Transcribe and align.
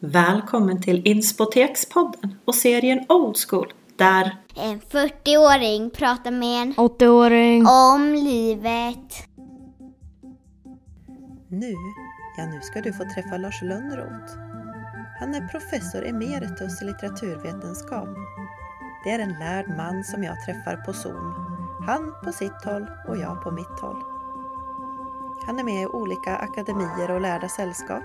Välkommen 0.00 0.82
till 0.82 1.06
Inspotekspodden 1.06 2.34
och 2.44 2.54
serien 2.54 3.06
Old 3.08 3.36
School 3.48 3.72
där 3.96 4.36
En 4.56 4.80
40-åring 4.80 5.90
pratar 5.90 6.30
med 6.30 6.62
en 6.62 6.74
80-åring. 6.74 7.66
om 7.66 8.14
livet. 8.14 9.28
Nu, 11.48 11.74
ja 12.36 12.46
nu 12.46 12.60
ska 12.60 12.80
du 12.80 12.92
få 12.92 13.04
träffa 13.14 13.36
Lars 13.36 13.62
Lönnroth. 13.62 14.32
Han 15.20 15.34
är 15.34 15.48
professor 15.48 16.06
emeritus 16.06 16.82
i 16.82 16.84
litteraturvetenskap. 16.84 18.08
Det 19.04 19.10
är 19.10 19.18
en 19.18 19.38
lärd 19.38 19.68
man 19.76 20.04
som 20.04 20.24
jag 20.24 20.44
träffar 20.46 20.76
på 20.76 20.92
Zoom. 20.92 21.34
Han 21.86 22.14
på 22.24 22.32
sitt 22.32 22.64
håll 22.64 22.86
och 23.08 23.16
jag 23.16 23.42
på 23.42 23.50
mitt 23.50 23.80
håll. 23.80 24.17
Han 25.48 25.58
är 25.58 25.64
med 25.64 25.82
i 25.82 25.86
olika 25.86 26.36
akademier 26.36 27.10
och 27.10 27.20
lärda 27.20 27.48
sällskap. 27.48 28.04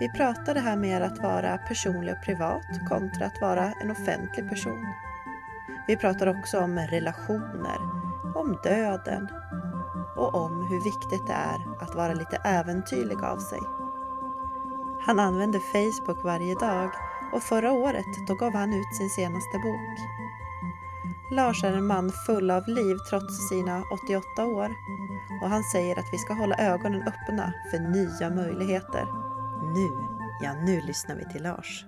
Vi 0.00 0.08
pratar 0.08 0.54
det 0.54 0.60
här 0.60 0.76
med 0.76 1.02
att 1.02 1.18
vara 1.18 1.58
personlig 1.58 2.14
och 2.14 2.24
privat 2.24 2.66
kontra 2.88 3.26
att 3.26 3.40
vara 3.40 3.72
en 3.72 3.90
offentlig 3.90 4.48
person. 4.48 4.86
Vi 5.86 5.96
pratar 5.96 6.26
också 6.26 6.60
om 6.60 6.78
relationer, 6.78 7.78
om 8.34 8.58
döden 8.62 9.28
och 10.16 10.34
om 10.34 10.68
hur 10.70 10.84
viktigt 10.84 11.26
det 11.26 11.32
är 11.32 11.82
att 11.82 11.94
vara 11.94 12.14
lite 12.14 12.36
äventyrlig 12.36 13.24
av 13.24 13.38
sig. 13.38 13.60
Han 15.00 15.18
använder 15.18 15.60
Facebook 15.60 16.24
varje 16.24 16.54
dag 16.54 16.90
och 17.32 17.42
förra 17.42 17.72
året 17.72 18.26
då 18.28 18.34
gav 18.34 18.52
han 18.52 18.74
ut 18.74 18.96
sin 18.96 19.10
senaste 19.10 19.58
bok. 19.58 19.98
Lars 21.30 21.64
är 21.64 21.72
en 21.72 21.86
man 21.86 22.12
full 22.26 22.50
av 22.50 22.68
liv 22.68 22.96
trots 23.10 23.48
sina 23.48 23.84
88 23.90 24.46
år 24.46 24.74
och 25.42 25.48
han 25.48 25.62
säger 25.62 25.98
att 25.98 26.08
vi 26.12 26.18
ska 26.18 26.34
hålla 26.34 26.56
ögonen 26.56 27.02
öppna 27.02 27.52
för 27.70 27.78
nya 27.78 28.30
möjligheter. 28.30 29.04
Nu, 29.74 29.88
ja 30.42 30.54
nu 30.66 30.80
lyssnar 30.80 31.16
vi 31.16 31.32
till 31.32 31.42
Lars. 31.42 31.84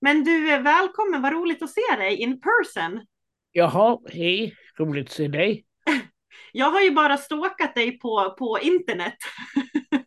Men 0.00 0.24
du 0.24 0.50
är 0.50 0.62
välkommen, 0.62 1.22
vad 1.22 1.32
roligt 1.32 1.62
att 1.62 1.70
se 1.70 1.96
dig 1.96 2.16
in 2.16 2.40
person. 2.40 3.06
Jaha, 3.52 3.98
hej, 4.12 4.54
roligt 4.78 5.06
att 5.06 5.12
se 5.12 5.28
dig. 5.28 5.64
Jag 6.52 6.70
har 6.70 6.80
ju 6.80 6.90
bara 6.90 7.16
stalkat 7.16 7.74
dig 7.74 7.98
på, 7.98 8.34
på 8.38 8.58
internet. 8.62 9.16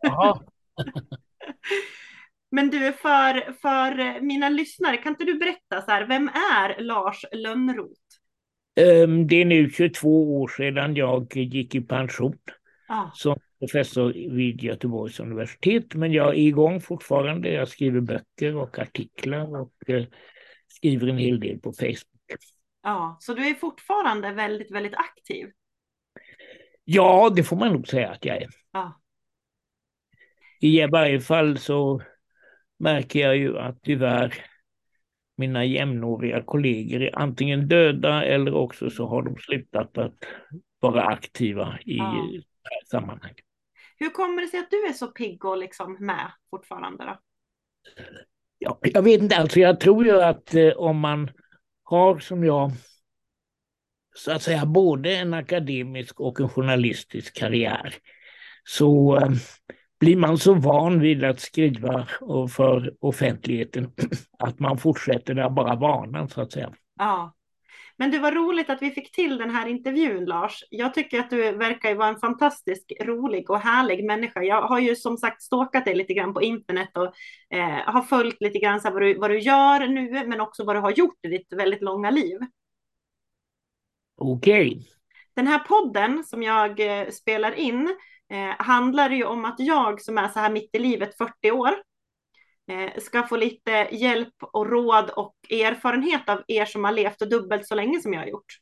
Jaha, 0.00 0.40
Men 2.50 2.70
du, 2.70 2.92
för, 2.92 3.52
för 3.52 4.20
mina 4.20 4.48
lyssnare, 4.48 4.96
kan 4.96 5.12
inte 5.12 5.24
du 5.24 5.34
berätta 5.34 5.82
så 5.82 5.90
här, 5.90 6.06
vem 6.06 6.28
är 6.28 6.80
Lars 6.80 7.24
Lönnroth? 7.32 8.00
Ehm, 8.76 9.26
det 9.26 9.36
är 9.36 9.44
nu 9.44 9.70
22 9.70 10.40
år 10.42 10.48
sedan 10.48 10.96
jag 10.96 11.36
gick 11.36 11.74
i 11.74 11.80
pension 11.80 12.38
Ah, 12.88 13.10
som 13.14 13.38
professor 13.58 14.12
vid 14.12 14.62
Göteborgs 14.62 15.20
universitet. 15.20 15.94
Men 15.94 16.12
jag 16.12 16.28
är 16.28 16.38
igång 16.38 16.80
fortfarande. 16.80 17.48
Jag 17.48 17.68
skriver 17.68 18.00
böcker 18.00 18.56
och 18.56 18.78
artiklar 18.78 19.60
och 19.60 19.72
eh, 19.86 20.04
skriver 20.68 21.06
en 21.06 21.18
hel 21.18 21.40
del 21.40 21.58
på 21.58 21.72
Facebook. 21.72 22.40
ja, 22.82 23.16
så 23.20 23.34
du 23.34 23.48
är 23.48 23.54
fortfarande 23.54 24.32
väldigt, 24.32 24.70
väldigt 24.70 24.94
aktiv. 24.94 25.48
Ja, 26.84 27.32
det 27.36 27.44
får 27.44 27.56
man 27.56 27.72
nog 27.72 27.88
säga 27.88 28.10
att 28.10 28.24
jag 28.24 28.36
är. 28.36 28.48
Ja, 28.72 29.00
I 30.60 30.86
varje 30.86 31.20
fall 31.20 31.58
så 31.58 32.02
märker 32.78 33.20
jag 33.20 33.36
ju 33.36 33.58
att 33.58 33.82
tyvärr 33.82 34.34
mina 35.36 35.64
jämnåriga 35.64 36.42
kollegor 36.42 37.02
är 37.02 37.18
antingen 37.18 37.68
döda 37.68 38.24
eller 38.24 38.54
också 38.54 38.90
så 38.90 39.06
har 39.06 39.22
de 39.22 39.36
slutat 39.36 39.98
att 39.98 40.14
vara 40.80 41.02
aktiva 41.02 41.78
i 41.84 41.96
Ja. 41.96 42.26
det 42.32 42.70
här 42.70 42.84
sammanhanget. 42.86 43.36
Hur 43.98 44.10
kommer 44.10 44.42
det 44.42 44.48
sig 44.48 44.60
att 44.60 44.70
du 44.70 44.86
är 44.86 44.92
så 44.92 45.06
pigg 45.06 45.44
och 45.44 45.58
liksom 45.58 45.96
med 46.00 46.32
fortfarande 46.50 47.04
då? 47.04 47.18
Ja, 48.58 48.78
jag 48.82 49.02
vet 49.02 49.22
inte, 49.22 49.36
alltså 49.36 49.60
jag 49.60 49.80
tror 49.80 50.04
ju 50.06 50.22
att 50.22 50.54
eh, 50.54 50.72
om 50.72 50.98
man 50.98 51.30
har 51.82 52.18
som 52.18 52.44
jag 52.44 52.70
så 54.14 54.32
att 54.32 54.42
säga 54.42 54.66
både 54.66 55.16
en 55.16 55.34
akademisk 55.34 56.20
och 56.20 56.40
en 56.40 56.48
journalistisk 56.48 57.36
karriär 57.36 57.94
så 58.64 59.16
eh, 59.16 59.28
blir 60.00 60.16
man 60.16 60.38
så 60.38 60.54
van 60.54 61.00
vid 61.00 61.24
att 61.24 61.40
skriva 61.40 62.06
för 62.50 62.94
offentligheten 63.00 63.92
att 64.38 64.58
man 64.58 64.78
fortsätter 64.78 65.34
där 65.34 65.50
bara 65.50 65.76
vanan 65.76 66.28
så 66.28 66.40
att 66.40 66.52
säga. 66.52 66.72
Ja. 66.98 67.32
Men 67.98 68.10
det 68.10 68.18
var 68.18 68.32
roligt 68.32 68.70
att 68.70 68.82
vi 68.82 68.90
fick 68.90 69.12
till 69.12 69.38
den 69.38 69.50
här 69.50 69.66
intervjun, 69.66 70.24
Lars. 70.24 70.64
Jag 70.70 70.94
tycker 70.94 71.20
att 71.20 71.30
du 71.30 71.52
verkar 71.52 71.94
vara 71.94 72.08
en 72.08 72.20
fantastisk, 72.20 72.92
rolig 73.00 73.50
och 73.50 73.58
härlig 73.58 74.04
människa. 74.04 74.42
Jag 74.42 74.62
har 74.62 74.78
ju 74.78 74.96
som 74.96 75.16
sagt 75.16 75.42
stalkat 75.42 75.84
dig 75.84 75.94
lite 75.94 76.14
grann 76.14 76.34
på 76.34 76.42
internet 76.42 76.90
och 76.96 77.12
eh, 77.56 77.92
har 77.92 78.02
följt 78.02 78.40
lite 78.40 78.58
grann 78.58 78.80
så 78.80 78.90
vad, 78.90 79.02
du, 79.02 79.18
vad 79.18 79.30
du 79.30 79.38
gör 79.38 79.86
nu, 79.86 80.26
men 80.26 80.40
också 80.40 80.64
vad 80.64 80.76
du 80.76 80.80
har 80.80 80.90
gjort 80.90 81.18
i 81.22 81.28
ditt 81.28 81.52
väldigt 81.52 81.82
långa 81.82 82.10
liv. 82.10 82.38
Okej, 84.18 84.86
Den 85.36 85.46
här 85.46 85.58
podden 85.58 86.24
som 86.24 86.42
jag 86.42 87.00
eh, 87.00 87.08
spelar 87.08 87.52
in 87.52 87.96
eh, 88.32 88.54
handlar 88.66 89.10
ju 89.10 89.24
om 89.24 89.44
att 89.44 89.54
jag 89.58 90.00
som 90.02 90.18
är 90.18 90.28
så 90.28 90.38
här 90.40 90.50
mitt 90.50 90.70
i 90.74 90.78
livet, 90.78 91.16
40 91.18 91.50
år, 91.50 91.70
eh, 92.70 93.00
ska 93.02 93.22
få 93.22 93.36
lite 93.36 93.88
hjälp 93.92 94.34
och 94.40 94.70
råd 94.70 95.10
och 95.10 95.36
erfarenhet 95.50 96.28
av 96.28 96.42
er 96.48 96.64
som 96.64 96.84
har 96.84 96.92
levt 96.92 97.18
dubbelt 97.18 97.66
så 97.66 97.74
länge 97.74 98.00
som 98.00 98.12
jag 98.12 98.20
har 98.20 98.26
gjort. 98.28 98.52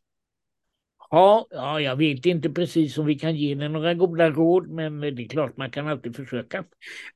ja, 1.10 1.46
ja, 1.50 1.80
jag 1.80 1.96
vet 1.96 2.26
inte 2.26 2.50
precis 2.50 2.98
om 2.98 3.06
vi 3.06 3.14
kan 3.18 3.36
ge 3.36 3.54
dig 3.54 3.68
några 3.68 3.94
goda 3.94 4.30
råd 4.30 4.68
men 4.70 5.00
det 5.00 5.08
är 5.22 5.28
klart 5.28 5.56
man 5.56 5.70
kan 5.70 5.88
alltid 5.88 6.16
försöka. 6.16 6.64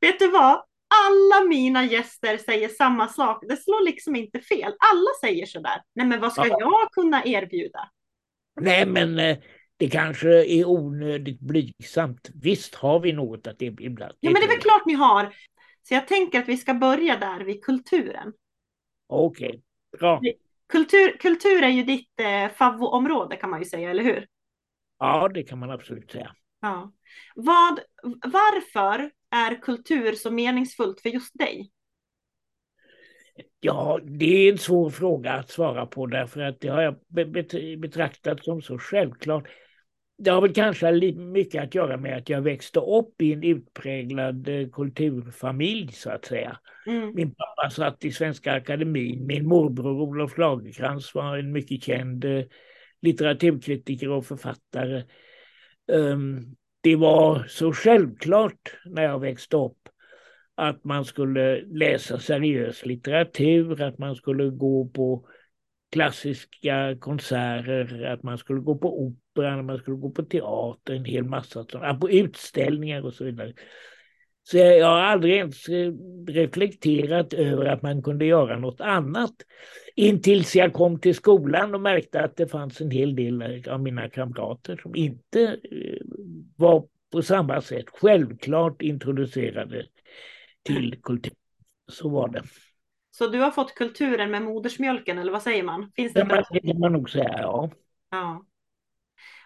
Vet 0.01 0.19
du 0.19 0.31
vad? 0.31 0.63
Alla 1.07 1.49
mina 1.49 1.85
gäster 1.85 2.39
säger 2.39 2.69
samma 2.69 3.09
sak. 3.09 3.45
Det 3.49 3.57
slår 3.57 3.85
liksom 3.85 4.17
inte 4.17 4.41
fel. 4.41 4.73
Alla 4.93 5.11
säger 5.21 5.47
sådär. 5.47 5.83
Nej, 5.95 6.07
men 6.07 6.21
vad 6.21 6.33
ska 6.33 6.47
Ja. 6.47 6.57
jag 6.61 6.93
kunna 6.93 7.25
erbjuda? 7.25 7.89
Nej, 8.61 8.87
men 8.87 9.19
eh, 9.19 9.39
det 9.79 9.91
kanske 9.91 10.45
är 10.45 10.65
onödigt 10.65 11.41
blygsamt. 11.41 12.31
Visst 12.35 12.75
har 12.75 13.01
vi 13.01 13.13
något 13.13 13.47
att 13.47 13.63
erbjuda. 13.63 14.13
Ja, 14.21 14.31
men 14.31 14.41
det 14.41 14.47
är 14.47 14.49
väl 14.49 14.61
klart 14.61 14.87
ni 14.87 14.95
har. 14.95 15.35
Så 15.83 15.95
jag 15.95 16.09
tänker 16.09 16.39
att 16.39 16.49
vi 16.49 16.57
ska 16.57 16.75
börja 16.75 17.17
där 17.17 17.45
vid 17.45 17.65
kulturen. 17.65 18.33
Okej, 19.07 19.63
bra. 19.99 20.21
Kultur, 20.69 21.17
kultur 21.19 21.63
är 21.63 21.69
ju 21.69 21.83
ditt 21.83 22.21
eh, 22.21 22.49
favoritområde 22.57 23.37
kan 23.37 23.51
man 23.51 23.59
ju 23.59 23.65
säga, 23.65 23.91
eller 23.91 24.05
hur? 24.05 24.27
Ja, 24.99 25.29
det 25.35 25.43
kan 25.43 25.59
man 25.59 25.71
absolut 25.71 26.11
säga. 26.11 26.35
Ja. 26.61 26.93
Vad, 27.35 27.81
varför 28.23 29.11
är 29.31 29.63
kultur 29.63 30.13
så 30.13 30.31
meningsfullt 30.31 31.01
för 31.01 31.09
just 31.09 31.39
dig? 31.39 31.71
Ja, 33.61 34.01
det 34.03 34.25
är 34.25 34.53
en 34.53 34.59
svår 34.59 34.91
fråga 34.91 35.33
att 35.33 35.51
svara 35.51 35.87
på 35.87 36.07
därför 36.07 36.41
att 36.41 36.61
det 36.61 36.69
har 36.69 36.83
jag 36.83 36.97
be- 37.07 37.25
bet- 37.25 37.81
betraktat 37.81 38.45
som 38.45 38.63
så 38.63 38.79
självklart. 38.79 39.49
Det 40.19 40.31
har 40.31 40.41
väl 40.41 40.55
kanske 40.55 41.13
mycket 41.13 41.63
att 41.63 41.75
göra 41.75 41.97
med 41.97 42.17
att 42.17 42.29
jag 42.29 42.43
växte 42.43 42.81
upp 42.81 43.23
i 43.23 43.33
en 43.33 43.43
utpräglad 43.43 44.49
eh, 44.49 44.69
kulturfamilj 44.69 45.93
så 45.93 46.11
att 46.11 46.25
säga. 46.25 46.59
Mm. 46.87 47.15
Min 47.15 47.35
pappa 47.35 47.71
satt 47.71 48.05
i 48.05 48.13
Svenska 48.13 48.53
Akademin. 48.53 49.27
Min 49.27 49.49
morbror 49.49 50.01
Olof 50.01 50.39
Lagercrantz 50.39 51.15
var 51.15 51.37
en 51.37 51.53
mycket 51.53 51.83
känd 51.83 52.25
eh, 52.25 52.45
litteraturkritiker 53.03 54.11
och 54.11 54.27
författare. 54.27 55.05
Ehm, 55.93 56.57
det 56.81 56.97
var 56.97 57.45
så 57.49 57.73
självklart 57.73 58.79
när 58.85 59.03
jag 59.03 59.21
växte 59.21 59.57
upp 59.57 59.89
att 60.55 60.85
man 60.85 61.05
skulle 61.05 61.61
läsa 61.67 62.19
seriös 62.19 62.87
litteratur, 62.87 63.83
att 63.83 63.99
man 63.99 64.15
skulle 64.15 64.51
gå 64.51 64.89
på 64.89 65.29
klassiska 65.93 66.97
konserter, 67.01 68.05
att 68.05 68.23
man 68.23 68.39
skulle 68.39 68.61
gå 68.61 68.79
på 68.79 69.07
operan, 69.39 69.59
att 69.59 69.65
man 69.65 69.79
skulle 69.79 69.97
gå 69.97 70.11
på 70.11 70.23
teater, 70.23 70.95
en 70.95 71.05
hel 71.05 71.25
massa 71.25 71.65
sådana, 71.65 71.95
på 71.95 72.11
utställningar 72.11 73.03
och 73.07 73.15
så 73.15 73.25
vidare. 73.25 73.53
Så 74.43 74.57
jag, 74.59 74.87
har 74.87 75.01
aldrig 75.01 75.35
ens 75.35 75.69
eh, 75.69 75.93
reflekterat 76.29 77.33
över 77.33 77.65
att 77.65 77.83
man 77.83 78.03
kunde 78.03 78.25
göra 78.25 78.59
något 78.59 78.81
annat. 78.81 79.35
Intills 79.95 80.57
jag 80.57 80.73
kom 80.73 81.01
till 81.01 81.15
skolan 81.15 81.75
och 81.75 81.81
märkte 81.81 82.21
att 82.21 82.37
det 82.37 82.49
fanns 82.49 82.81
en 82.81 82.91
hel 82.91 83.17
del 83.17 83.65
av 83.69 83.83
mina 83.83 84.09
kamrater 84.09 84.77
som 84.83 84.95
inte 84.95 85.43
eh, 85.71 86.01
var 86.57 86.85
på 87.13 87.23
samma 87.23 87.61
sätt 87.61 87.85
självklart 87.93 88.83
introducerade 88.83 89.87
till 90.63 90.97
kultur. 91.03 91.33
Så 91.91 92.09
var 92.09 92.29
det. 92.29 92.43
Så 93.11 93.27
du 93.27 93.39
har 93.39 93.51
fått 93.51 93.75
kulturen 93.75 94.31
med 94.31 94.43
modersmjölken, 94.43 95.19
eller 95.19 95.33
vad 95.33 95.43
säger 95.43 95.63
man? 95.63 95.93
Finns 95.97 96.13
det 96.13 96.21
Det 96.21 96.27
man- 96.27 96.45
det 96.51 96.61
kan 96.61 96.79
man 96.81 96.93
nog 96.93 97.11
säga, 97.11 97.35
ja. 97.39 97.71
Ja. 98.11 98.45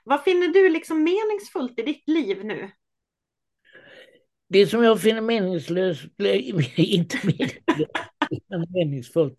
Vad 0.05 0.25
finner 0.25 0.49
du 0.49 0.69
liksom 0.69 1.05
meningsfullt 1.05 1.79
i 1.79 1.83
ditt 1.83 2.09
liv 2.09 2.45
nu? 2.45 2.71
Det 4.49 4.67
som 4.67 4.83
jag 4.85 5.01
finner 5.01 5.21
meningslöst, 5.21 6.03
inte 6.77 7.17
meningslöst, 7.25 7.91
meningsfullt, 8.75 9.39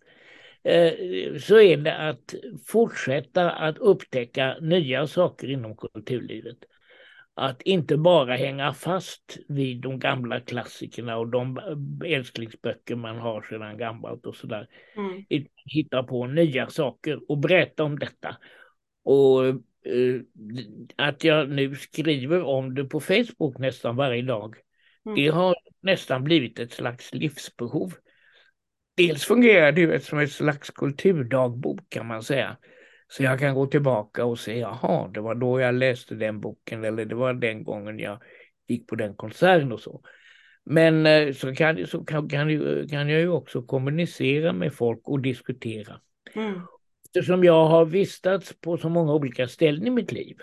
eh, 0.62 0.92
så 1.40 1.60
är 1.60 1.76
det 1.76 1.96
att 1.96 2.34
fortsätta 2.66 3.50
att 3.50 3.78
upptäcka 3.78 4.56
nya 4.60 5.06
saker 5.06 5.50
inom 5.50 5.76
kulturlivet. 5.76 6.58
att 7.36 7.62
inte 7.62 7.96
bara 7.96 8.36
hänga 8.36 8.72
fast 8.72 9.38
vid 9.48 9.80
de 9.80 9.98
gamla 9.98 10.40
klassikerna 10.40 11.18
och 11.18 11.28
de 11.28 11.60
älsklingsböcker 12.06 12.96
man 12.96 13.18
har 13.18 13.42
sedan 13.42 13.78
gammalt 13.78 14.26
och 14.26 14.36
sådär. 14.36 14.68
Mm. 14.96 15.24
Hitta 15.64 16.02
på 16.02 16.26
nya 16.26 16.68
saker 16.70 17.20
och 17.28 17.38
berätta 17.38 17.84
om 17.84 17.98
detta. 17.98 18.36
Och 19.04 19.42
att 20.96 21.24
jag 21.24 21.50
nu 21.50 21.74
skriver 21.74 22.42
om 22.42 22.74
det 22.74 22.84
på 22.84 23.00
Facebook 23.00 23.58
nästan 23.58 23.96
varje 23.96 24.22
dag, 24.22 24.56
mm. 25.06 25.16
det 25.16 25.28
har 25.28 25.54
nästan 25.80 26.24
blivit 26.24 26.58
ett 26.58 26.72
slags 26.72 27.14
livsbehov. 27.14 27.94
Dels 28.96 29.24
fungerar 29.24 29.72
det 29.72 30.04
som 30.04 30.18
ett 30.18 30.32
slags 30.32 30.70
kulturdagbok 30.70 31.80
kan 31.88 32.06
man 32.06 32.22
säga. 32.22 32.56
Så 33.08 33.22
jag 33.22 33.38
kan 33.38 33.54
gå 33.54 33.66
tillbaka 33.66 34.24
och 34.24 34.38
säga, 34.38 34.78
jaha, 34.82 35.08
det 35.08 35.20
var 35.20 35.34
då 35.34 35.60
jag 35.60 35.74
läste 35.74 36.14
den 36.14 36.40
boken 36.40 36.84
eller 36.84 37.04
det 37.04 37.14
var 37.14 37.34
den 37.34 37.64
gången 37.64 37.98
jag 37.98 38.22
gick 38.66 38.86
på 38.86 38.94
den 38.94 39.14
konserten 39.14 39.72
och 39.72 39.80
så. 39.80 40.02
Men 40.64 41.06
eh, 41.06 41.32
så 41.32 41.54
kan, 41.54 41.86
så 41.86 42.04
kan, 42.04 42.28
kan, 42.28 42.48
kan 42.88 43.08
jag 43.08 43.20
ju 43.20 43.28
också 43.28 43.62
kommunicera 43.62 44.52
med 44.52 44.74
folk 44.74 45.00
och 45.04 45.20
diskutera. 45.20 46.00
Mm. 46.34 46.60
Eftersom 47.16 47.44
jag 47.44 47.66
har 47.66 47.84
vistats 47.84 48.60
på 48.60 48.76
så 48.76 48.88
många 48.88 49.14
olika 49.14 49.48
ställen 49.48 49.86
i 49.86 49.90
mitt 49.90 50.12
liv, 50.12 50.36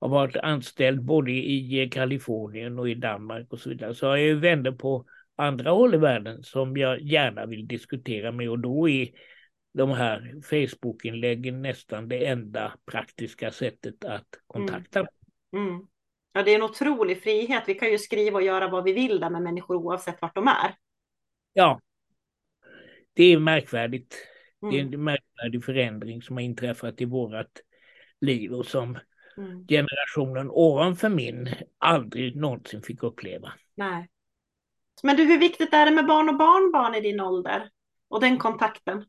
har 0.00 0.08
varit 0.08 0.36
anställd 0.36 1.04
både 1.04 1.30
i 1.32 1.88
Kalifornien 1.92 2.78
och 2.78 2.88
i 2.88 2.94
Danmark 2.94 3.52
och 3.52 3.60
så 3.60 3.68
vidare, 3.68 3.94
så 3.94 4.06
har 4.06 4.16
jag 4.16 4.26
ju 4.26 4.34
vänner 4.34 4.72
på 4.72 5.04
andra 5.36 5.70
håll 5.70 5.94
i 5.94 5.98
världen 5.98 6.42
som 6.42 6.76
jag 6.76 7.00
gärna 7.00 7.46
vill 7.46 7.68
diskutera 7.68 8.32
med 8.32 8.50
och 8.50 8.58
då 8.58 8.88
är 8.88 9.08
de 9.74 9.90
här 9.90 10.40
Facebook-inläggen 10.42 11.62
nästan 11.62 12.08
det 12.08 12.26
enda 12.26 12.72
praktiska 12.86 13.50
sättet 13.50 14.04
att 14.04 14.28
kontakta. 14.46 15.06
Mm. 15.52 15.68
Mm. 15.68 15.86
Ja, 16.32 16.42
det 16.42 16.50
är 16.50 16.54
en 16.54 16.62
otrolig 16.62 17.22
frihet. 17.22 17.62
Vi 17.66 17.74
kan 17.74 17.90
ju 17.90 17.98
skriva 17.98 18.36
och 18.36 18.44
göra 18.44 18.68
vad 18.68 18.84
vi 18.84 18.92
vill 18.92 19.20
där 19.20 19.30
med 19.30 19.42
människor 19.42 19.76
oavsett 19.76 20.22
vart 20.22 20.34
de 20.34 20.48
är. 20.48 20.74
Ja, 21.52 21.80
det 23.12 23.24
är 23.24 23.38
märkvärdigt. 23.38 24.16
Mm. 24.64 24.72
Det 24.72 24.80
är 24.80 24.98
en 24.98 25.04
märkvärdig 25.04 25.64
förändring 25.64 26.22
som 26.22 26.36
har 26.36 26.42
inträffat 26.42 27.00
i 27.00 27.04
vårt 27.04 27.60
liv 28.20 28.52
och 28.52 28.66
som 28.66 28.98
mm. 29.36 29.66
generationen 29.66 30.50
ovanför 30.50 31.08
min 31.08 31.54
aldrig 31.78 32.36
någonsin 32.36 32.82
fick 32.82 33.02
uppleva. 33.02 33.52
Nej. 33.74 34.08
Men 35.02 35.16
du, 35.16 35.24
hur 35.24 35.38
viktigt 35.38 35.74
är 35.74 35.86
det 35.86 35.92
med 35.92 36.06
barn 36.06 36.28
och 36.28 36.38
barnbarn 36.38 36.94
i 36.94 37.00
din 37.00 37.20
ålder 37.20 37.70
och 38.08 38.20
den 38.20 38.38
kontakten? 38.38 39.04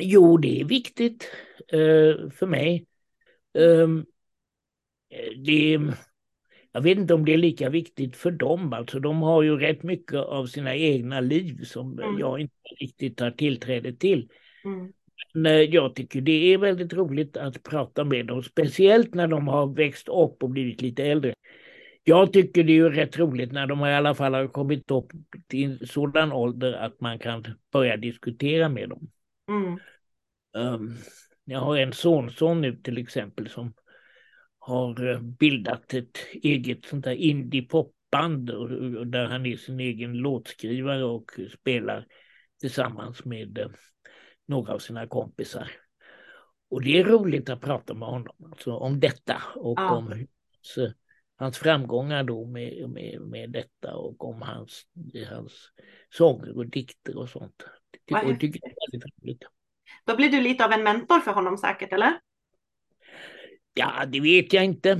Jo, 0.00 0.36
det 0.36 0.60
är 0.60 0.64
viktigt 0.64 1.30
uh, 1.74 2.30
för 2.30 2.46
mig. 2.46 2.86
Um, 3.58 4.06
det, 5.44 5.78
jag 6.76 6.82
vet 6.82 6.98
inte 6.98 7.14
om 7.14 7.24
det 7.24 7.34
är 7.34 7.38
lika 7.38 7.70
viktigt 7.70 8.16
för 8.16 8.30
dem. 8.30 8.72
Alltså, 8.72 9.00
de 9.00 9.22
har 9.22 9.42
ju 9.42 9.58
rätt 9.58 9.82
mycket 9.82 10.18
av 10.18 10.46
sina 10.46 10.74
egna 10.74 11.20
liv 11.20 11.64
som 11.64 11.98
mm. 11.98 12.18
jag 12.18 12.40
inte 12.40 12.54
riktigt 12.80 13.20
har 13.20 13.30
tillträde 13.30 13.92
till. 13.92 14.28
Mm. 14.64 14.92
Men 15.34 15.52
uh, 15.52 15.60
jag 15.60 15.94
tycker 15.94 16.20
det 16.20 16.54
är 16.54 16.58
väldigt 16.58 16.92
roligt 16.92 17.36
att 17.36 17.62
prata 17.62 18.04
med 18.04 18.26
dem, 18.26 18.42
speciellt 18.42 19.14
när 19.14 19.26
de 19.26 19.48
har 19.48 19.66
växt 19.66 20.08
upp 20.08 20.42
och 20.42 20.50
blivit 20.50 20.82
lite 20.82 21.04
äldre. 21.04 21.34
Jag 22.04 22.32
tycker 22.32 22.64
det 22.64 22.78
är 22.78 22.90
rätt 22.90 23.18
roligt 23.18 23.52
när 23.52 23.66
de 23.66 23.86
i 23.86 23.94
alla 23.94 24.14
fall 24.14 24.34
har 24.34 24.48
kommit 24.48 24.90
upp 24.90 25.12
till 25.48 25.88
sådan 25.88 26.32
ålder 26.32 26.72
att 26.72 27.00
man 27.00 27.18
kan 27.18 27.44
börja 27.72 27.96
diskutera 27.96 28.68
med 28.68 28.88
dem. 28.88 29.10
Mm. 29.48 29.78
Um, 30.74 30.94
jag 31.44 31.60
har 31.60 31.76
en 31.76 31.92
sonson 31.92 32.60
nu 32.60 32.76
till 32.76 32.98
exempel 32.98 33.48
som 33.48 33.72
har 34.66 35.08
eh, 35.08 35.20
bildat 35.20 35.94
ett 35.94 36.18
eget 36.32 36.84
sånt 36.84 37.04
där 37.04 37.14
indie-popband 37.14 38.46
där 39.10 39.26
han 39.26 39.46
är 39.46 39.56
sin 39.56 39.80
egen 39.80 40.12
låtskrivare 40.12 41.04
och 41.04 41.30
spelar 41.60 42.06
tillsammans 42.60 43.24
med 43.24 43.58
eh, 43.58 43.68
några 44.46 44.74
av 44.74 44.78
sina 44.78 45.06
kompisar. 45.06 45.70
Och 46.70 46.82
det 46.82 47.00
är 47.00 47.04
roligt 47.04 47.48
att 47.48 47.60
prata 47.60 47.94
med 47.94 48.08
honom 48.08 48.36
alltså, 48.44 48.72
om 48.72 49.00
detta 49.00 49.42
och 49.54 49.80
ja. 49.80 49.96
om 49.96 50.06
hans, 50.06 50.78
eh, 50.78 50.90
hans 51.36 51.58
framgångar 51.58 52.24
då 52.24 52.46
med, 52.46 52.90
med, 52.90 53.20
med 53.20 53.50
detta 53.50 53.96
och 53.96 54.24
om 54.24 54.42
hans, 54.42 54.82
hans 55.30 55.52
sånger 56.10 56.56
och 56.56 56.66
dikter 56.66 57.18
och 57.18 57.28
sånt. 57.28 57.64
Jag 58.04 58.40
tycker 58.40 58.60
det 58.60 58.66
är 58.66 58.92
väldigt 58.92 59.22
roligt. 59.22 59.42
Då 60.04 60.16
blir 60.16 60.30
du 60.30 60.40
lite 60.40 60.64
av 60.64 60.72
en 60.72 60.82
mentor 60.82 61.20
för 61.20 61.32
honom 61.32 61.58
säkert, 61.58 61.92
eller? 61.92 62.20
Ja, 63.78 64.04
det 64.06 64.20
vet 64.20 64.52
jag 64.52 64.64
inte. 64.64 64.90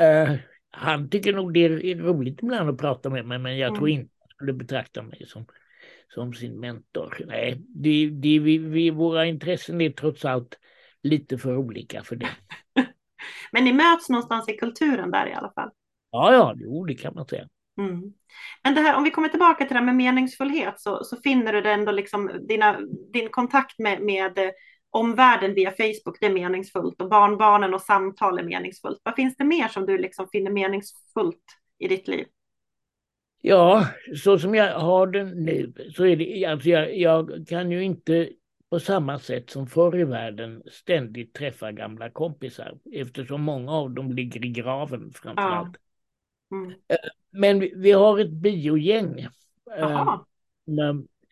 Uh, 0.00 0.36
han 0.70 1.10
tycker 1.10 1.32
nog 1.32 1.54
det 1.54 1.64
är 1.64 1.96
roligt 1.96 2.38
ibland 2.42 2.70
att 2.70 2.78
prata 2.78 3.10
med 3.10 3.24
mig, 3.24 3.38
men 3.38 3.58
jag 3.58 3.68
mm. 3.68 3.78
tror 3.78 3.88
inte 3.88 4.10
han 4.20 4.28
skulle 4.28 4.52
betrakta 4.52 5.02
mig 5.02 5.26
som, 5.26 5.46
som 6.14 6.34
sin 6.34 6.60
mentor. 6.60 7.24
Nej, 7.26 7.62
det, 7.68 8.10
det, 8.10 8.38
vi, 8.38 8.58
vi, 8.58 8.90
våra 8.90 9.26
intressen 9.26 9.80
är 9.80 9.90
trots 9.90 10.24
allt 10.24 10.58
lite 11.02 11.38
för 11.38 11.56
olika 11.56 12.02
för 12.02 12.16
det. 12.16 12.28
men 13.52 13.64
ni 13.64 13.72
möts 13.72 14.08
någonstans 14.08 14.48
i 14.48 14.56
kulturen 14.56 15.10
där 15.10 15.26
i 15.26 15.32
alla 15.32 15.52
fall? 15.52 15.70
Ja, 16.10 16.32
ja, 16.32 16.54
jo, 16.56 16.84
det 16.84 16.94
kan 16.94 17.14
man 17.14 17.26
säga. 17.26 17.48
Mm. 17.78 18.12
Men 18.64 18.74
det 18.74 18.80
här, 18.80 18.96
om 18.96 19.04
vi 19.04 19.10
kommer 19.10 19.28
tillbaka 19.28 19.64
till 19.64 19.74
det 19.74 19.78
här 19.78 19.86
med 19.86 19.96
meningsfullhet 19.96 20.80
så, 20.80 21.04
så 21.04 21.16
finner 21.16 21.52
du 21.52 21.60
det 21.60 21.72
ändå 21.72 21.92
liksom 21.92 22.46
dina, 22.48 22.80
din 23.12 23.28
kontakt 23.28 23.78
med, 23.78 24.02
med 24.02 24.38
omvärlden 24.90 25.54
via 25.54 25.70
Facebook, 25.70 26.20
det 26.20 26.26
är 26.26 26.34
meningsfullt 26.34 27.00
och 27.00 27.08
barnbarnen 27.08 27.74
och 27.74 27.80
samtal 27.80 28.38
är 28.38 28.42
meningsfullt. 28.42 29.00
Vad 29.02 29.14
finns 29.14 29.36
det 29.36 29.44
mer 29.44 29.68
som 29.68 29.86
du 29.86 29.98
liksom 29.98 30.28
finner 30.32 30.50
meningsfullt 30.50 31.44
i 31.78 31.88
ditt 31.88 32.08
liv? 32.08 32.26
Ja, 33.42 33.86
så 34.16 34.38
som 34.38 34.54
jag 34.54 34.78
har 34.78 35.06
det 35.06 35.24
nu 35.24 35.72
så 35.94 36.06
är 36.06 36.16
det, 36.16 36.44
alltså 36.44 36.68
jag, 36.68 36.96
jag 36.96 37.46
kan 37.48 37.70
ju 37.70 37.84
inte 37.84 38.28
på 38.70 38.80
samma 38.80 39.18
sätt 39.18 39.50
som 39.50 39.66
förr 39.66 39.98
i 39.98 40.04
världen 40.04 40.62
ständigt 40.70 41.34
träffa 41.34 41.72
gamla 41.72 42.10
kompisar 42.10 42.78
eftersom 42.92 43.42
många 43.42 43.72
av 43.72 43.90
dem 43.90 44.12
ligger 44.12 44.44
i 44.44 44.48
graven 44.48 45.12
framför 45.14 45.42
allt. 45.42 45.76
Ja. 46.48 46.56
Mm. 46.56 46.70
Eh, 46.70 46.96
men 47.30 47.60
vi, 47.60 47.72
vi 47.76 47.92
har 47.92 48.18
ett 48.18 48.30
biogäng. 48.30 49.28
Aha. 49.80 50.26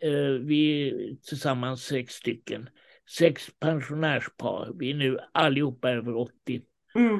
Eh, 0.02 0.12
vi 0.40 0.88
är 0.88 1.16
tillsammans 1.28 1.84
sex 1.84 2.14
stycken. 2.14 2.68
Sex 3.16 3.50
pensionärspar. 3.60 4.72
Vi 4.74 4.90
är 4.90 4.94
nu 4.94 5.18
allihopa 5.32 5.90
över 5.90 6.16
80. 6.16 6.62
Mm. 6.94 7.14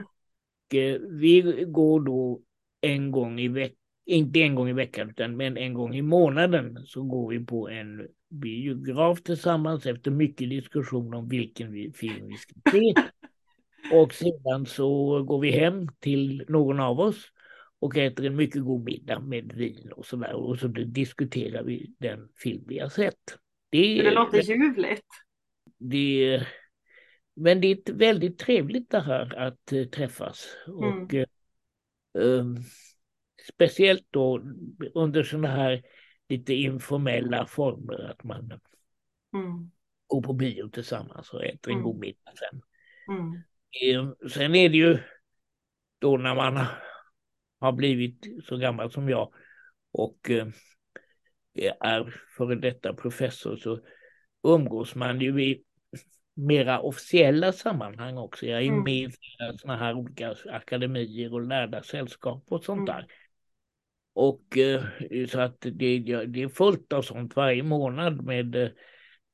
Eh, 0.75 1.00
vi 1.11 1.64
går 1.69 2.00
då 2.00 2.40
en 2.81 3.11
gång 3.11 3.40
i 3.40 3.49
veckan, 3.49 3.76
inte 4.06 4.40
en 4.40 4.55
gång 4.55 4.69
i 4.69 4.73
veckan, 4.73 5.11
utan 5.11 5.37
men 5.37 5.56
en 5.56 5.75
gång 5.75 5.94
i 5.94 6.02
månaden 6.02 6.87
så 6.87 7.02
går 7.02 7.31
vi 7.31 7.46
på 7.46 7.69
en 7.69 8.08
biograf 8.29 9.23
tillsammans 9.23 9.87
efter 9.87 10.11
mycket 10.11 10.50
diskussion 10.50 11.14
om 11.14 11.28
vilken 11.28 11.92
film 11.92 12.26
vi 12.26 12.37
ska 12.37 12.54
se. 12.71 12.95
Och 13.92 14.14
sedan 14.14 14.66
så 14.66 15.23
går 15.23 15.40
vi 15.40 15.50
hem 15.50 15.88
till 16.00 16.45
någon 16.49 16.80
av 16.80 17.00
oss 17.00 17.33
och 17.80 17.97
äter 17.97 18.26
en 18.26 18.37
mycket 18.37 18.62
god 18.62 18.85
middag 18.85 19.21
med 19.21 19.52
vin 19.52 19.92
och 19.92 20.07
så 20.07 20.16
där. 20.16 20.33
Och 20.35 20.59
så 20.59 20.68
diskuterar 20.68 21.62
vi 21.62 21.95
den 21.99 22.28
film 22.42 22.64
vi 22.66 22.78
har 22.78 22.88
sett. 22.88 23.38
Det, 23.71 24.02
det 24.02 24.11
låter 24.11 24.42
ljuvligt. 24.42 25.07
Det, 25.78 26.47
men 27.35 27.61
det 27.61 27.68
är 27.68 27.92
väldigt 27.92 28.38
trevligt 28.38 28.90
det 28.90 29.00
här 29.00 29.35
att 29.35 29.73
uh, 29.73 29.85
träffas. 29.85 30.47
Mm. 30.66 31.02
Och 31.02 31.14
uh, 32.18 32.56
Speciellt 33.52 34.06
då 34.11 34.42
under 34.94 35.23
sådana 35.23 35.49
här 35.49 35.82
lite 36.28 36.54
informella 36.54 37.47
former 37.47 38.11
att 38.11 38.25
man 38.25 38.61
mm. 39.35 39.70
går 40.06 40.23
på 40.23 40.32
bio 40.32 40.68
tillsammans 40.68 41.30
och 41.30 41.44
äter 41.44 41.70
en 41.70 41.78
mm. 41.78 41.85
god 41.85 42.00
middag 42.00 42.32
sen. 42.38 42.62
Ehm, 43.82 44.30
sen 44.30 44.54
är 44.54 44.68
det 44.68 44.76
ju 44.76 44.99
då 45.99 46.16
när 46.16 46.35
man 46.35 46.66
har 47.61 47.73
blivit 47.73 48.26
så 48.44 48.56
gammal 48.56 48.92
som 48.92 49.08
jag 49.08 49.32
och 49.92 50.30
eh, 50.30 50.49
är 51.80 52.23
före 52.37 52.54
detta 52.54 52.94
professor 52.94 53.56
så 53.56 53.80
umgås 54.42 54.94
man 54.94 55.20
ju 55.20 55.44
i 55.44 55.64
mera 56.38 56.80
officiella 56.80 57.52
sammanhang 57.52 58.18
också. 58.18 58.47
Jag 58.47 58.62
är 58.62 58.68
mm. 58.68 58.85
med 58.85 59.11
i 59.11 59.59
sådana 59.59 59.78
här 59.78 59.95
olika 59.95 60.35
akademier 60.50 61.35
och 61.35 61.42
lärda 61.42 61.83
sällskap 61.83 62.45
och 62.49 62.64
sånt 62.64 62.88
mm. 62.88 62.95
där. 62.95 63.07
Och 64.14 64.59
eh, 64.59 64.83
så 65.28 65.40
att 65.40 65.61
det, 65.61 65.99
det 66.26 66.42
är 66.42 66.49
fullt 66.49 66.92
av 66.92 67.02
sånt 67.02 67.37
varje 67.37 67.62
månad 67.62 68.25
med 68.25 68.57
eh, 68.57 68.68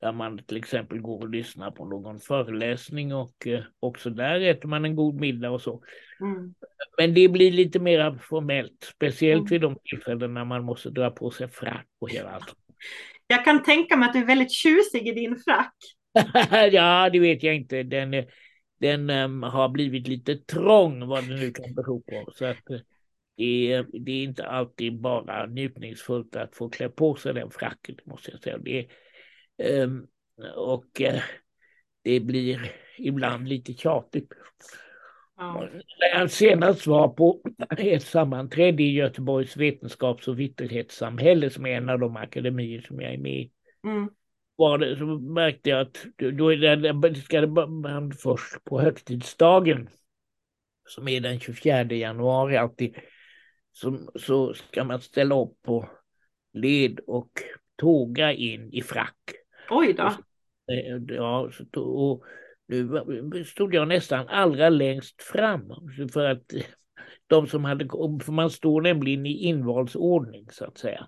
där 0.01 0.11
man 0.11 0.37
till 0.37 0.57
exempel 0.57 1.01
går 1.01 1.21
och 1.21 1.29
lyssnar 1.29 1.71
på 1.71 1.85
någon 1.85 2.19
föreläsning 2.19 3.13
och 3.13 3.47
eh, 3.47 3.63
också 3.79 4.09
där 4.09 4.41
äter 4.41 4.69
man 4.69 4.85
en 4.85 4.95
god 4.95 5.19
middag 5.19 5.49
och 5.49 5.61
så. 5.61 5.83
Mm. 6.21 6.53
Men 6.97 7.13
det 7.13 7.29
blir 7.29 7.51
lite 7.51 7.79
mer 7.79 8.19
formellt, 8.21 8.91
speciellt 8.95 9.39
mm. 9.39 9.49
vid 9.49 9.61
de 9.61 9.77
tillfällen 9.83 10.33
när 10.33 10.45
man 10.45 10.63
måste 10.63 10.89
dra 10.89 11.11
på 11.11 11.31
sig 11.31 11.47
frack 11.47 11.87
och 11.99 12.11
hela 12.11 12.29
allt. 12.29 12.55
Jag 13.27 13.45
kan 13.45 13.63
tänka 13.63 13.97
mig 13.97 14.07
att 14.07 14.13
du 14.13 14.19
är 14.19 14.25
väldigt 14.25 14.51
tjusig 14.51 15.07
i 15.07 15.11
din 15.11 15.35
frack. 15.45 15.75
ja, 16.71 17.09
det 17.09 17.19
vet 17.19 17.43
jag 17.43 17.55
inte. 17.55 17.83
Den, 17.83 18.25
den 18.79 19.09
um, 19.09 19.43
har 19.43 19.69
blivit 19.69 20.07
lite 20.07 20.35
trång 20.35 21.07
vad 21.07 21.27
det 21.27 21.35
nu 21.35 21.51
kan 21.51 21.73
bero 21.73 22.01
på. 22.01 22.31
Så 22.35 22.45
att 22.45 22.63
det 23.37 23.71
är, 23.71 23.85
det 23.99 24.11
är 24.11 24.23
inte 24.23 24.47
alltid 24.47 25.01
bara 25.01 25.45
njutningsfullt 25.45 26.35
att 26.35 26.55
få 26.55 26.69
klä 26.69 26.89
på 26.89 27.15
sig 27.15 27.33
den 27.33 27.51
fracken 27.51 27.97
måste 28.05 28.31
jag 28.31 28.41
säga. 28.43 28.57
Det, 28.57 28.87
um, 29.83 30.07
och 30.55 31.01
uh, 31.01 31.21
det 32.03 32.19
blir 32.19 32.71
ibland 32.97 33.47
lite 33.47 33.73
tjatigt. 33.73 34.31
Ja. 35.37 35.69
Senast 36.29 36.87
var 36.87 37.07
på 37.07 37.41
ett 37.77 38.03
sammanträde 38.03 38.83
i 38.83 38.93
Göteborgs 38.93 39.57
vetenskaps 39.57 40.27
och 40.27 40.39
vitterhetssamhälle 40.39 41.49
som 41.49 41.65
är 41.65 41.77
en 41.77 41.89
av 41.89 41.99
de 41.99 42.15
akademier 42.15 42.81
som 42.81 43.01
jag 43.01 43.13
är 43.13 43.17
med 43.17 43.33
i. 43.33 43.51
Mm. 43.83 44.09
Var 44.55 44.77
det, 44.77 44.97
så 44.97 45.05
märkte 45.05 45.69
jag 45.69 45.81
att 45.81 46.05
då 46.33 46.53
är 46.53 46.75
det, 46.75 47.15
ska 47.15 47.47
man 47.47 48.11
först 48.11 48.63
på 48.63 48.81
högtidsdagen 48.81 49.89
som 50.87 51.07
är 51.07 51.19
den 51.21 51.39
24 51.39 51.83
januari 51.83 52.57
alltid 52.57 52.95
så, 53.71 53.97
så 54.15 54.53
ska 54.53 54.83
man 54.83 55.01
ställa 55.01 55.41
upp 55.41 55.61
på 55.61 55.89
led 56.53 56.99
och 57.07 57.31
tåga 57.75 58.33
in 58.33 58.73
i 58.73 58.81
frack. 58.81 59.17
Oj 59.69 59.93
då. 59.93 60.13
Ja, 61.07 61.49
och 61.75 62.23
nu 63.31 63.45
stod 63.45 63.73
jag 63.73 63.87
nästan 63.87 64.27
allra 64.27 64.69
längst 64.69 65.21
fram 65.21 65.73
för 66.13 66.25
att 66.25 66.43
de 67.27 67.47
som 67.47 67.65
hade, 67.65 67.85
för 68.23 68.31
man 68.31 68.49
står 68.49 68.81
nämligen 68.81 69.25
i 69.25 69.37
invalsordning 69.37 70.47
så 70.51 70.65
att 70.65 70.77
säga. 70.77 71.07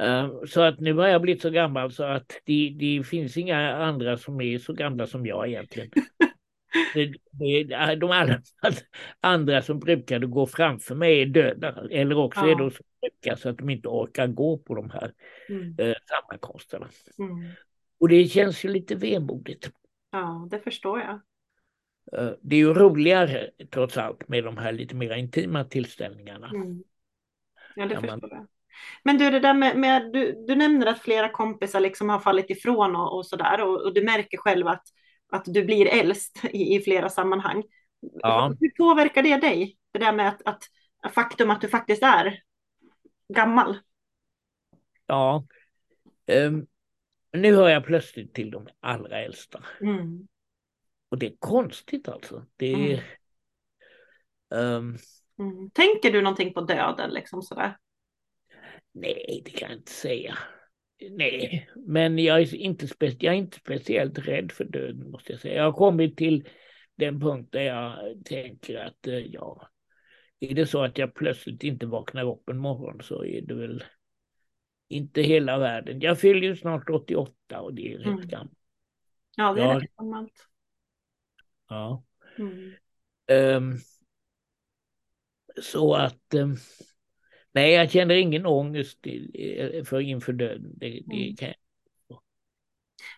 Ehm, 0.00 0.46
så 0.46 0.62
att 0.62 0.80
nu 0.80 0.94
har 0.94 1.06
jag 1.06 1.22
blivit 1.22 1.42
så 1.42 1.50
gammal 1.50 1.92
så 1.92 2.04
att 2.04 2.40
det, 2.44 2.76
det 2.78 3.04
finns 3.06 3.36
inga 3.36 3.76
andra 3.76 4.16
som 4.16 4.40
är 4.40 4.58
så 4.58 4.72
gamla 4.72 5.06
som 5.06 5.26
jag 5.26 5.48
egentligen. 5.48 5.90
Det, 6.94 7.14
det, 7.30 7.94
de 7.94 8.10
alla 8.10 8.42
andra 9.20 9.62
som 9.62 9.78
brukade 9.78 10.26
gå 10.26 10.46
framför 10.46 10.94
mig 10.94 11.22
är 11.22 11.26
döda 11.26 11.88
eller 11.90 12.18
också 12.18 12.40
ja. 12.40 12.50
är 12.50 12.54
de 12.54 12.70
så 12.70 12.82
sjuka 13.00 13.36
så 13.36 13.48
att 13.48 13.58
de 13.58 13.70
inte 13.70 13.88
orkar 13.88 14.26
gå 14.26 14.58
på 14.58 14.74
de 14.74 14.90
här 14.90 15.12
mm. 15.48 15.74
eh, 15.78 15.94
sammankomsterna. 16.08 16.88
Mm. 17.18 17.50
Och 18.00 18.08
det 18.08 18.24
känns 18.24 18.64
ju 18.64 18.68
lite 18.68 18.94
vemodigt. 18.94 19.70
Ja, 20.10 20.48
det 20.50 20.60
förstår 20.60 21.00
jag. 21.00 21.20
Eh, 22.20 22.34
det 22.40 22.56
är 22.56 22.60
ju 22.60 22.74
roligare 22.74 23.50
trots 23.70 23.96
allt 23.96 24.28
med 24.28 24.44
de 24.44 24.58
här 24.58 24.72
lite 24.72 24.94
mer 24.94 25.14
intima 25.14 25.64
tillställningarna. 25.64 26.48
Mm. 26.48 26.82
Ja, 27.76 27.86
det 27.86 27.94
förstår 27.94 28.20
man... 28.20 28.30
jag. 28.30 28.46
Men 29.04 29.18
du, 29.18 29.30
det 29.30 29.40
där 29.40 29.54
med, 29.54 29.76
med 29.76 30.12
du, 30.12 30.44
du 30.46 30.54
nämner 30.54 30.86
att 30.86 31.00
flera 31.00 31.28
kompisar 31.28 31.80
liksom 31.80 32.08
har 32.08 32.18
fallit 32.18 32.50
ifrån 32.50 32.96
och, 32.96 33.16
och 33.16 33.26
sådär 33.26 33.60
och, 33.60 33.82
och, 33.82 33.94
du 33.94 34.04
märker 34.04 34.38
själv 34.38 34.66
att, 34.66 34.82
att 35.32 35.44
du 35.44 35.64
blir 35.64 35.86
äldst 35.86 36.44
i, 36.52 36.76
i 36.76 36.80
flera 36.80 37.08
sammanhang. 37.08 37.62
Ja. 38.00 38.54
Hur 38.60 38.70
påverkar 38.70 39.22
det 39.22 39.36
dig? 39.36 39.76
Det 39.92 39.98
där 39.98 40.12
med 40.12 40.28
att, 40.28 40.42
att 40.44 41.14
faktum 41.14 41.50
att 41.50 41.60
du 41.60 41.68
faktiskt 41.68 42.02
är 42.02 42.42
gammal. 43.34 43.78
Ja. 45.06 45.44
Um, 46.32 46.66
nu 47.32 47.54
hör 47.54 47.68
jag 47.68 47.84
plötsligt 47.84 48.34
till 48.34 48.50
de 48.50 48.68
allra 48.80 49.18
äldsta. 49.18 49.64
Mm. 49.80 50.28
Och 51.08 51.18
det 51.18 51.26
är 51.26 51.36
konstigt 51.38 52.08
alltså. 52.08 52.44
Det 52.56 52.72
är, 52.72 53.04
mm. 54.50 54.74
Um, 54.74 54.98
mm. 55.38 55.70
Tänker 55.70 56.12
du 56.12 56.22
någonting 56.22 56.54
på 56.54 56.60
döden 56.60 57.10
liksom 57.10 57.42
sådär? 57.42 57.76
Nej, 59.00 59.42
det 59.44 59.50
kan 59.50 59.68
jag 59.70 59.78
inte 59.78 59.92
säga. 59.92 60.38
Nej, 61.10 61.70
men 61.76 62.18
jag 62.18 62.40
är, 62.40 62.54
inte 62.54 62.88
jag 63.00 63.34
är 63.34 63.38
inte 63.38 63.58
speciellt 63.58 64.18
rädd 64.18 64.52
för 64.52 64.64
döden 64.64 65.10
måste 65.10 65.32
jag 65.32 65.40
säga. 65.40 65.54
Jag 65.54 65.64
har 65.64 65.72
kommit 65.72 66.16
till 66.16 66.48
den 66.94 67.20
punkt 67.20 67.48
där 67.52 67.62
jag 67.62 68.24
tänker 68.24 68.76
att 68.76 69.06
eh, 69.06 69.18
ja, 69.18 69.68
är 70.40 70.54
det 70.54 70.66
så 70.66 70.82
att 70.82 70.98
jag 70.98 71.14
plötsligt 71.14 71.64
inte 71.64 71.86
vaknar 71.86 72.32
upp 72.32 72.48
en 72.48 72.58
morgon 72.58 73.02
så 73.02 73.24
är 73.24 73.42
det 73.42 73.54
väl 73.54 73.84
inte 74.88 75.22
hela 75.22 75.58
världen. 75.58 76.00
Jag 76.00 76.20
fyller 76.20 76.40
ju 76.40 76.56
snart 76.56 76.90
88 76.90 77.60
och 77.60 77.74
det 77.74 77.92
är 77.92 77.98
rätt 77.98 78.06
mm. 78.06 78.28
gammalt. 78.28 78.58
Ja, 79.36 79.52
det 79.52 79.60
är 79.60 79.66
jag, 79.66 79.82
rätt 79.82 79.96
gammalt. 79.96 80.46
Ja. 81.68 82.04
Mm. 82.38 82.72
Um, 83.56 83.78
så 85.62 85.94
att 85.94 86.34
um, 86.34 86.56
nej, 87.52 87.72
jag 87.72 87.90
känner 87.90 88.14
ingen 88.14 88.46
ångest 88.46 88.98
eh, 89.06 89.84
för 89.84 90.00
inför 90.00 90.32
döden. 90.32 90.72
Det, 90.76 91.02
det 91.06 91.24
mm. 91.24 91.36
kan 91.36 91.48
jag. 91.48 91.56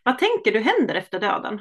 Vad 0.02 0.18
tänker 0.18 0.52
du 0.52 0.60
händer 0.60 0.94
efter 0.94 1.20
döden? 1.20 1.60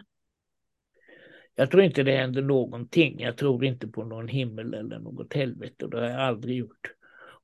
Jag 1.55 1.71
tror 1.71 1.83
inte 1.83 2.03
det 2.03 2.17
händer 2.17 2.41
någonting. 2.41 3.19
Jag 3.19 3.37
tror 3.37 3.65
inte 3.65 3.87
på 3.87 4.03
någon 4.03 4.27
himmel 4.27 4.73
eller 4.73 4.99
något 4.99 5.33
helvete. 5.33 5.87
Det 5.87 5.99
har 5.99 6.07
jag 6.09 6.21
aldrig 6.21 6.57
gjort. 6.57 6.93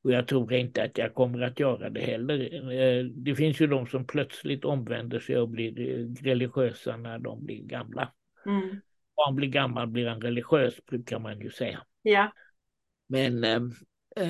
Och 0.01 0.11
jag 0.11 0.27
tror 0.27 0.53
inte 0.53 0.83
att 0.83 0.97
jag 0.97 1.13
kommer 1.13 1.41
att 1.41 1.59
göra 1.59 1.89
det 1.89 2.01
heller. 2.01 2.53
Eh, 2.71 3.05
det 3.05 3.35
finns 3.35 3.61
ju 3.61 3.67
de 3.67 3.87
som 3.87 4.07
plötsligt 4.07 4.65
omvänder 4.65 5.19
sig 5.19 5.37
och 5.37 5.49
blir 5.49 5.79
eh, 5.79 6.23
religiösa 6.23 6.97
när 6.97 7.19
de 7.19 7.45
blir 7.45 7.63
gamla. 7.63 8.11
Mm. 8.45 8.81
Barn 9.15 9.35
blir 9.35 9.49
gammal 9.49 9.87
blir 9.87 10.07
han 10.07 10.21
religiös 10.21 10.85
brukar 10.85 11.19
man 11.19 11.39
ju 11.39 11.51
säga. 11.51 11.83
Ja. 12.01 12.33
Men 13.07 13.43
äh, 13.43 13.59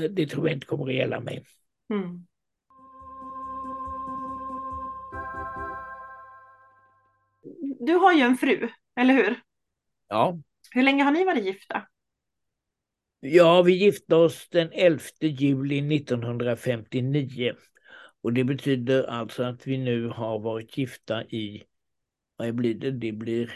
det 0.10 0.27
tror 0.27 0.48
jag 0.48 0.56
inte 0.56 0.65
kommer 0.65 0.88
att 0.88 0.94
gälla 0.94 1.20
mig. 1.20 1.46
Mm. 1.89 2.25
Du 7.80 7.94
har 7.94 8.13
ju 8.13 8.22
en 8.22 8.38
fru, 8.38 8.70
eller 8.96 9.13
hur? 9.13 9.42
Ja. 10.08 10.39
Hur 10.72 10.84
länge 10.84 11.04
har 11.04 11.12
ni 11.12 11.25
varit 11.25 11.46
gifta? 11.46 11.88
Ja, 13.20 13.62
vi 13.62 13.74
gifte 13.74 14.15
oss 14.15 14.50
den 14.50 14.72
11 14.72 15.00
juli 15.20 15.96
1959. 15.98 17.54
Och 18.22 18.34
det 18.34 18.44
betyder 18.44 19.04
alltså 19.04 19.44
att 19.44 19.68
vi 19.68 19.77
nu 19.77 20.08
har 20.08 20.39
varit 20.39 20.77
gifta 20.77 21.24
i, 21.24 21.63
vad 22.38 22.56
blir 22.56 22.74
det, 22.74 22.92
det 22.92 23.12
blir 23.12 23.54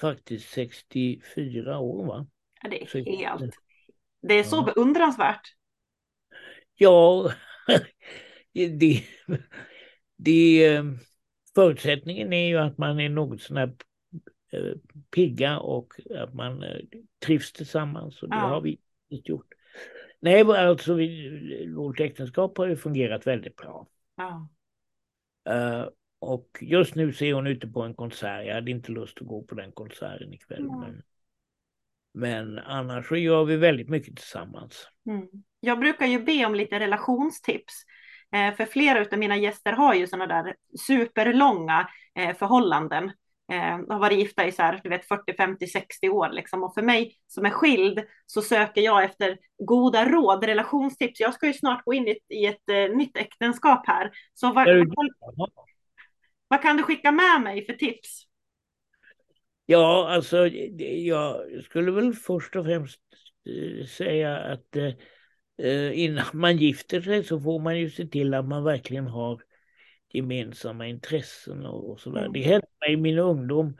faktiskt 0.00 0.50
64 0.50 1.78
år 1.78 2.06
va? 2.06 2.26
Ja, 2.62 2.68
det 2.68 2.82
är 2.82 3.16
helt, 3.16 3.54
det 4.20 4.34
är 4.34 4.44
så 4.44 4.56
ja. 4.56 4.72
beundransvärt. 4.74 5.54
Ja, 6.74 7.32
det, 8.52 9.04
det, 10.16 10.82
förutsättningen 11.54 12.32
är 12.32 12.48
ju 12.48 12.58
att 12.58 12.78
man 12.78 13.00
är 13.00 13.08
något 13.08 13.42
sånär 13.42 13.74
Eh, 14.52 14.72
pigga 15.10 15.58
och 15.58 15.92
att 16.18 16.34
man 16.34 16.62
eh, 16.62 16.80
trivs 17.26 17.52
tillsammans. 17.52 18.22
Och 18.22 18.28
det 18.28 18.36
ja. 18.36 18.46
har 18.46 18.60
vi 18.60 18.78
gjort. 19.08 19.46
Nej, 20.20 20.42
alltså 20.42 20.94
vi, 20.94 21.72
vårt 21.76 22.00
äktenskap 22.00 22.58
har 22.58 22.66
ju 22.66 22.76
fungerat 22.76 23.26
väldigt 23.26 23.56
bra. 23.56 23.86
Ja. 24.16 24.48
Uh, 25.50 25.88
och 26.18 26.58
just 26.60 26.94
nu 26.94 27.12
ser 27.12 27.32
hon 27.32 27.46
ute 27.46 27.66
på 27.66 27.82
en 27.82 27.94
konsert. 27.94 28.46
Jag 28.46 28.54
hade 28.54 28.70
inte 28.70 28.92
lust 28.92 29.20
att 29.20 29.26
gå 29.26 29.42
på 29.42 29.54
den 29.54 29.72
konserten 29.72 30.32
ikväll. 30.32 30.60
Mm. 30.60 30.80
Men, 30.80 31.02
men 32.14 32.58
annars 32.58 33.08
så 33.08 33.16
gör 33.16 33.44
vi 33.44 33.56
väldigt 33.56 33.88
mycket 33.88 34.16
tillsammans. 34.16 34.88
Mm. 35.06 35.26
Jag 35.60 35.78
brukar 35.78 36.06
ju 36.06 36.22
be 36.22 36.46
om 36.46 36.54
lite 36.54 36.80
relationstips. 36.80 37.74
Eh, 38.34 38.54
för 38.54 38.64
flera 38.64 39.06
av 39.12 39.18
mina 39.18 39.36
gäster 39.36 39.72
har 39.72 39.94
ju 39.94 40.06
sådana 40.06 40.42
där 40.42 40.54
superlånga 40.86 41.88
eh, 42.18 42.36
förhållanden 42.36 43.04
eh, 43.52 43.78
har 43.88 43.98
varit 43.98 44.18
gifta 44.18 44.46
i 44.46 44.52
så 44.52 44.62
här, 44.62 44.80
du 44.82 44.88
vet 44.88 45.08
40, 45.08 45.36
50, 45.36 45.66
60 45.66 46.08
år 46.08 46.28
liksom. 46.28 46.62
Och 46.62 46.74
för 46.74 46.82
mig 46.82 47.16
som 47.26 47.46
är 47.46 47.50
skild 47.50 48.00
så 48.26 48.42
söker 48.42 48.80
jag 48.80 49.04
efter 49.04 49.38
goda 49.58 50.04
råd, 50.04 50.44
relationstips. 50.44 51.20
Jag 51.20 51.34
ska 51.34 51.46
ju 51.46 51.52
snart 51.52 51.84
gå 51.84 51.94
in 51.94 52.08
i 52.08 52.10
ett, 52.10 52.30
i 52.30 52.46
ett 52.46 52.96
nytt 52.96 53.16
äktenskap 53.16 53.86
här. 53.86 54.10
Så 54.34 54.52
vad, 54.52 54.68
vad 56.48 56.62
kan 56.62 56.76
du 56.76 56.82
skicka 56.82 57.12
med 57.12 57.40
mig 57.42 57.66
för 57.66 57.72
tips? 57.72 58.29
Ja, 59.70 60.08
alltså 60.08 60.46
jag 60.46 61.40
skulle 61.64 61.90
väl 61.90 62.14
först 62.14 62.56
och 62.56 62.64
främst 62.64 63.00
eh, 63.46 63.86
säga 63.86 64.38
att 64.38 64.76
eh, 64.76 64.92
eh, 65.58 65.98
innan 65.98 66.24
man 66.32 66.56
gifter 66.56 67.00
sig 67.00 67.24
så 67.24 67.40
får 67.40 67.60
man 67.60 67.78
ju 67.78 67.90
se 67.90 68.06
till 68.06 68.34
att 68.34 68.48
man 68.48 68.64
verkligen 68.64 69.06
har 69.06 69.42
gemensamma 70.08 70.86
intressen 70.86 71.66
och, 71.66 71.90
och 71.90 72.00
sådär. 72.00 72.20
Mm. 72.20 72.32
Det 72.32 72.40
hände 72.40 72.66
mig 72.80 72.92
i 72.92 72.96
min 72.96 73.18
ungdom 73.18 73.76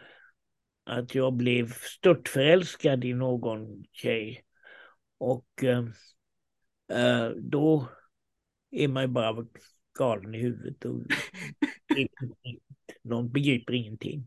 att 0.84 1.14
jag 1.14 1.32
blev 1.32 1.72
störtförälskad 1.72 3.04
i 3.04 3.12
någon 3.12 3.84
tjej. 3.92 4.44
Och 5.18 5.64
då 7.36 7.88
är 8.70 8.88
man 8.88 9.02
ju 9.02 9.08
bara 9.08 9.46
galen 9.98 10.34
i 10.34 10.38
huvudet 10.38 10.84
och 10.84 11.00
någon 13.02 13.32
begriper 13.32 13.74
ingenting. 13.74 14.26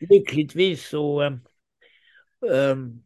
Lyckligtvis 0.00 0.88
så, 0.88 1.22
um, 2.40 3.02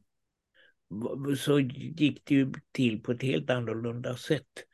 så 1.37 1.61
gick 1.61 2.23
det 2.25 2.35
ju 2.35 2.53
till 2.73 3.03
på 3.03 3.13
ett 3.13 3.23
helt 3.23 3.51
annorlunda 3.51 4.17
sätt 4.17 4.65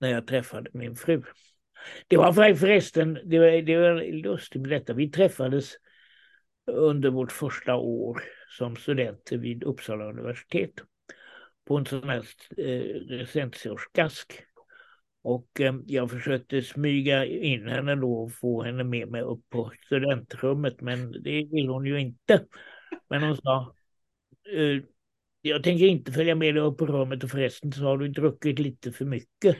när 0.00 0.10
jag 0.10 0.26
träffade 0.26 0.70
min 0.72 0.96
fru. 0.96 1.22
Det 2.08 2.16
var 2.16 2.54
förresten, 2.54 3.18
det 3.24 3.38
var, 3.38 3.62
det 3.62 3.76
var 3.76 4.12
lustigt 4.12 4.62
med 4.62 4.70
detta, 4.70 4.92
vi 4.92 5.10
träffades 5.10 5.74
under 6.66 7.10
vårt 7.10 7.32
första 7.32 7.74
år 7.74 8.22
som 8.48 8.76
studenter 8.76 9.36
vid 9.36 9.62
Uppsala 9.62 10.04
universitet 10.04 10.74
på 11.66 11.76
en 11.76 11.86
sån 11.86 12.08
här 12.08 12.24
eh, 12.56 13.16
recensorskask. 13.16 14.42
Och 15.22 15.60
eh, 15.60 15.74
jag 15.86 16.10
försökte 16.10 16.62
smyga 16.62 17.24
in 17.24 17.68
henne 17.68 17.94
då 17.94 18.14
och 18.14 18.32
få 18.32 18.62
henne 18.62 18.84
med 18.84 19.08
mig 19.08 19.22
upp 19.22 19.50
på 19.50 19.72
studentrummet 19.86 20.80
men 20.80 21.12
det 21.12 21.48
vill 21.52 21.68
hon 21.68 21.86
ju 21.86 22.00
inte. 22.00 22.44
Men 23.08 23.22
hon 23.22 23.36
sa 23.36 23.74
eh, 24.56 24.82
jag 25.42 25.62
tänker 25.62 25.86
inte 25.86 26.12
följa 26.12 26.34
med 26.34 26.54
dig 26.54 26.62
upp 26.62 26.78
på 26.78 26.86
rummet 26.86 27.24
och 27.24 27.30
förresten 27.30 27.72
så 27.72 27.84
har 27.84 27.98
du 27.98 28.08
druckit 28.08 28.58
lite 28.58 28.92
för 28.92 29.04
mycket. 29.04 29.56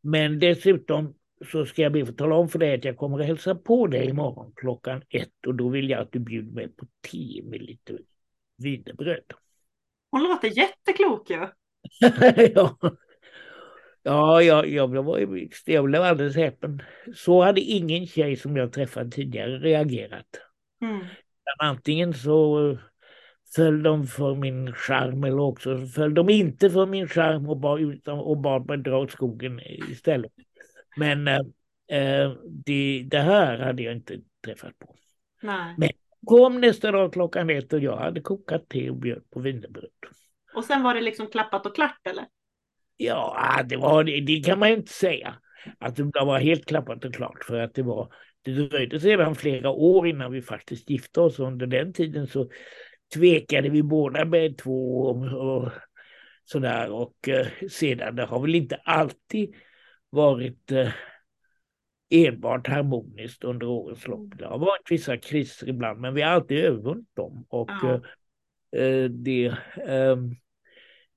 Men 0.00 0.38
dessutom 0.38 1.14
så 1.52 1.66
ska 1.66 1.82
jag 1.82 1.92
be 1.92 2.02
att 2.02 2.08
få 2.08 2.14
tala 2.14 2.34
om 2.34 2.48
för 2.48 2.58
dig 2.58 2.74
att 2.74 2.84
jag 2.84 2.96
kommer 2.96 3.20
att 3.20 3.26
hälsa 3.26 3.54
på 3.54 3.86
dig 3.86 4.08
imorgon 4.08 4.52
klockan 4.56 5.02
ett 5.10 5.46
och 5.46 5.54
då 5.54 5.68
vill 5.68 5.90
jag 5.90 6.00
att 6.00 6.12
du 6.12 6.18
bjuder 6.18 6.52
mig 6.52 6.68
på 6.68 6.86
te 7.10 7.42
med 7.44 7.62
lite 7.62 7.98
wienerbröd. 8.58 9.32
Hon 10.10 10.22
låter 10.22 10.58
jätteklok 10.58 11.30
ju. 11.30 11.46
ja. 12.54 12.78
Ja, 14.06 14.42
jag, 14.42 14.68
jag, 14.68 14.90
blev, 14.90 15.04
jag 15.64 15.84
blev 15.84 16.02
alldeles 16.02 16.36
häpen. 16.36 16.82
Så 17.14 17.42
hade 17.42 17.60
ingen 17.60 18.06
tjej 18.06 18.36
som 18.36 18.56
jag 18.56 18.72
träffat 18.72 19.12
tidigare 19.12 19.58
reagerat. 19.58 20.26
Mm. 20.82 21.06
Antingen 21.58 22.14
så 22.14 22.78
föll 23.56 23.82
de 23.82 24.06
för 24.06 24.34
min 24.34 24.72
charm 24.72 25.24
eller 25.24 25.40
också 25.40 25.86
föll 25.86 26.14
de 26.14 26.30
inte 26.30 26.70
för 26.70 26.86
min 26.86 27.08
charm 27.08 27.48
och 27.48 27.56
bad, 27.56 28.08
och 28.08 28.38
bad 28.38 28.66
mig 28.66 28.78
dra 28.78 28.98
åt 28.98 29.10
skogen 29.10 29.60
istället. 29.90 30.32
Men 30.96 31.28
eh, 31.28 32.32
det, 32.48 33.06
det, 33.10 33.20
här 33.20 33.58
hade 33.58 33.82
jag 33.82 33.94
inte 33.94 34.20
träffat 34.44 34.78
på. 34.78 34.94
Nej. 35.42 35.74
Men 35.78 35.88
kom 36.26 36.60
nästa 36.60 36.92
dag 36.92 37.12
klockan 37.12 37.50
ett 37.50 37.72
och 37.72 37.80
jag 37.80 37.96
hade 37.96 38.20
kokat 38.20 38.68
te 38.68 38.90
och 38.90 38.96
bjöd 38.96 39.30
på 39.30 39.40
wienerbröd. 39.40 39.90
Och 40.54 40.64
sen 40.64 40.82
var 40.82 40.94
det 40.94 41.00
liksom 41.00 41.26
klappat 41.26 41.66
och 41.66 41.74
klart 41.74 42.00
eller? 42.04 42.24
Ja, 42.96 43.62
det, 43.68 43.76
var, 43.76 44.04
det 44.04 44.44
kan 44.44 44.58
man 44.58 44.68
inte 44.68 44.92
säga. 44.92 45.34
Att 45.78 45.96
det 45.96 46.04
var 46.14 46.38
helt 46.38 46.66
klappat 46.66 47.04
och 47.04 47.14
klart 47.14 47.44
för 47.44 47.60
att 47.60 47.74
det 47.74 47.82
var 47.82 48.12
det 48.42 48.52
dröjde 48.52 49.00
sedan 49.00 49.34
flera 49.34 49.70
år 49.70 50.06
innan 50.06 50.32
vi 50.32 50.42
faktiskt 50.42 50.90
gifte 50.90 51.20
oss. 51.20 51.38
Under 51.38 51.66
den 51.66 51.92
tiden 51.92 52.26
så 52.26 52.48
tvekade 53.14 53.68
vi 53.68 53.82
båda 53.82 54.24
med 54.24 54.58
två 54.58 55.00
och 55.00 55.70
sådär. 56.44 56.90
Och 56.90 57.28
eh, 57.28 57.46
sedan, 57.70 58.16
det 58.16 58.24
har 58.24 58.40
väl 58.40 58.54
inte 58.54 58.76
alltid 58.76 59.54
varit 60.10 60.72
eh, 60.72 60.88
enbart 62.10 62.66
harmoniskt 62.68 63.44
under 63.44 63.66
årens 63.66 64.06
lopp. 64.06 64.38
Det 64.38 64.46
har 64.46 64.58
varit 64.58 64.90
vissa 64.90 65.16
kriser 65.16 65.68
ibland, 65.68 66.00
men 66.00 66.14
vi 66.14 66.22
har 66.22 66.30
alltid 66.30 66.58
övervunnit 66.58 67.16
dem. 67.16 67.46
Och 67.48 67.70
ja. 67.82 68.00
eh, 68.78 69.04
det, 69.04 69.44
eh, 69.86 70.16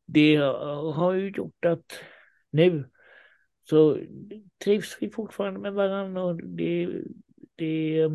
det 0.07 0.35
har 0.93 1.13
ju 1.13 1.29
gjort 1.29 1.65
att 1.65 1.99
nu 2.49 2.89
så 3.69 3.99
trivs 4.63 4.97
vi 5.01 5.09
fortfarande 5.09 5.59
med 5.59 5.73
varandra 5.73 6.23
och 6.23 6.35
det, 6.43 7.01
det, 7.55 8.09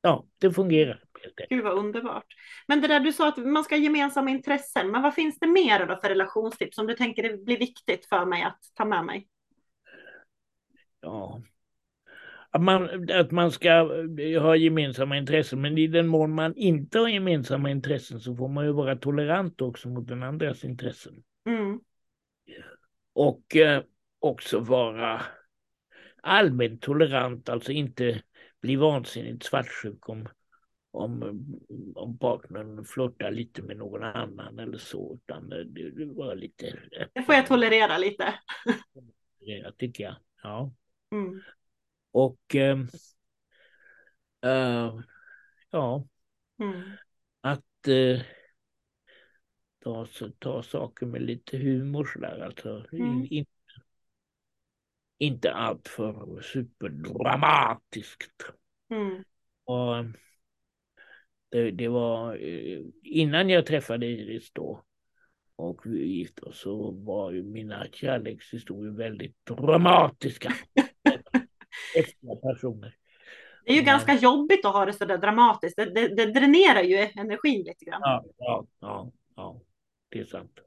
ja, 0.00 0.26
det 0.38 0.52
fungerar. 0.52 1.04
Gud 1.48 1.64
vad 1.64 1.78
underbart. 1.78 2.26
Men 2.66 2.80
det 2.80 2.88
där 2.88 3.00
du 3.00 3.12
sa 3.12 3.28
att 3.28 3.36
man 3.36 3.64
ska 3.64 3.74
ha 3.74 3.82
gemensamma 3.82 4.30
intressen, 4.30 4.90
men 4.90 5.02
vad 5.02 5.14
finns 5.14 5.38
det 5.38 5.46
mer 5.46 5.86
då 5.86 5.96
för 5.96 6.08
relationstips 6.08 6.76
som 6.76 6.86
du 6.86 6.94
tänker 6.94 7.22
det 7.22 7.44
blir 7.44 7.58
viktigt 7.58 8.06
för 8.06 8.24
mig 8.24 8.42
att 8.42 8.60
ta 8.74 8.84
med 8.84 9.04
mig? 9.04 9.28
Ja, 11.00 11.42
att 12.50 12.62
man, 12.62 13.10
att 13.10 13.30
man 13.30 13.52
ska 13.52 13.70
ha 14.40 14.56
gemensamma 14.56 15.16
intressen, 15.16 15.60
men 15.60 15.78
i 15.78 15.86
den 15.86 16.06
mån 16.06 16.34
man 16.34 16.54
inte 16.54 16.98
har 16.98 17.08
gemensamma 17.08 17.70
intressen 17.70 18.20
så 18.20 18.36
får 18.36 18.48
man 18.48 18.64
ju 18.64 18.72
vara 18.72 18.96
tolerant 18.96 19.60
också 19.60 19.88
mot 19.88 20.08
den 20.08 20.22
andras 20.22 20.64
intressen. 20.64 21.22
Mm. 21.46 21.80
Och 23.12 23.56
eh, 23.56 23.82
också 24.18 24.60
vara 24.60 25.22
allmänt 26.22 26.82
tolerant, 26.82 27.48
alltså 27.48 27.72
inte 27.72 28.22
bli 28.60 28.76
vansinnigt 28.76 29.42
svartsjuk 29.42 30.08
om, 30.08 30.28
om, 30.90 31.22
om 31.94 32.18
partnern 32.18 32.84
flörtar 32.84 33.30
lite 33.30 33.62
med 33.62 33.76
någon 33.76 34.02
annan 34.02 34.58
eller 34.58 34.78
så, 34.78 35.14
utan 35.14 35.48
det, 35.48 35.90
det 35.90 36.06
var 36.06 36.34
lite... 36.34 36.78
Det 37.14 37.22
får 37.22 37.34
jag 37.34 37.46
tolerera 37.46 37.98
lite. 37.98 38.34
Det 39.40 39.72
tycker 39.78 40.04
jag, 40.04 40.16
ja. 40.42 40.72
Mm. 41.12 41.40
Och 42.10 42.54
äh, 42.54 42.78
äh, 44.40 45.00
ja, 45.70 46.04
mm. 46.58 46.82
att 47.40 47.88
äh, 47.88 48.20
ta, 49.84 50.06
ta 50.38 50.62
saker 50.62 51.06
med 51.06 51.22
lite 51.22 51.58
humor 51.58 52.04
sådär 52.04 52.40
alltså. 52.40 52.86
Mm. 52.92 53.26
In, 53.30 53.46
inte 55.18 55.52
allt 55.52 55.88
för 55.88 56.40
superdramatiskt. 56.40 58.42
Mm. 58.88 59.24
Och 59.64 60.04
det, 61.48 61.70
det, 61.70 61.88
var 61.88 62.36
innan 63.02 63.48
jag 63.48 63.66
träffade 63.66 64.06
Iris 64.06 64.52
då 64.52 64.84
och 65.60 65.86
vi 65.86 66.06
gifte 66.06 66.42
oss 66.42 66.60
så 66.60 66.90
var 66.90 67.32
ju 67.32 67.42
mina 67.42 67.86
kärlekshistorier 67.92 68.92
väldigt 68.92 69.46
dramatiska. 69.46 70.52
Extra 71.94 72.36
personer. 72.36 72.94
Det 73.64 73.70
är 73.70 73.74
ju 73.74 73.82
Men... 73.82 73.86
ganska 73.86 74.14
jobbigt 74.14 74.64
att 74.64 74.72
ha 74.72 74.84
det 74.84 74.92
så 74.92 75.04
där 75.04 75.18
dramatiskt. 75.18 75.76
Det, 75.76 75.84
det, 75.84 76.08
det, 76.08 76.26
dränerar 76.26 76.82
ju 76.82 76.96
energin 76.96 77.64
lite 77.64 77.84
grann. 77.84 78.00
Ja, 78.02 78.24
ja, 78.38 78.66
ja, 78.80 79.12
ja, 79.36 79.60
det 80.08 80.18
är 80.18 80.24
sant. 80.24 80.60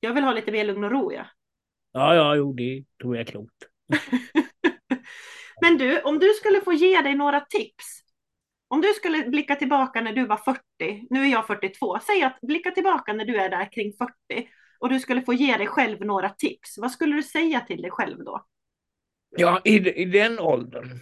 Jag 0.00 0.14
vill 0.14 0.24
ha 0.24 0.32
lite 0.32 0.52
mer 0.52 0.64
lugn 0.64 0.84
och 0.84 0.90
ro, 0.90 1.12
ja. 1.12 1.26
Ja, 1.92 2.14
ja, 2.14 2.36
jo, 2.36 2.52
det 2.52 2.84
tror 3.02 3.16
jag 3.16 3.20
är 3.20 3.30
klokt. 3.30 3.54
Men 5.60 5.78
du, 5.78 6.00
om 6.00 6.18
du 6.18 6.28
skulle 6.28 6.60
få 6.60 6.72
ge 6.72 7.00
dig 7.00 7.14
några 7.14 7.40
tips. 7.40 8.00
Om 8.68 8.80
du 8.80 8.88
skulle 8.88 9.28
blicka 9.28 9.56
tillbaka 9.56 10.00
när 10.00 10.12
du 10.12 10.26
var 10.26 10.36
40, 10.36 11.06
nu 11.10 11.22
är 11.22 11.26
jag 11.26 11.46
42, 11.46 11.98
säg 12.06 12.22
att 12.22 12.40
blicka 12.40 12.70
tillbaka 12.70 13.12
när 13.12 13.24
du 13.24 13.36
är 13.36 13.48
där 13.48 13.72
kring 13.72 13.92
40 13.92 14.48
och 14.78 14.88
du 14.88 15.00
skulle 15.00 15.22
få 15.22 15.32
ge 15.32 15.56
dig 15.56 15.66
själv 15.66 16.04
några 16.04 16.28
tips. 16.28 16.78
Vad 16.78 16.90
skulle 16.90 17.16
du 17.16 17.22
säga 17.22 17.60
till 17.60 17.82
dig 17.82 17.90
själv 17.90 18.24
då? 18.24 18.46
Ja, 19.30 19.60
i, 19.64 20.02
i 20.02 20.04
den 20.04 20.38
åldern. 20.38 20.98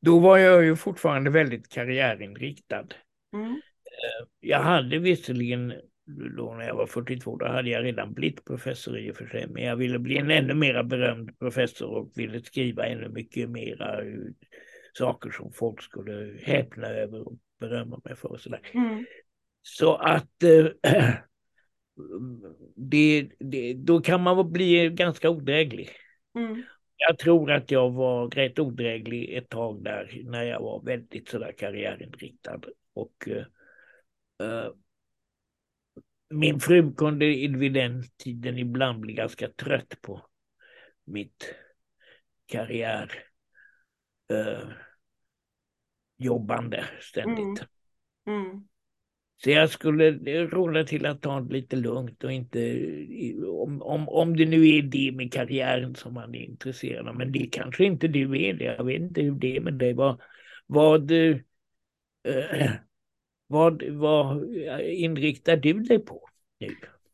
Då 0.00 0.18
var 0.18 0.38
jag 0.38 0.64
ju 0.64 0.76
fortfarande 0.76 1.30
väldigt 1.30 1.68
karriärinriktad. 1.68 2.86
Mm. 3.32 3.50
Eh, 3.52 4.26
jag 4.40 4.60
hade 4.60 4.98
visserligen 4.98 5.72
då 6.36 6.54
när 6.54 6.66
jag 6.66 6.76
var 6.76 6.86
42, 6.86 7.36
då 7.36 7.46
hade 7.46 7.70
jag 7.70 7.84
redan 7.84 8.12
blivit 8.12 8.44
professor 8.44 8.98
i 8.98 9.10
och 9.10 9.16
för 9.16 9.26
sig, 9.26 9.46
men 9.48 9.62
jag 9.62 9.76
ville 9.76 9.98
bli 9.98 10.18
en 10.18 10.30
ännu 10.30 10.54
mera 10.54 10.84
berömd 10.84 11.38
professor 11.38 11.88
och 11.88 12.12
ville 12.14 12.42
skriva 12.42 12.86
ännu 12.86 13.08
mycket 13.08 13.50
mera 13.50 14.00
saker 14.92 15.30
som 15.30 15.52
folk 15.52 15.82
skulle 15.82 16.38
häpna 16.42 16.86
över 16.86 17.28
och 17.28 17.34
berömma 17.60 18.00
mig 18.04 18.16
för 18.16 18.32
och 18.32 18.40
sådär. 18.40 18.60
Mm. 18.72 19.06
Så 19.62 19.94
att 19.94 20.42
äh, 20.42 20.66
det, 22.74 23.28
det, 23.38 23.74
då 23.74 24.00
kan 24.00 24.22
man 24.22 24.52
bli 24.52 24.88
ganska 24.88 25.30
odräglig. 25.30 25.90
Mm. 26.34 26.62
Jag 26.96 27.18
tror 27.18 27.50
att 27.50 27.70
jag 27.70 27.90
var 27.90 28.30
rätt 28.30 28.58
odräglig 28.58 29.36
ett 29.36 29.48
tag 29.48 29.84
där 29.84 30.20
när 30.24 30.42
jag 30.42 30.60
var 30.60 30.82
väldigt 30.82 31.28
sådär 31.28 31.52
karriärinriktad. 31.58 32.60
Och 32.94 33.28
äh, 33.28 34.72
min 36.30 36.60
fru 36.60 36.94
kunde 36.94 37.26
vid 37.58 37.72
den 37.72 38.02
tiden 38.16 38.58
ibland 38.58 39.00
bli 39.00 39.12
ganska 39.12 39.48
trött 39.48 39.98
på 40.02 40.26
mitt 41.04 41.54
karriär 42.46 43.24
eh, 44.30 44.68
jobbande 46.16 46.84
ständigt. 47.00 47.64
Mm. 48.26 48.44
Mm. 48.44 48.68
Så 49.44 49.50
jag 49.50 49.70
skulle 49.70 50.10
råda 50.46 50.84
till 50.84 51.06
att 51.06 51.22
ta 51.22 51.40
det 51.40 51.52
lite 51.52 51.76
lugnt 51.76 52.24
och 52.24 52.32
inte, 52.32 52.78
om, 53.46 53.82
om, 53.82 54.08
om 54.08 54.36
det 54.36 54.46
nu 54.46 54.68
är 54.68 54.82
det 54.82 55.12
med 55.14 55.32
karriären 55.32 55.94
som 55.94 56.14
man 56.14 56.34
är 56.34 56.38
intresserad 56.38 57.08
av, 57.08 57.16
men 57.16 57.32
det 57.32 57.48
kanske 57.52 57.84
inte 57.84 58.08
du 58.08 58.44
är 58.44 58.54
det, 58.54 58.64
jag 58.64 58.84
vet 58.84 59.00
inte 59.00 59.20
hur 59.22 59.32
det 59.32 59.56
är 59.56 59.60
med 59.60 59.74
dig. 59.74 59.94
Vad, 59.94 60.20
vad, 60.66 61.10
äh, 61.10 61.36
vad, 63.46 63.82
vad 63.82 64.56
eh, 64.56 65.02
inriktar 65.02 65.56
du 65.56 65.72
dig 65.72 65.98
på 65.98 66.28
nu? 66.60 66.68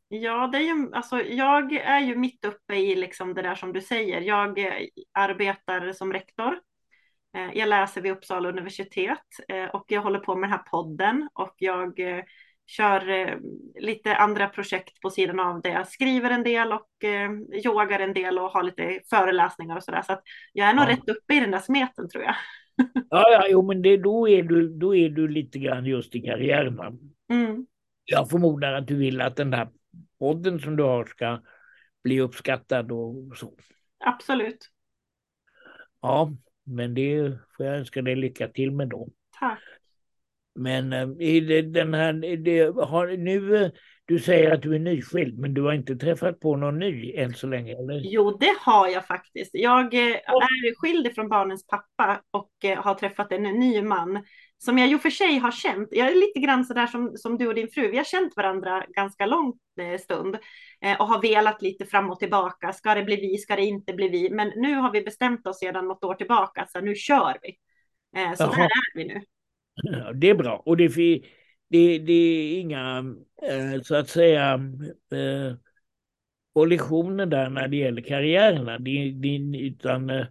Ja, 0.08 0.46
det 0.52 0.58
är 0.58 0.62
ju, 0.62 0.90
alltså, 0.92 1.20
jag 1.20 1.72
är 1.72 2.00
ju 2.00 2.16
mitt 2.16 2.44
uppe 2.44 2.74
i 2.74 2.94
liksom 2.94 3.34
det 3.34 3.42
där 3.42 3.54
som 3.54 3.72
du 3.72 3.80
säger. 3.80 4.20
Jag 4.20 4.58
eh, 4.58 4.72
arbetar 5.12 5.92
som 5.92 6.12
rektor 6.12 6.60
jag 7.54 7.68
läser 7.68 8.00
vid 8.00 8.12
Uppsala 8.12 8.48
universitet 8.48 9.26
eh, 9.48 9.64
och 9.64 9.84
jag 9.88 10.02
håller 10.02 10.18
på 10.18 10.34
med 10.34 10.50
den 10.50 10.58
här 10.58 10.64
podden 10.70 11.28
och 11.34 11.54
jag 11.58 12.00
eh, 12.00 12.24
kör 12.66 13.38
lite 13.80 14.16
andra 14.16 14.48
projekt 14.48 15.00
på 15.00 15.10
sidan 15.10 15.40
av 15.40 15.60
det. 15.60 15.68
Jag 15.68 15.88
skriver 15.88 16.30
en 16.30 16.42
del 16.42 16.72
och 16.72 16.88
yogar 17.64 18.00
en 18.00 18.14
del 18.14 18.38
och 18.38 18.50
har 18.50 18.62
lite 18.62 19.00
föreläsningar 19.10 19.76
och 19.76 19.84
sådär. 19.84 20.02
Så 20.02 20.12
att 20.12 20.22
jag 20.52 20.68
är 20.68 20.74
nog 20.74 20.84
ja. 20.84 20.88
rätt 20.88 21.08
uppe 21.08 21.34
i 21.34 21.40
den 21.40 21.50
där 21.50 21.58
smeten 21.58 22.08
tror 22.08 22.24
jag. 22.24 22.34
ja, 23.10 23.30
ja, 23.30 23.46
jo, 23.48 23.62
men 23.62 23.82
det, 23.82 23.96
då, 23.96 24.28
är 24.28 24.42
du, 24.42 24.68
då 24.68 24.96
är 24.96 25.08
du 25.08 25.28
lite 25.28 25.58
grann 25.58 25.84
just 25.86 26.14
i 26.14 26.20
karriären. 26.20 26.78
Mm. 27.32 27.66
Jag 28.04 28.30
förmodar 28.30 28.72
att 28.72 28.86
du 28.86 28.96
vill 28.96 29.20
att 29.20 29.36
den 29.36 29.50
där 29.50 29.68
podden 30.18 30.60
som 30.60 30.76
du 30.76 30.82
har 30.82 31.04
ska 31.04 31.40
bli 32.04 32.20
uppskattad 32.20 32.92
och 32.92 33.36
så. 33.36 33.52
Absolut. 34.04 34.68
Ja, 36.00 36.32
men 36.68 36.94
det 36.94 37.38
får 37.57 37.66
jag 37.66 37.76
önska 37.76 38.02
dig 38.02 38.16
lycka 38.16 38.48
till 38.48 38.70
med 38.70 38.88
då. 38.88 39.09
Tack. 39.40 39.59
Men 40.54 40.92
äh, 40.92 41.07
den 41.62 41.94
här, 41.94 42.37
det, 42.37 42.85
har, 42.85 43.07
nu, 43.16 43.57
eh, 43.57 43.70
du 44.04 44.18
säger 44.18 44.54
att 44.54 44.62
du 44.62 44.74
är 44.74 44.78
nyskild, 44.78 45.38
men 45.38 45.54
du 45.54 45.62
har 45.62 45.72
inte 45.72 45.96
träffat 45.96 46.40
på 46.40 46.57
någon 46.57 46.78
ny 46.78 47.14
än 47.16 47.35
så 47.35 47.46
länge, 47.46 47.72
eller? 47.72 48.00
Jo, 48.04 48.37
det 48.40 48.54
har 48.61 48.88
jag 48.88 49.07
faktiskt. 49.07 49.50
Jag 49.52 49.94
eh, 49.94 50.16
är 50.16 50.81
skild 50.81 51.14
från 51.14 51.28
barnens 51.28 51.66
pappa 51.66 52.22
och 52.31 52.50
har 52.76 52.94
träffat 52.94 53.33
en 53.33 53.42
ny 53.42 53.83
man 53.83 54.24
som 54.58 54.78
jag 54.78 54.88
ju 54.88 54.98
för 54.98 55.10
sig 55.10 55.38
har 55.38 55.50
känt. 55.50 55.88
Jag 55.92 56.10
är 56.10 56.14
lite 56.14 56.40
grann 56.40 56.64
så 56.64 56.74
där 56.74 56.86
som, 56.86 57.16
som 57.16 57.38
du 57.38 57.46
och 57.46 57.54
din 57.54 57.68
fru. 57.68 57.90
Vi 57.90 57.96
har 57.96 58.04
känt 58.04 58.36
varandra 58.36 58.84
ganska 58.88 59.26
lång 59.26 59.58
stund 60.00 60.38
och 60.98 61.08
har 61.08 61.22
velat 61.22 61.62
lite 61.62 61.86
fram 61.86 62.10
och 62.10 62.18
tillbaka. 62.18 62.72
Ska 62.72 62.94
det 62.94 63.04
bli 63.04 63.16
vi? 63.16 63.38
Ska 63.38 63.56
det 63.56 63.64
inte 63.64 63.92
bli 63.92 64.08
vi? 64.08 64.30
Men 64.30 64.52
nu 64.56 64.74
har 64.74 64.92
vi 64.92 65.02
bestämt 65.02 65.46
oss 65.46 65.58
sedan 65.58 65.88
något 65.88 66.04
år 66.04 66.14
tillbaka, 66.14 66.66
så 66.68 66.80
nu 66.80 66.94
kör 66.94 67.36
vi. 67.42 67.50
Så 68.36 68.42
Jaha. 68.42 68.56
där 68.56 68.64
är 68.64 68.94
vi 68.94 69.04
nu. 69.04 69.20
Det 70.14 70.30
är 70.30 70.34
bra 70.34 70.62
och 70.66 70.76
det, 70.76 70.88
det, 71.68 71.98
det 71.98 72.12
är 72.12 72.60
inga 72.60 73.04
eh, 73.42 73.82
så 73.82 73.94
att 73.94 74.08
säga 74.08 74.54
eh, 75.12 75.56
kollisioner 76.52 77.26
där 77.26 77.50
när 77.50 77.68
det 77.68 77.76
gäller 77.76 78.02
karriärerna. 78.02 78.78
Det, 78.78 79.12
det, 79.12 79.58
utan 79.58 80.10
eh, 80.10 80.26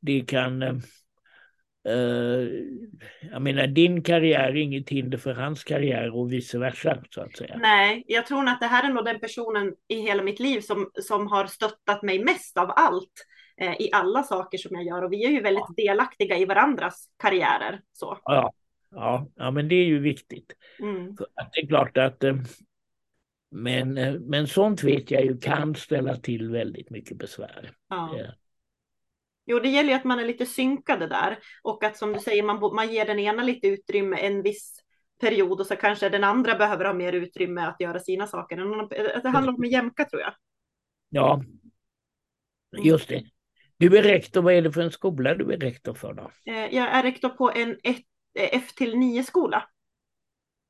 det 0.00 0.20
kan 0.20 0.82
jag 3.30 3.42
menar 3.42 3.66
din 3.66 4.02
karriär 4.02 4.48
är 4.48 4.56
inget 4.56 4.88
hinder 4.88 5.18
för 5.18 5.34
hans 5.34 5.64
karriär 5.64 6.16
och 6.16 6.32
vice 6.32 6.58
versa 6.58 7.02
så 7.10 7.20
att 7.20 7.36
säga. 7.36 7.56
Nej, 7.56 8.04
jag 8.06 8.26
tror 8.26 8.48
att 8.48 8.60
det 8.60 8.66
här 8.66 8.90
är 8.90 8.94
nog 8.94 9.04
den 9.04 9.20
personen 9.20 9.74
i 9.88 10.00
hela 10.00 10.22
mitt 10.22 10.40
liv 10.40 10.60
som, 10.60 10.90
som 11.02 11.26
har 11.26 11.46
stöttat 11.46 12.02
mig 12.02 12.24
mest 12.24 12.58
av 12.58 12.72
allt 12.76 13.26
eh, 13.60 13.72
i 13.72 13.90
alla 13.92 14.22
saker 14.22 14.58
som 14.58 14.76
jag 14.76 14.84
gör 14.84 15.02
och 15.02 15.12
vi 15.12 15.24
är 15.24 15.30
ju 15.30 15.40
väldigt 15.40 15.64
ja. 15.76 15.84
delaktiga 15.84 16.38
i 16.38 16.44
varandras 16.44 17.08
karriärer. 17.18 17.80
Så. 17.92 18.18
Ja, 18.24 18.52
Ja, 18.90 19.28
ja 19.34 19.50
men 19.50 19.68
det 19.68 19.74
är 19.74 19.84
ju 19.84 19.98
viktigt. 19.98 20.52
Mm. 20.80 21.16
Att 21.34 21.52
det 21.52 21.60
är 21.60 21.66
klart 21.66 21.96
att 21.96 22.24
eh, 22.24 22.36
men, 23.50 23.98
eh, 23.98 24.14
men 24.14 24.46
sånt 24.46 24.82
vet 24.82 25.10
jag 25.10 25.24
ju 25.24 25.38
kan 25.38 25.74
ställa 25.74 26.16
till 26.16 26.50
väldigt 26.50 26.90
mycket 26.90 27.16
besvär. 27.16 27.72
Ja. 27.88 28.18
Jo, 29.46 29.58
det 29.58 29.68
gäller 29.68 29.90
ju 29.90 29.94
att 29.94 30.04
man 30.04 30.18
är 30.18 30.24
lite 30.24 30.46
synkade 30.46 31.06
där 31.06 31.38
och 31.62 31.84
att 31.84 31.96
som 31.96 32.12
du 32.12 32.18
säger, 32.18 32.42
man, 32.42 32.74
man 32.74 32.92
ger 32.92 33.06
den 33.06 33.18
ena 33.18 33.42
lite 33.42 33.66
utrymme 33.66 34.16
en 34.16 34.42
viss 34.42 34.80
period 35.20 35.60
och 35.60 35.66
så 35.66 35.76
kanske 35.76 36.08
den 36.08 36.24
andra 36.24 36.54
behöver 36.54 36.84
ha 36.84 36.92
mer 36.92 37.12
utrymme 37.12 37.60
att 37.60 37.80
göra 37.80 38.00
sina 38.00 38.26
saker. 38.26 38.56
Det 39.22 39.28
handlar 39.28 39.52
om 39.52 39.64
att 39.64 39.70
jämka 39.70 40.04
tror 40.04 40.22
jag. 40.22 40.32
Ja, 41.08 41.34
mm. 41.34 42.86
just 42.86 43.08
det. 43.08 43.24
Du 43.76 43.98
är 43.98 44.02
rektor, 44.02 44.42
vad 44.42 44.54
är 44.54 44.62
det 44.62 44.72
för 44.72 44.80
en 44.80 44.90
skola 44.90 45.34
du 45.34 45.52
är 45.52 45.58
rektor 45.58 45.94
för 45.94 46.12
då? 46.14 46.30
Eh, 46.52 46.74
jag 46.74 46.88
är 46.88 47.02
rektor 47.02 47.28
på 47.28 47.52
en 47.52 47.76
Eh, 48.36 48.48
F 48.52 48.74
till 48.74 48.94
9-skola? 48.94 49.68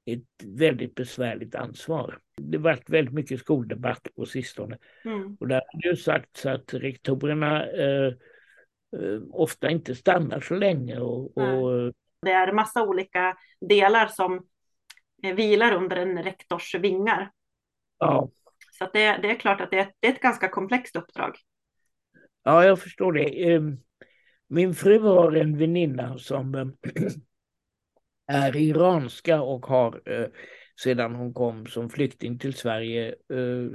Ett 0.07 0.45
väldigt 0.45 0.95
besvärligt 0.95 1.55
ansvar. 1.55 2.19
Det 2.37 2.57
har 2.57 2.65
varit 2.65 2.91
väldigt 2.91 3.15
mycket 3.15 3.41
skoldebatt 3.41 4.09
på 4.17 4.27
sistone. 4.27 4.79
Mm. 5.05 5.37
Och 5.41 5.49
där 5.49 5.55
har 5.55 5.83
det 5.83 5.89
ju 5.89 5.97
sagts 5.97 6.47
att 6.47 6.75
rektorerna 6.75 7.67
eh, 7.67 8.07
eh, 8.07 8.13
ofta 9.31 9.71
inte 9.71 9.95
stannar 9.95 10.41
så 10.41 10.55
länge. 10.55 10.99
Och, 10.99 11.39
och... 11.39 11.93
Det 12.23 12.33
är 12.33 12.53
massa 12.53 12.83
olika 12.83 13.37
delar 13.61 14.07
som 14.07 14.47
eh, 15.23 15.35
vilar 15.35 15.73
under 15.73 15.97
en 15.97 16.23
rektors 16.23 16.75
vingar. 16.75 17.31
Ja. 17.99 18.31
Så 18.79 18.89
det, 18.93 19.19
det, 19.23 19.31
är 19.31 19.35
klart 19.35 19.61
att 19.61 19.71
det 19.71 19.79
är, 19.79 19.93
det 20.01 20.09
är 20.09 20.13
ett 20.13 20.21
ganska 20.21 20.49
komplext 20.49 20.97
uppdrag. 20.97 21.37
Ja, 22.43 22.65
jag 22.65 22.81
förstår 22.81 23.13
det. 23.13 23.53
Ehm, 23.53 23.77
min 24.49 24.75
fru 24.75 24.99
har 24.99 25.33
en 25.33 25.59
väninna 25.59 26.19
som 26.19 26.55
är 28.27 28.57
iranska 28.57 29.43
och 29.43 29.67
har 29.67 30.03
eh, 30.11 30.27
sedan 30.79 31.15
hon 31.15 31.35
kom 31.35 31.67
som 31.67 31.91
flykting 31.91 32.39
till 32.39 32.55
Sverige 32.55 33.09
eh, 33.09 33.73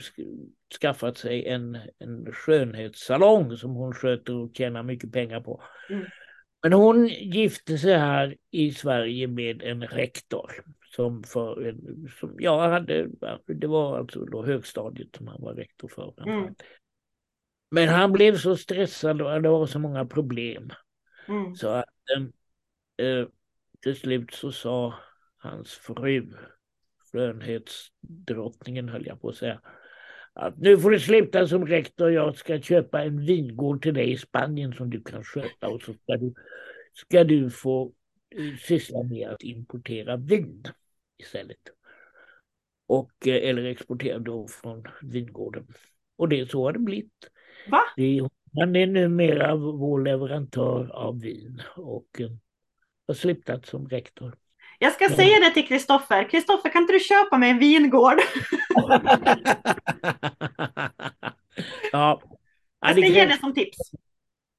skaffat 0.82 1.18
sig 1.18 1.48
en, 1.48 1.78
en 2.00 2.34
skönhetssalong 2.34 3.58
som 3.58 3.72
hon 3.72 3.94
sköter 3.94 4.36
och 4.36 4.52
tjänar 4.54 4.84
mycket 4.84 5.14
pengar 5.14 5.42
på. 5.42 5.64
Mm. 5.90 6.06
Men 6.64 6.74
hon 6.74 7.08
gifte 7.08 7.78
sig 7.78 7.98
här 7.98 8.36
i 8.52 8.72
Sverige 8.72 9.28
med 9.28 9.62
en 9.62 9.88
rektor 9.88 10.52
som 10.96 11.24
för 11.24 11.76
som 12.20 12.36
jag 12.40 12.70
hade, 12.70 13.08
det 13.46 13.68
var 13.68 13.98
alltså 13.98 14.26
då 14.26 14.46
högstadiet 14.46 15.16
som 15.16 15.28
han 15.28 15.42
var 15.42 15.54
rektor 15.54 15.88
för. 15.88 16.14
Mm. 16.28 16.56
Men 17.72 17.90
han 17.90 18.12
blev 18.12 18.38
så 18.38 18.58
stressad 18.58 19.22
och 19.22 19.42
det 19.42 19.50
var 19.50 19.66
så 19.66 19.80
många 19.80 20.06
problem. 20.06 20.70
Mm. 21.28 21.56
Så 21.56 21.68
att 21.68 21.86
äh, 22.98 23.26
till 23.82 23.96
slut 23.96 24.34
så 24.34 24.52
sa 24.52 24.94
hans 25.38 25.74
fru, 25.74 26.34
skönhetsdrottningen 27.12 28.90
höll 28.90 29.08
jag 29.08 29.22
på 29.22 29.30
att 29.30 29.36
säga, 29.36 29.62
att 30.34 30.58
nu 30.58 30.78
får 30.78 30.92
du 30.92 31.00
sluta 31.00 31.48
som 31.48 31.68
rektor, 31.68 32.12
jag 32.12 32.38
ska 32.38 32.62
köpa 32.62 33.04
en 33.04 33.26
vingård 33.26 33.82
till 33.82 33.94
dig 33.94 34.12
i 34.12 34.18
Spanien 34.18 34.74
som 34.74 34.90
du 34.90 35.02
kan 35.02 35.24
sköta 35.24 35.68
och 35.68 35.82
så 35.82 35.94
ska 35.94 36.18
du, 36.18 36.34
ska 36.94 37.24
du 37.24 37.50
få 37.50 37.92
eh, 38.30 38.58
syssla 38.60 39.04
med 39.04 39.30
att 39.30 39.44
importera 39.44 40.18
vin 40.18 40.64
istället. 41.18 41.58
Och, 42.88 43.28
eh, 43.28 43.50
eller 43.50 43.64
exportera 43.64 44.20
då 44.20 44.48
från 44.48 44.84
vingården. 45.02 45.68
Och 46.16 46.30
det 46.30 46.52
så 46.52 46.64
har 46.64 46.74
det 46.74 46.80
blivit. 46.80 47.30
Va? 47.70 47.82
Det, 47.96 48.30
han 48.60 48.76
är 48.76 48.88
numera 48.88 49.56
vår 49.56 50.02
leverantör 50.02 50.92
av 50.94 51.22
vin 51.22 51.62
och 51.76 52.22
eh, 52.22 52.32
har 53.08 53.14
slutat 53.14 53.66
som 53.66 53.90
rektor. 53.90 54.36
Jag 54.84 54.94
ska 54.94 55.10
säga 55.10 55.40
det 55.40 55.52
till 55.52 55.68
Kristoffer. 55.68 56.30
Kristoffer, 56.30 56.70
kan 56.70 56.82
inte 56.82 56.94
du 56.94 57.00
köpa 57.00 57.38
mig 57.38 57.50
en 57.50 57.60
vingård? 57.60 58.18
ja. 61.92 62.22
Jag 62.80 62.92
ska 62.92 63.06
ge 63.06 63.26
det 63.26 63.38
som 63.40 63.54
tips. 63.54 63.78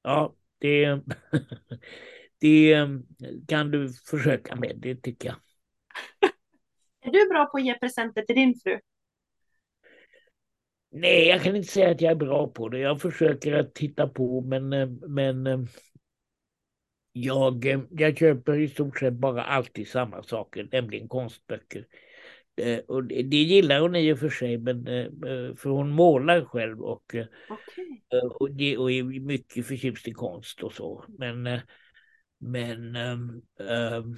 Ja, 0.03 0.35
det, 0.59 0.85
det 2.41 2.87
kan 3.47 3.71
du 3.71 3.89
försöka 4.09 4.55
med, 4.55 4.75
det 4.77 4.95
tycker 4.95 5.27
jag. 5.27 5.35
Är 7.05 7.11
du 7.11 7.29
bra 7.29 7.45
på 7.45 7.57
att 7.57 7.65
ge 7.65 7.73
presenter 7.73 8.21
till 8.21 8.35
din 8.35 8.55
fru? 8.63 8.79
Nej, 10.91 11.27
jag 11.27 11.41
kan 11.41 11.55
inte 11.55 11.71
säga 11.71 11.91
att 11.91 12.01
jag 12.01 12.11
är 12.11 12.15
bra 12.15 12.47
på 12.47 12.69
det. 12.69 12.79
Jag 12.79 13.01
försöker 13.01 13.53
att 13.53 13.73
titta 13.73 14.07
på, 14.07 14.41
men, 14.41 14.69
men 15.07 15.67
jag, 17.13 17.65
eh, 17.65 17.81
jag 17.89 18.17
köper 18.17 18.59
i 18.59 18.69
stort 18.69 18.99
sett 18.99 19.13
bara 19.13 19.43
alltid 19.43 19.87
samma 19.87 20.23
saker, 20.23 20.69
nämligen 20.71 21.07
konstböcker. 21.07 21.87
Eh, 22.55 22.79
och 22.79 23.03
det, 23.03 23.37
gillar 23.37 23.79
hon 23.79 23.95
i 23.95 24.13
och 24.13 24.19
för 24.19 24.29
sig, 24.29 24.57
men, 24.57 24.87
eh, 24.87 25.55
för 25.55 25.69
hon 25.69 25.89
målar 25.89 26.45
själv 26.45 26.81
och, 26.81 27.15
okay. 27.15 27.27
och, 28.39 28.51
det, 28.51 28.77
och 28.77 28.91
är 28.91 29.03
mycket 29.03 29.67
förtjust 29.67 30.07
i 30.07 30.11
konst 30.11 30.63
och 30.63 30.73
så. 30.73 31.05
Men, 31.07 31.59
men 32.37 32.95
um, 32.95 34.17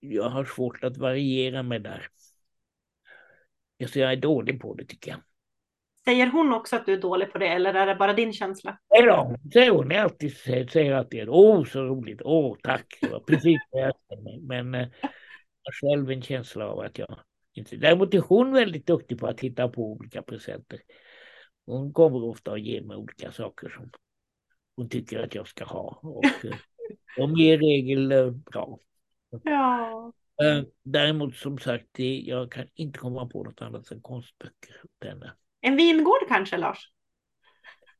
jag 0.00 0.28
har 0.28 0.44
svårt 0.44 0.84
att 0.84 0.96
variera 0.96 1.62
mig 1.62 1.78
där. 1.78 2.08
Så 3.86 3.98
jag 3.98 4.12
är 4.12 4.16
dålig 4.16 4.60
på 4.60 4.74
det 4.74 4.84
tycker 4.84 5.10
jag. 5.10 5.20
Säger 6.08 6.26
hon 6.26 6.52
också 6.52 6.76
att 6.76 6.86
du 6.86 6.92
är 6.92 7.00
dålig 7.00 7.32
på 7.32 7.38
det 7.38 7.46
eller 7.48 7.74
är 7.74 7.86
det 7.86 7.94
bara 7.94 8.12
din 8.12 8.32
känsla? 8.32 8.78
Nej 8.90 9.02
då, 9.02 9.36
säger 9.52 9.70
hon 9.70 9.92
alltid, 9.92 10.36
säger 10.70 10.94
alltid 10.94 11.28
åh 11.28 11.64
så 11.64 11.82
roligt, 11.82 12.20
åh 12.24 12.56
tack, 12.62 12.98
det 13.00 13.08
var 13.08 13.20
precis 13.20 13.58
det 13.72 13.78
jag 13.78 13.92
känner. 14.08 14.40
Men 14.40 14.74
eh, 14.74 14.88
jag 15.00 15.08
har 15.62 15.72
själv 15.72 16.10
en 16.10 16.22
känsla 16.22 16.68
av 16.68 16.80
att 16.80 16.98
jag 16.98 17.18
inte... 17.54 17.76
Däremot 17.76 18.14
är 18.14 18.18
hon 18.18 18.52
väldigt 18.52 18.86
duktig 18.86 19.18
på 19.18 19.26
att 19.26 19.40
hitta 19.40 19.68
på 19.68 19.92
olika 19.92 20.22
presenter. 20.22 20.80
Hon 21.66 21.92
kommer 21.92 22.24
ofta 22.24 22.52
att 22.52 22.60
ge 22.60 22.82
mig 22.82 22.96
olika 22.96 23.32
saker 23.32 23.68
som 23.68 23.90
hon 24.76 24.88
tycker 24.88 25.22
att 25.22 25.34
jag 25.34 25.48
ska 25.48 25.64
ha. 25.64 26.00
Och 26.02 26.44
eh, 26.44 26.56
de 27.16 27.32
är 27.32 27.52
i 27.52 27.56
regel 27.56 28.12
eh, 28.12 28.30
bra. 28.30 28.78
Ja. 29.42 30.12
Däremot 30.82 31.36
som 31.36 31.58
sagt, 31.58 31.98
jag 32.24 32.52
kan 32.52 32.66
inte 32.74 32.98
komma 32.98 33.26
på 33.26 33.44
något 33.44 33.62
annat 33.62 33.90
än 33.90 34.00
konstböcker. 34.00 34.82
Den 34.98 35.24
en 35.60 35.76
vingård 35.76 36.28
kanske, 36.28 36.56
Lars? 36.56 36.90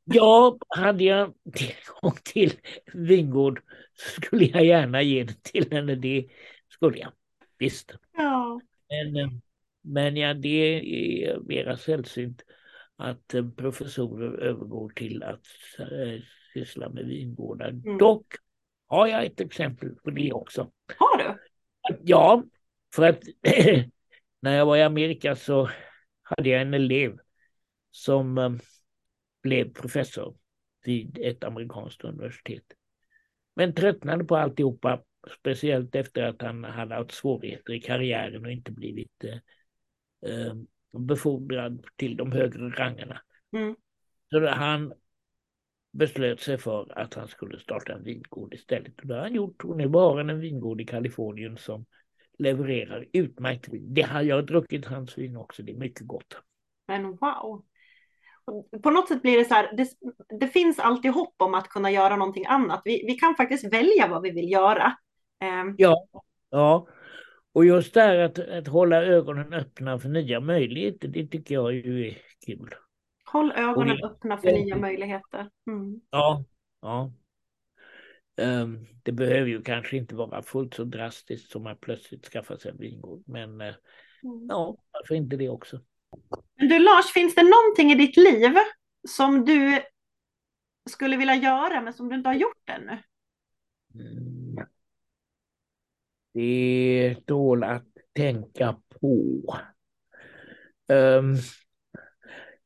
Ja, 0.05 0.59
hade 0.69 1.05
jag 1.05 1.35
tillgång 1.55 2.19
till 2.25 2.53
vingård 2.95 3.63
skulle 3.95 4.45
jag 4.45 4.65
gärna 4.65 5.03
ge 5.03 5.25
det 5.25 5.43
till 5.43 5.73
henne. 5.73 5.95
Det 5.95 6.29
skulle 6.69 6.99
jag. 6.99 7.13
Visst. 7.59 7.95
Ja. 8.17 8.61
Men, 8.89 9.17
eh, 9.17 9.31
men 9.83 10.17
ja, 10.17 10.35
det 10.35 10.49
är 10.49 11.41
mera 11.41 11.77
sällsynt 11.77 12.43
att 12.97 13.35
eh, 13.35 13.49
professorer 13.51 14.39
övergår 14.39 14.89
till 14.89 15.23
att 15.23 15.47
äh, 15.79 16.23
syssla 16.53 16.89
med 16.89 17.07
vingårdar. 17.07 17.69
Mm. 17.69 17.99
Dock 17.99 18.27
har 18.87 19.07
jag 19.07 19.25
ett 19.25 19.41
exempel 19.41 19.95
på 19.95 20.11
det 20.11 20.33
också. 20.33 20.71
Har 20.97 21.19
du? 21.19 21.39
Ja, 22.03 22.45
för 22.95 23.09
att 23.09 23.23
när 24.41 24.57
jag 24.57 24.67
var 24.67 24.77
i 24.77 24.83
Amerika 24.83 25.37
så 25.37 25.71
hade 26.23 26.49
jag 26.49 26.63
en 26.63 26.75
elev 26.75 27.19
som 27.91 28.39
eh, 28.39 28.53
blev 29.43 29.73
professor 29.73 30.37
vid 30.85 31.19
ett 31.19 31.45
amerikanskt 31.45 32.05
universitet. 32.05 32.65
Men 33.55 33.75
tröttnade 33.75 34.25
på 34.25 34.37
alltihopa, 34.37 35.03
speciellt 35.41 35.95
efter 35.95 36.23
att 36.23 36.43
han 36.43 36.65
hade 36.65 36.95
haft 36.95 37.13
svårigheter 37.13 37.73
i 37.73 37.81
karriären 37.81 38.45
och 38.45 38.53
inte 38.53 38.73
blivit 38.73 39.25
eh, 39.25 39.39
eh 40.31 40.55
befordrad 40.93 41.87
till 41.97 42.17
de 42.17 42.33
högre 42.33 42.69
rangerna. 42.69 43.21
Mm. 43.53 43.77
Så 44.31 44.47
han 44.47 44.93
beslöt 45.93 46.41
sig 46.41 46.59
för 46.59 46.99
att 46.99 47.15
han 47.15 47.29
skulle 47.29 47.59
starta 47.59 47.93
en 47.93 48.05
vingård 48.05 48.55
istället. 48.55 49.01
Och 49.01 49.07
det 49.07 49.15
har 49.15 49.21
han 49.21 49.35
gjort 49.35 49.65
och 49.65 49.77
nu 49.77 49.89
har 49.89 50.17
han 50.17 50.31
en 50.31 50.41
vingård 50.41 50.81
i 50.81 50.85
Kalifornien 50.85 51.57
som 51.57 51.87
levererar 52.39 53.07
utmärkt 53.13 53.69
vin. 53.69 53.95
Det 53.95 54.03
har 54.03 54.23
jag 54.23 54.47
druckit 54.47 54.87
hans 54.87 55.19
vin 55.19 55.37
också, 55.37 55.63
det 55.63 55.73
är 55.73 55.77
mycket 55.77 56.07
gott. 56.07 56.37
Men 56.87 57.17
wow! 57.17 57.65
På 58.83 58.91
något 58.91 59.09
sätt 59.09 59.23
blir 59.23 59.39
det 59.39 59.45
så 59.45 59.55
här, 59.55 59.77
det, 59.77 59.89
det 60.41 60.49
finns 60.49 60.79
alltid 60.79 61.11
hopp 61.11 61.35
om 61.43 61.55
att 61.55 61.69
kunna 61.69 61.91
göra 61.91 62.17
någonting 62.17 62.47
annat. 62.47 62.83
Vi, 62.85 63.05
vi 63.07 63.15
kan 63.15 63.35
faktiskt 63.35 63.73
välja 63.73 64.09
vad 64.09 64.23
vi 64.23 64.31
vill 64.31 64.51
göra. 64.51 64.97
Um... 65.63 65.75
Ja, 65.79 66.09
ja. 66.51 66.89
Och 67.53 67.65
just 67.65 67.95
det 67.95 68.01
här 68.01 68.19
att, 68.19 68.39
att 68.39 68.69
hålla 68.69 69.05
ögonen 69.05 69.53
öppna 69.53 69.99
för 69.99 70.09
nya 70.09 70.41
möjligheter, 70.41 71.09
det 71.09 71.27
tycker 71.27 71.55
jag 71.55 71.75
är 71.75 72.19
kul. 72.47 72.75
Håll 73.33 73.53
ögonen 73.53 73.97
det, 73.97 74.07
öppna 74.07 74.39
för 74.39 74.53
nya 74.53 74.77
möjligheter. 74.77 75.51
Mm. 75.67 76.01
Ja, 76.11 76.45
ja. 76.83 77.13
Um, 78.41 78.87
det 79.03 79.13
behöver 79.13 79.47
ju 79.47 79.63
kanske 79.63 79.97
inte 79.97 80.15
vara 80.15 80.43
fullt 80.43 80.75
så 80.75 80.85
drastiskt 80.85 81.51
som 81.51 81.67
att 81.67 81.81
plötsligt 81.81 82.27
skaffa 82.27 82.59
sig 82.59 82.71
en 82.71 82.79
vingård. 82.79 83.23
Men 83.27 83.61
uh, 83.61 83.67
mm. 84.23 84.47
ja, 84.49 84.77
varför 84.93 85.15
inte 85.15 85.37
det 85.37 85.49
också? 85.49 85.81
Du 86.57 86.79
Lars, 86.79 87.13
finns 87.13 87.35
det 87.35 87.43
någonting 87.43 87.93
i 87.93 88.07
ditt 88.07 88.17
liv 88.17 88.55
som 89.09 89.45
du 89.45 89.83
skulle 90.91 91.17
vilja 91.17 91.35
göra 91.35 91.81
men 91.81 91.93
som 91.93 92.09
du 92.09 92.15
inte 92.15 92.29
har 92.29 92.35
gjort 92.35 92.71
ännu? 92.71 93.03
Mm. 93.95 94.67
Det 96.35 97.17
tål 97.27 97.65
att 97.65 97.87
tänka 98.15 98.77
på. 99.01 99.43
Um, 100.89 101.37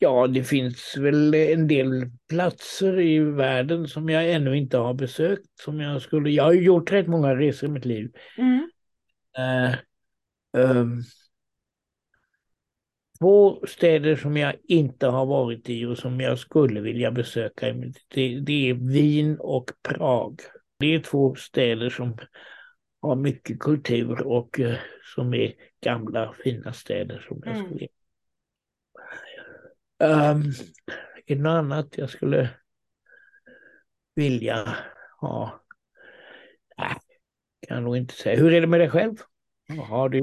Ja, 0.02 0.26
det 0.26 0.44
finns 0.44 0.96
väl 0.96 1.34
en 1.34 1.68
del 1.68 2.10
platser 2.28 3.00
i 3.00 3.18
världen 3.18 3.88
som 3.88 4.08
jag 4.08 4.32
ännu 4.32 4.56
inte 4.56 4.78
har 4.78 4.94
besökt. 4.94 5.46
Som 5.60 5.80
jag, 5.80 6.02
skulle, 6.02 6.30
jag 6.30 6.44
har 6.44 6.52
gjort 6.52 6.92
rätt 6.92 7.06
många 7.06 7.36
resor 7.36 7.68
i 7.68 7.72
mitt 7.72 7.84
liv. 7.84 8.12
Mm. 8.38 8.70
Uh, 9.38 9.76
um, 10.52 11.02
två 13.22 13.66
städer 13.66 14.16
som 14.16 14.36
jag 14.36 14.54
inte 14.68 15.06
har 15.06 15.26
varit 15.26 15.68
i 15.68 15.86
och 15.86 15.98
som 15.98 16.20
jag 16.20 16.38
skulle 16.38 16.80
vilja 16.80 17.10
besöka, 17.10 17.72
det, 18.08 18.40
det 18.40 18.70
är 18.70 18.74
Wien 18.74 19.36
och 19.40 19.70
Prag. 19.82 20.40
Det 20.78 20.94
är 20.94 21.00
två 21.00 21.34
städer 21.34 21.90
som 21.90 22.18
har 23.00 23.16
mycket 23.16 23.60
kultur 23.60 24.26
och 24.26 24.58
uh, 24.58 24.74
som 25.14 25.34
är 25.34 25.54
gamla 25.80 26.34
fina 26.44 26.72
städer 26.72 27.24
som 27.28 27.42
jag 27.44 27.56
mm. 27.56 27.66
skulle 27.66 27.88
Um, 30.02 30.52
är 31.26 31.36
det 31.36 31.42
något 31.42 31.50
annat 31.50 31.98
jag 31.98 32.10
skulle 32.10 32.50
vilja 34.14 34.76
ha? 35.20 35.64
Nej, 36.78 36.96
kan 37.68 37.76
jag 37.76 37.82
nog 37.82 37.96
inte 37.96 38.14
säga. 38.14 38.40
Hur 38.40 38.52
är 38.52 38.60
det 38.60 38.66
med 38.66 38.80
dig 38.80 38.90
själv? 38.90 39.16
Har 39.88 40.08
du? 40.08 40.20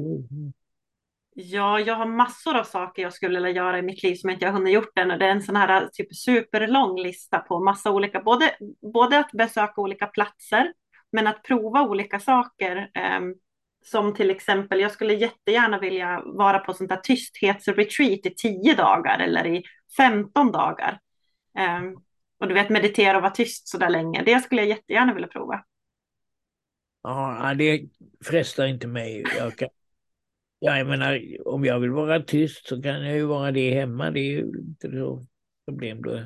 Ja, 1.42 1.80
jag 1.80 1.96
har 1.96 2.06
massor 2.06 2.58
av 2.58 2.64
saker 2.64 3.02
jag 3.02 3.14
skulle 3.14 3.40
vilja 3.40 3.50
göra 3.64 3.80
i 3.80 3.82
mitt 3.82 4.04
liv 4.04 4.16
som 4.16 4.30
jag 4.30 4.36
inte 4.36 4.46
har 4.46 4.54
hunnit 4.54 4.74
gjort 4.74 4.98
än. 4.98 5.12
Och 5.12 5.20
det 5.20 5.26
är 5.26 5.32
en 5.32 5.42
sån 5.42 5.56
här 5.56 5.88
typ 5.94 6.16
superlång 6.16 7.02
lista 7.02 7.40
på 7.40 7.60
massa 7.60 7.92
olika, 7.92 8.22
både, 8.22 8.56
både 8.94 9.20
att 9.20 9.32
besöka 9.32 9.82
olika 9.82 10.08
platser, 10.08 10.74
men 11.12 11.28
att 11.28 11.44
prova 11.44 11.82
olika 11.82 12.20
saker. 12.20 12.78
Um, 13.18 13.36
som 13.86 14.14
till 14.14 14.30
exempel, 14.30 14.80
jag 14.80 14.92
skulle 14.92 15.14
jättegärna 15.14 15.80
vilja 15.80 16.22
vara 16.26 16.60
på 16.60 16.74
sånt 16.74 16.90
där 16.90 16.98
tysthetsretreat 16.98 18.26
i 18.26 18.34
tio 18.38 18.76
dagar 18.76 19.20
eller 19.20 19.48
i 19.48 19.64
15 19.98 20.52
dagar. 20.52 21.00
Um, 21.80 22.04
och 22.40 22.48
du 22.48 22.54
vet 22.54 22.70
meditera 22.70 23.18
och 23.18 23.24
vara 23.24 23.34
tyst 23.34 23.68
så 23.68 23.78
där 23.78 23.90
länge. 23.90 24.24
Det 24.24 24.40
skulle 24.40 24.62
jag 24.62 24.70
jättegärna 24.70 25.14
vilja 25.14 25.28
prova. 25.28 25.64
Ja, 27.04 27.54
det 27.58 27.82
frestar 28.26 28.66
inte 28.66 28.88
mig. 28.88 29.26
Jag, 29.38 29.56
kan, 29.56 29.70
ja, 30.60 30.78
jag 30.78 30.88
menar, 30.88 31.22
om 31.46 31.66
jag 31.66 31.80
vill 31.80 31.92
vara 31.92 32.20
tyst 32.20 32.68
så 32.68 32.82
kan 32.82 33.06
jag 33.06 33.16
ju 33.16 33.26
vara 33.26 33.52
det 33.52 33.74
hemma. 33.74 34.12
Det 34.12 34.20
är 34.20 34.32
ju 34.32 34.40
inte 34.42 34.92
så 34.92 35.26
problem 35.66 36.02
då. 36.02 36.22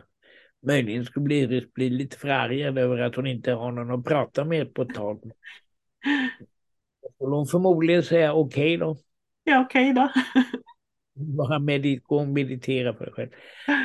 Möjligen 0.65 1.05
skulle 1.05 1.23
bli, 1.23 1.67
bli 1.73 1.89
lite 1.89 2.17
förargad 2.17 2.77
över 2.77 2.97
att 2.97 3.15
hon 3.15 3.27
inte 3.27 3.51
har 3.51 3.71
någon 3.71 3.99
att 3.99 4.05
prata 4.05 4.45
med 4.45 4.73
på 4.73 4.81
ett 4.81 4.95
tag. 4.95 5.31
skulle 7.15 7.35
hon 7.35 7.47
förmodligen 7.47 8.03
säga 8.03 8.33
okej 8.33 8.75
okay 8.75 8.77
då. 8.77 8.97
Ja, 9.43 9.61
okej 9.65 9.91
okay 9.91 10.03
då. 10.03 10.09
Bara 11.15 11.59
medit 11.59 12.03
gå 12.03 12.17
och 12.19 12.27
meditera 12.27 12.93
på 12.93 13.03
dig 13.03 13.13
själv. 13.13 13.29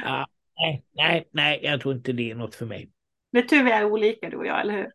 Ah, 0.04 0.26
nej, 0.56 0.84
nej, 0.92 1.28
nej, 1.30 1.61
jag 1.62 1.80
tror 1.80 1.94
inte 1.94 2.12
det 2.12 2.30
är 2.30 2.34
något 2.34 2.54
för 2.54 2.66
mig. 2.66 2.90
Det 3.32 3.38
är 3.38 3.42
tur 3.42 3.64
vi 3.64 3.70
är 3.70 3.84
olika 3.84 4.30
du 4.30 4.37
och 4.37 4.46
jag, 4.46 4.61
eller 4.61 4.76
hur? 4.76 4.92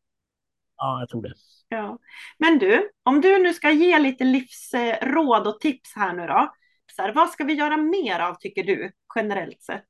Ja, 0.77 0.99
jag 0.99 1.09
tror 1.09 1.21
det. 1.21 1.33
Ja. 1.73 1.99
Men 2.37 2.59
du, 2.59 2.91
om 3.03 3.21
du 3.21 3.39
nu 3.39 3.53
ska 3.53 3.71
ge 3.71 3.99
lite 3.99 4.23
livsråd 4.23 5.47
och 5.47 5.59
tips 5.59 5.95
här 5.95 6.13
nu 6.13 6.27
då. 6.27 6.53
Så 6.95 7.01
här, 7.01 7.13
vad 7.13 7.29
ska 7.29 7.43
vi 7.43 7.53
göra 7.53 7.77
mer 7.77 8.19
av 8.19 8.35
tycker 8.35 8.63
du, 8.63 8.91
generellt 9.15 9.61
sett? 9.61 9.85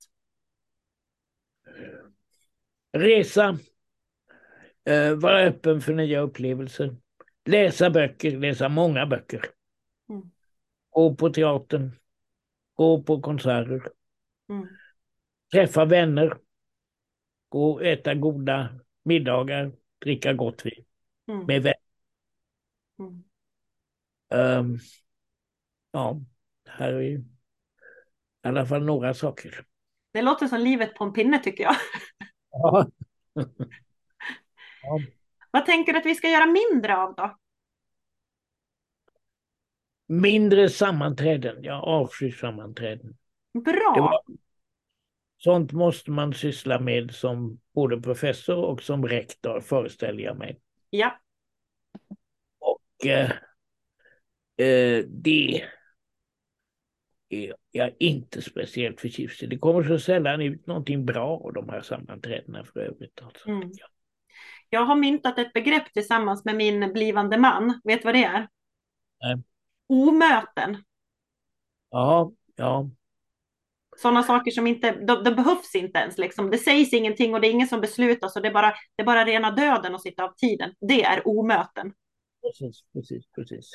Resa. 2.97 3.57
Uh, 4.89 5.15
vara 5.15 5.39
öppen 5.39 5.81
för 5.81 5.93
nya 5.93 6.19
upplevelser. 6.19 6.95
Läsa 7.45 7.89
böcker, 7.89 8.31
läsa 8.31 8.69
många 8.69 9.05
böcker. 9.05 9.45
Mm. 10.09 10.31
Gå 10.89 11.15
på 11.15 11.29
teatern. 11.29 11.91
Gå 12.73 13.03
på 13.03 13.21
konserter. 13.21 13.89
Mm. 14.49 14.67
Träffa 15.51 15.85
vänner. 15.85 16.37
Gå 17.49 17.71
och 17.71 17.85
äta 17.85 18.13
goda 18.13 18.79
middagar. 19.03 19.71
Dricka 19.99 20.33
gott 20.33 20.65
vin. 20.65 20.85
Mm. 21.27 21.45
Med 21.45 21.63
vänner. 21.63 21.77
Mm. 22.99 23.23
Um, 24.29 24.79
ja, 25.91 26.21
här 26.69 26.93
är 26.93 27.01
i 27.01 27.23
alla 28.41 28.65
fall 28.65 28.83
några 28.83 29.13
saker. 29.13 29.65
Det 30.11 30.21
låter 30.21 30.47
som 30.47 30.59
livet 30.59 30.95
på 30.95 31.03
en 31.03 31.13
pinne 31.13 31.39
tycker 31.39 31.63
jag. 31.63 31.75
Ja. 32.55 32.87
ja. 33.33 34.99
Vad 35.51 35.65
tänker 35.65 35.93
du 35.93 35.99
att 35.99 36.05
vi 36.05 36.15
ska 36.15 36.29
göra 36.29 36.45
mindre 36.45 36.97
av 36.97 37.15
då? 37.15 37.37
Mindre 40.07 40.69
sammanträden. 40.69 41.63
Jag 41.63 41.83
avskyr 41.83 42.31
sammanträden. 42.31 43.17
Bra. 43.53 43.95
Var, 43.97 44.21
sånt 45.37 45.71
måste 45.71 46.11
man 46.11 46.33
syssla 46.33 46.79
med 46.79 47.11
som 47.11 47.59
både 47.73 48.01
professor 48.01 48.57
och 48.57 48.83
som 48.83 49.07
rektor, 49.07 49.59
föreställer 49.61 50.23
jag 50.23 50.37
mig. 50.37 50.59
Ja. 50.95 51.19
Och 52.59 53.05
eh, 53.05 53.31
eh, 54.57 55.05
det 55.07 55.63
är 57.29 57.55
jag 57.71 57.93
inte 57.99 58.41
speciellt 58.41 59.01
förtjust 59.01 59.43
i. 59.43 59.47
Det 59.47 59.57
kommer 59.57 59.83
så 59.83 59.99
sällan 59.99 60.41
ut 60.41 60.67
någonting 60.67 61.05
bra 61.05 61.41
av 61.45 61.53
de 61.53 61.69
här 61.69 61.81
sammanträdena 61.81 62.65
för 62.65 62.79
övrigt. 62.79 63.21
Alltså. 63.21 63.49
Mm. 63.49 63.71
Jag 64.69 64.85
har 64.85 64.95
myntat 64.95 65.39
ett 65.39 65.53
begrepp 65.53 65.93
tillsammans 65.93 66.45
med 66.45 66.55
min 66.55 66.93
blivande 66.93 67.37
man. 67.37 67.81
Vet 67.83 68.01
du 68.01 68.05
vad 68.05 68.15
det 68.15 68.23
är? 68.23 68.47
Nej. 69.21 69.43
Omöten. 69.87 70.83
Ja, 71.89 72.31
ja. 72.55 72.89
Sådana 74.03 74.23
saker 74.23 74.51
som 74.51 74.67
inte, 74.67 74.91
de, 74.91 75.23
de, 75.23 75.35
behövs 75.35 75.75
inte 75.75 75.99
ens 75.99 76.17
liksom. 76.17 76.49
Det 76.49 76.57
sägs 76.57 76.93
ingenting 76.93 77.33
och 77.33 77.41
det 77.41 77.47
är 77.47 77.51
ingen 77.51 77.67
som 77.67 77.81
beslutar 77.81 78.27
så 78.27 78.39
det 78.39 78.47
är 78.47 78.53
bara, 78.53 78.73
det 78.95 79.01
är 79.01 79.05
bara 79.05 79.25
rena 79.25 79.51
döden 79.51 79.95
att 79.95 80.01
sitta 80.01 80.23
av 80.23 80.33
tiden. 80.35 80.73
Det 80.79 81.03
är 81.03 81.27
omöten. 81.27 81.93
Precis, 82.41 82.83
precis, 82.93 83.31
precis. 83.35 83.71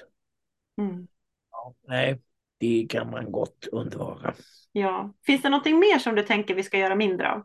Mm. 0.79 1.09
Ja, 1.51 1.75
nej, 1.87 2.21
det 2.59 2.87
kan 2.91 3.11
man 3.11 3.33
gott 3.33 3.67
undvara. 3.73 4.35
Ja. 4.73 5.15
Finns 5.27 5.43
det 5.43 5.49
någonting 5.49 5.79
mer 5.79 5.99
som 5.99 6.15
du 6.15 6.23
tänker 6.23 6.55
vi 6.55 6.63
ska 6.63 6.79
göra 6.79 6.95
mindre 6.95 7.33
av? 7.33 7.45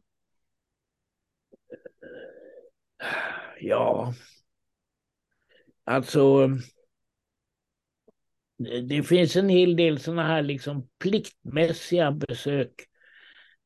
Ja, 3.59 4.13
alltså 5.83 6.49
det 8.87 9.03
finns 9.03 9.35
en 9.35 9.49
hel 9.49 9.75
del 9.75 9.99
sådana 9.99 10.23
här 10.23 10.41
liksom 10.41 10.89
pliktmässiga 10.99 12.11
besök 12.11 12.73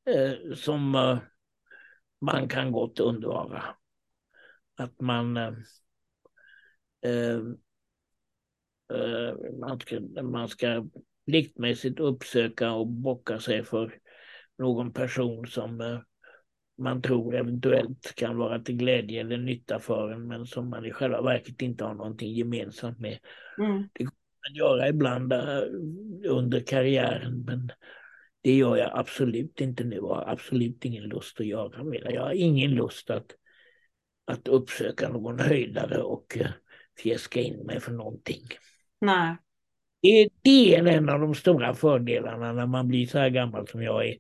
eh, 0.10 0.54
som 0.56 0.96
eh, 0.96 1.18
man 2.22 2.48
kan 2.50 2.72
gott 2.72 3.00
undvara. 3.00 3.64
Att 4.78 5.02
man, 5.02 5.38
eh, 5.38 5.54
eh, 7.02 7.40
eh, 8.94 9.36
man, 9.60 9.80
ska, 9.80 10.00
man 10.24 10.50
ska 10.50 10.86
pliktmässigt 11.26 12.00
uppsöka 12.00 12.72
och 12.72 12.88
bocka 12.88 13.40
sig 13.40 13.64
för 13.64 14.00
någon 14.58 14.94
person 14.94 15.48
som 15.48 15.82
eh, 15.82 16.00
man 16.78 17.02
tror 17.02 17.36
eventuellt 17.36 18.16
kan 18.16 18.38
vara 18.38 18.60
till 18.60 18.78
glädje 18.78 19.22
eller 19.22 19.38
nytta 19.38 19.80
för 19.80 20.12
en 20.12 20.28
men 20.28 20.46
som 20.46 20.70
man 20.70 20.86
i 20.86 20.92
själva 20.92 21.22
verket 21.22 21.62
inte 21.62 21.84
har 21.84 21.94
någonting 21.94 22.34
gemensamt 22.34 23.00
med. 23.00 23.20
Mm. 23.58 23.90
Det 23.94 24.04
man 24.04 24.14
göra 24.56 24.90
ibland 24.90 25.34
eh, 25.34 25.64
under 26.26 26.60
karriären 26.60 27.42
men 27.42 27.72
det 28.48 28.56
gör 28.56 28.78
jag 28.78 28.92
absolut 28.94 29.62
inte 29.62 29.84
nu 29.84 30.00
och 30.00 30.16
har 30.16 30.32
absolut 30.32 30.86
ingen 30.86 31.04
lust 31.04 31.40
att 31.40 31.46
göra 31.46 31.84
mer. 31.84 32.12
Jag 32.12 32.22
har 32.22 32.34
ingen 32.34 32.72
lust 32.72 33.10
att, 33.10 33.36
att 34.26 34.48
uppsöka 34.48 35.10
någon 35.10 35.40
höjdare 35.40 36.02
och 36.02 36.38
uh, 36.42 36.48
fjäska 37.00 37.42
in 37.42 37.66
mig 37.66 37.80
för 37.80 37.92
någonting. 37.92 38.42
Nej. 39.02 39.38
Det, 40.02 40.30
det 40.42 40.76
är 40.76 40.86
en 40.88 41.10
av 41.10 41.20
de 41.20 41.36
stora 41.36 41.74
fördelarna 41.74 42.54
när 42.54 42.66
man 42.66 42.88
blir 42.88 43.08
så 43.08 43.18
här 43.18 43.30
gammal 43.30 43.68
som 43.68 43.84
jag 43.84 44.08
är. 44.08 44.18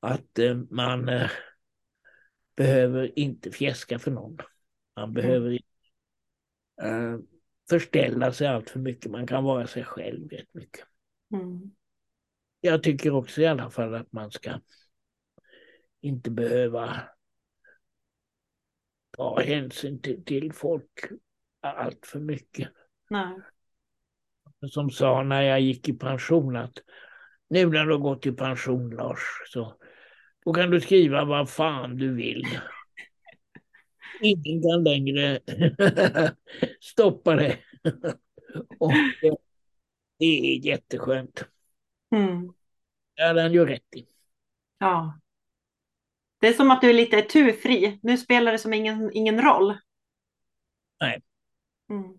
Att 0.00 0.38
uh, 0.38 0.62
man 0.70 1.10
behöver 2.56 3.18
inte 3.18 3.50
fjäska 3.50 3.98
för 3.98 4.10
någon. 4.10 4.36
Man 4.96 5.04
mm. 5.04 5.14
behöver 5.14 5.50
inte 5.50 5.66
uh, 6.82 7.18
förställa 7.68 8.32
sig 8.32 8.46
allt 8.46 8.70
för 8.70 8.78
mycket. 8.78 9.10
Man 9.10 9.26
kan 9.26 9.44
vara 9.44 9.66
sig 9.66 9.84
själv 9.84 10.28
rätt 10.28 10.54
mycket. 10.54 10.84
Mm 11.32 11.70
jag 12.66 12.82
tycker 12.82 13.14
också 13.14 13.40
i 13.40 13.46
alla 13.46 13.70
fall 13.70 13.94
att 13.94 14.12
man 14.12 14.30
ska 14.30 14.60
inte 16.00 16.30
behöva 16.30 17.02
ta 19.16 19.40
hänsyn 19.40 20.02
till, 20.02 20.24
till 20.24 20.52
folk 20.52 20.90
allt 21.60 22.06
för 22.06 22.20
mycket. 22.20 22.68
Nej. 23.10 23.38
Som 24.70 24.90
sa 24.90 25.22
när 25.22 25.42
jag 25.42 25.60
gick 25.60 25.88
i 25.88 25.92
pension 25.92 26.56
att 26.56 26.78
nu 27.48 27.66
när 27.66 27.86
du 27.86 27.92
har 27.92 28.00
gått 28.00 28.26
i 28.26 28.32
pension 28.32 28.90
Lars 28.90 29.20
så 29.46 29.76
då 30.44 30.52
kan 30.52 30.70
du 30.70 30.80
skriva 30.80 31.24
vad 31.24 31.50
fan 31.50 31.96
du 31.96 32.14
vill. 32.14 32.44
Ingen 34.22 34.62
kan 34.62 34.84
längre 34.84 35.40
stoppa 36.80 37.34
det. 37.34 37.58
Och 38.78 38.92
det 40.18 40.26
är 40.26 40.66
jätteskönt. 40.66 41.44
Mm. 42.14 42.52
Ja, 43.14 43.32
den 43.32 43.52
gör 43.52 43.66
rätt 43.66 43.94
i. 43.96 44.06
Ja. 44.78 45.18
Det 46.40 46.48
är 46.48 46.52
som 46.52 46.70
att 46.70 46.80
du 46.80 46.90
är 46.90 46.94
lite 46.94 47.22
turfri. 47.22 47.98
Nu 48.02 48.16
spelar 48.16 48.52
det 48.52 48.58
som 48.58 48.74
ingen, 48.74 49.10
ingen 49.12 49.42
roll. 49.42 49.78
Nej. 51.00 51.22
Mm. 51.90 52.18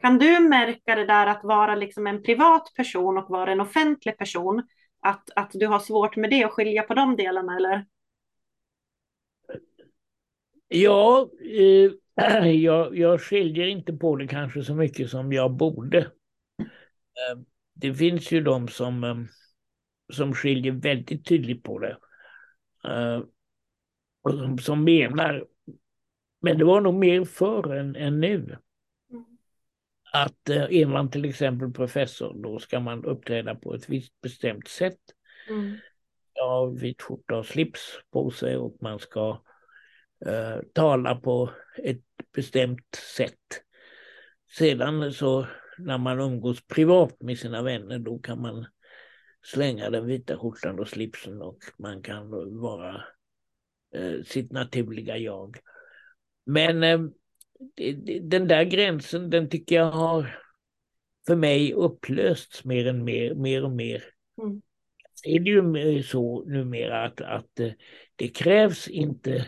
Kan 0.00 0.18
du 0.18 0.40
märka 0.40 0.94
det 0.94 1.06
där 1.06 1.26
att 1.26 1.44
vara 1.44 1.74
liksom 1.74 2.06
en 2.06 2.22
privat 2.22 2.72
person 2.76 3.18
och 3.18 3.30
vara 3.30 3.52
en 3.52 3.60
offentlig 3.60 4.18
person? 4.18 4.62
Att, 5.00 5.30
att 5.36 5.50
du 5.54 5.66
har 5.66 5.78
svårt 5.78 6.16
med 6.16 6.30
det 6.30 6.44
och 6.44 6.52
skilja 6.52 6.82
på 6.82 6.94
de 6.94 7.16
delarna 7.16 7.56
eller? 7.56 7.86
Ja, 10.72 11.30
eh, 11.40 11.92
jag, 12.46 12.98
jag 12.98 13.20
skiljer 13.20 13.66
inte 13.66 13.92
på 13.92 14.16
det 14.16 14.26
kanske 14.26 14.64
så 14.64 14.74
mycket 14.74 15.10
som 15.10 15.32
jag 15.32 15.50
borde. 15.50 15.98
Eh, 16.58 17.38
det 17.74 17.94
finns 17.94 18.32
ju 18.32 18.40
de 18.40 18.68
som, 18.68 19.04
eh, 19.04 19.16
som 20.12 20.34
skiljer 20.34 20.72
väldigt 20.72 21.26
tydligt 21.26 21.62
på 21.62 21.78
det. 21.78 21.98
Uh, 22.88 23.24
och 24.22 24.30
som, 24.30 24.58
som 24.58 24.84
menar, 24.84 25.46
men 26.40 26.58
det 26.58 26.64
var 26.64 26.80
nog 26.80 26.94
mer 26.94 27.24
förr 27.24 27.74
än, 27.74 27.96
än 27.96 28.20
nu. 28.20 28.36
Mm. 29.10 29.24
Att 30.12 30.50
uh, 30.50 30.56
är 30.56 30.86
man 30.86 31.10
till 31.10 31.24
exempel 31.24 31.72
professor 31.72 32.42
då 32.42 32.58
ska 32.58 32.80
man 32.80 33.04
uppträda 33.04 33.54
på 33.54 33.74
ett 33.74 33.88
visst 33.88 34.20
bestämt 34.20 34.68
sätt. 34.68 35.00
Mm. 35.48 35.76
Ja, 36.34 36.66
vit 36.66 37.02
skjorta 37.02 37.36
och 37.36 37.46
slips 37.46 37.80
på 38.10 38.30
sig 38.30 38.56
och 38.56 38.76
man 38.80 38.98
ska 38.98 39.42
uh, 40.26 40.62
tala 40.72 41.14
på 41.14 41.50
ett 41.82 42.04
bestämt 42.34 42.94
sätt. 43.16 43.62
Sedan 44.58 45.12
så 45.12 45.46
när 45.78 45.98
man 45.98 46.20
umgås 46.20 46.66
privat 46.66 47.22
med 47.22 47.38
sina 47.38 47.62
vänner 47.62 47.98
då 47.98 48.18
kan 48.18 48.42
man 48.42 48.66
slänga 49.42 49.90
den 49.90 50.06
vita 50.06 50.38
skjortan 50.38 50.78
och 50.78 50.88
slipsen 50.88 51.42
och 51.42 51.58
man 51.78 52.02
kan 52.02 52.30
vara 52.60 53.04
eh, 53.94 54.22
sitt 54.24 54.52
naturliga 54.52 55.16
jag. 55.16 55.56
Men 56.46 56.82
eh, 56.82 57.00
den 58.22 58.48
där 58.48 58.64
gränsen 58.64 59.30
den 59.30 59.48
tycker 59.48 59.76
jag 59.76 59.90
har 59.90 60.38
för 61.26 61.36
mig 61.36 61.72
upplösts 61.72 62.64
mer, 62.64 62.86
än 62.86 63.04
mer, 63.04 63.34
mer 63.34 63.64
och 63.64 63.72
mer. 63.72 64.04
Mm. 64.42 64.62
Är 65.24 65.40
det 65.40 65.50
ju 65.90 66.02
så 66.02 66.44
numera 66.44 67.04
att, 67.04 67.20
att 67.20 67.60
eh, 67.60 67.72
det 68.16 68.28
krävs 68.28 68.88
inte 68.88 69.34
eh, 69.34 69.44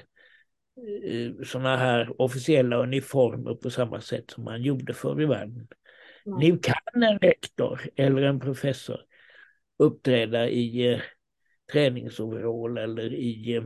sådana 1.45 1.77
här 1.77 2.23
officiella 2.23 2.77
uniformer 2.77 3.55
på 3.55 3.71
samma 3.71 4.01
sätt 4.01 4.31
som 4.31 4.45
man 4.45 4.63
gjorde 4.63 4.95
förr 4.95 5.23
i 5.23 5.27
världen. 5.27 5.69
Mm. 6.27 6.39
Nu 6.39 6.59
kan 6.59 7.03
en 7.03 7.19
rektor 7.19 7.81
eller 7.97 8.23
en 8.23 8.41
professor 8.41 9.01
uppträda 9.79 10.49
i 10.49 10.93
eh, 10.93 11.01
träningsoverall 11.73 12.79
eller 12.79 13.15
i, 13.15 13.57
eh, 13.57 13.65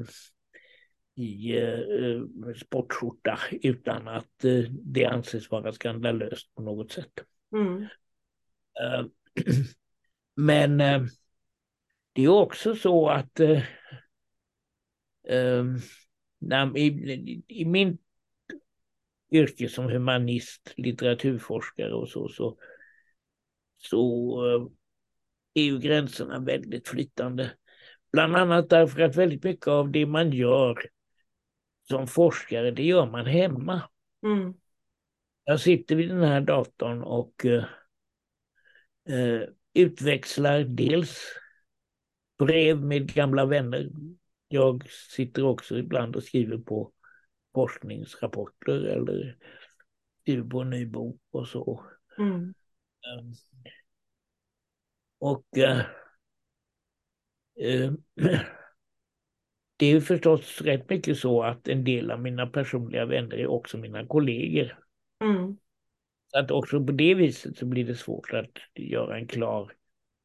i 1.14 1.58
eh, 1.58 2.20
sportskjorta 2.56 3.38
utan 3.62 4.08
att 4.08 4.44
eh, 4.44 4.64
det 4.70 5.04
anses 5.04 5.50
vara 5.50 5.72
skandalöst 5.72 6.54
på 6.54 6.62
något 6.62 6.92
sätt. 6.92 7.12
Mm. 7.52 7.82
Uh, 8.80 9.06
men 10.34 10.80
eh, 10.80 11.02
det 12.12 12.24
är 12.24 12.28
också 12.28 12.74
så 12.74 13.08
att 13.08 13.40
eh, 13.40 13.62
när, 16.38 16.78
i, 16.78 17.42
i, 17.48 17.64
min 17.64 17.98
yrke 19.30 19.68
som 19.68 19.84
humanist, 19.84 20.74
litteraturforskare 20.76 21.94
och 21.94 22.08
så, 22.08 22.28
så, 22.28 22.58
så 23.76 24.00
eh, 24.46 24.66
är 25.54 25.64
ju 25.64 25.78
gränserna 25.78 26.38
väldigt 26.38 26.88
flytande. 26.88 27.52
Bland 28.12 28.36
annat 28.36 28.70
därför 28.70 29.00
att 29.00 29.16
väldigt 29.16 29.44
mycket 29.44 29.68
av 29.68 29.90
det 29.90 30.06
man 30.06 30.32
gör 30.32 30.88
som 31.88 32.06
forskare, 32.06 32.70
det 32.70 32.82
gör 32.82 33.06
man 33.06 33.26
hemma. 33.26 33.82
Mm. 34.22 34.54
Jag 35.44 35.60
sitter 35.60 35.96
vid 35.96 36.08
den 36.08 36.22
här 36.22 36.40
datorn 36.40 37.02
och 37.02 37.46
eh, 37.46 37.64
eh 39.08 39.48
utväxlar 39.74 40.60
dels 40.60 41.20
brev 42.38 42.82
med 42.82 43.14
gamla 43.14 43.46
vänner. 43.46 43.90
Jag 44.48 44.90
sitter 44.90 45.44
också 45.44 45.78
ibland 45.78 46.16
och 46.16 46.22
skriver 46.22 46.58
på 46.58 46.92
forskningsrapporter 47.54 48.84
eller 48.84 49.36
skriver 50.20 50.50
på 50.50 50.60
en 50.60 50.70
ny 50.70 50.86
bok 50.86 51.20
och 51.30 51.48
så. 51.48 51.84
Mm. 52.18 52.54
Um, 53.18 53.34
och 55.18 55.44
uh, 55.56 55.82
det 59.76 59.86
är 59.86 60.00
förstås 60.00 60.60
rätt 60.60 60.90
mycket 60.90 61.18
så 61.18 61.42
att 61.42 61.68
en 61.68 61.84
del 61.84 62.10
av 62.10 62.20
mina 62.20 62.46
personliga 62.46 63.06
vänner 63.06 63.36
är 63.36 63.46
också 63.46 63.78
mina 63.78 64.06
kollegor. 64.06 64.78
Mm. 65.20 65.56
Så 66.26 66.38
att 66.38 66.50
också 66.50 66.84
på 66.84 66.92
det 66.92 67.14
viset 67.14 67.56
så 67.56 67.66
blir 67.66 67.84
det 67.84 67.94
svårt 67.94 68.32
att 68.32 68.50
göra 68.74 69.18
en 69.18 69.26
klar 69.26 69.72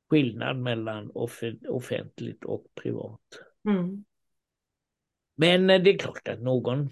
skillnad 0.09 0.57
mellan 0.57 1.11
off 1.13 1.43
offentligt 1.67 2.45
och 2.45 2.65
privat. 2.75 3.21
Mm. 3.65 4.03
Men 5.41 5.69
eh, 5.69 5.81
det 5.81 5.89
är 5.89 5.97
klart 5.97 6.27
att 6.27 6.41
någon 6.41 6.89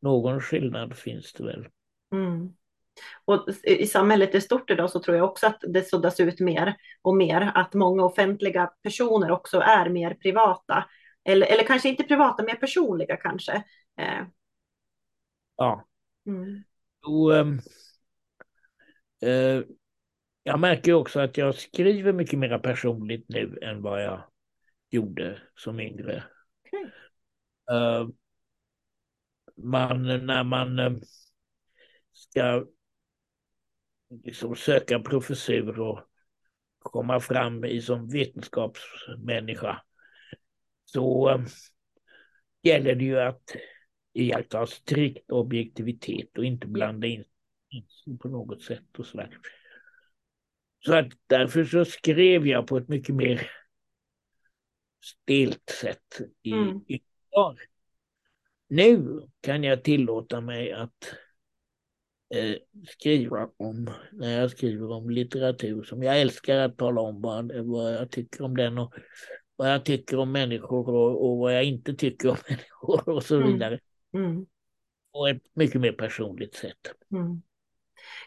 någon 0.00 0.40
skillnad 0.40 0.96
finns 0.96 1.32
det 1.32 1.44
väl. 1.44 1.68
Mm. 2.12 2.52
Och 3.24 3.48
I 3.62 3.86
samhället 3.86 4.34
i 4.34 4.40
stort 4.40 4.70
idag 4.70 4.90
så 4.90 5.00
tror 5.00 5.16
jag 5.16 5.28
också 5.28 5.46
att 5.46 5.60
det 5.68 5.82
suddas 5.82 6.20
ut 6.20 6.40
mer 6.40 6.76
och 7.02 7.16
mer, 7.16 7.52
att 7.54 7.74
många 7.74 8.04
offentliga 8.04 8.66
personer 8.82 9.30
också 9.30 9.60
är 9.60 9.88
mer 9.88 10.14
privata. 10.14 10.84
Eller, 11.24 11.46
eller 11.46 11.64
kanske 11.64 11.88
inte 11.88 12.04
privata, 12.04 12.42
mer 12.42 12.54
personliga 12.54 13.16
kanske. 13.16 13.52
Eh. 14.00 14.22
Ja. 15.56 15.86
Mm. 16.26 16.62
Och, 17.06 17.36
ähm, 17.36 17.60
äh, 19.22 19.62
jag 20.42 20.60
märker 20.60 20.92
också 20.92 21.20
att 21.20 21.36
jag 21.36 21.54
skriver 21.54 22.12
mycket 22.12 22.38
mer 22.38 22.58
personligt 22.58 23.24
nu 23.28 23.58
än 23.62 23.82
vad 23.82 24.04
jag 24.04 24.22
gjorde 24.90 25.38
som 25.54 25.80
yngre. 25.80 26.24
Okay. 26.64 26.90
Äh, 27.70 28.08
man, 29.56 30.02
när 30.26 30.44
man 30.44 30.78
eh, 30.78 30.92
ska 32.12 32.64
liksom 34.24 34.56
söka 34.56 35.00
professur 35.00 35.80
och 35.80 36.00
komma 36.78 37.20
fram 37.20 37.64
i 37.64 37.82
som 37.82 38.08
vetenskapsmänniska 38.08 39.82
så 40.84 41.30
äh, 41.30 41.40
gäller 42.62 42.94
det 42.94 43.04
ju 43.04 43.20
att 43.20 43.56
iaktta 44.12 44.66
strikt 44.66 45.30
objektivitet 45.30 46.38
och 46.38 46.44
inte 46.44 46.66
blanda 46.66 47.06
in 47.06 47.24
på 48.20 48.28
något 48.28 48.62
sätt 48.62 48.98
och 48.98 49.06
sådär. 49.06 49.38
Så 50.80 50.94
att 50.94 51.12
därför 51.26 51.64
så 51.64 51.84
skrev 51.84 52.46
jag 52.46 52.66
på 52.66 52.76
ett 52.76 52.88
mycket 52.88 53.14
mer 53.14 53.50
stelt 55.04 55.70
sätt 55.70 56.20
i, 56.42 56.52
mm. 56.52 56.80
I 57.38 57.66
Nu 58.68 59.22
kan 59.40 59.64
jag 59.64 59.84
tillåta 59.84 60.40
mig 60.40 60.72
att 60.72 61.14
eh, 62.34 62.56
skriva 62.88 63.50
om, 63.56 63.90
när 64.12 64.40
jag 64.40 64.50
skriver 64.50 64.90
om 64.90 65.10
litteratur 65.10 65.82
som 65.82 66.02
jag 66.02 66.20
älskar 66.20 66.58
att 66.58 66.76
tala 66.76 67.00
om 67.00 67.20
vad, 67.20 67.52
vad 67.52 67.94
jag 67.94 68.10
tycker 68.10 68.44
om 68.44 68.56
den 68.56 68.78
och 68.78 68.94
vad 69.56 69.72
jag 69.72 69.84
tycker 69.84 70.18
om 70.18 70.32
människor 70.32 70.88
och, 70.88 71.30
och 71.30 71.38
vad 71.38 71.54
jag 71.54 71.64
inte 71.64 71.94
tycker 71.94 72.30
om 72.30 72.36
människor 72.48 73.08
och 73.08 73.22
så 73.22 73.36
mm. 73.36 73.52
vidare. 73.52 73.80
Mm. 74.14 74.26
Mm. 74.30 74.46
På 75.12 75.26
ett 75.26 75.42
mycket 75.54 75.80
mer 75.80 75.92
personligt 75.92 76.54
sätt. 76.54 76.92
Mm. 77.12 77.42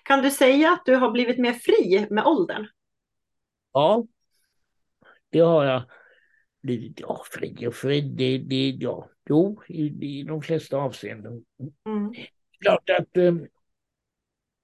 Kan 0.03 0.21
du 0.21 0.31
säga 0.31 0.71
att 0.71 0.85
du 0.85 0.95
har 0.95 1.11
blivit 1.11 1.37
mer 1.37 1.53
fri 1.53 2.07
med 2.09 2.25
åldern? 2.25 2.67
Ja, 3.73 4.07
det 5.29 5.39
har 5.39 5.65
jag. 5.65 5.83
Ja, 6.95 7.23
fri 7.31 7.67
och 7.67 7.75
fri, 7.75 8.01
det, 8.01 8.37
det, 8.37 8.69
ja, 8.69 9.09
jo, 9.29 9.61
i, 9.67 9.83
i 10.19 10.23
de 10.23 10.41
flesta 10.41 10.77
avseenden. 10.77 11.45
Mm. 11.85 12.13
Klart 12.61 12.89
att 12.89 13.17
eh, 13.17 13.35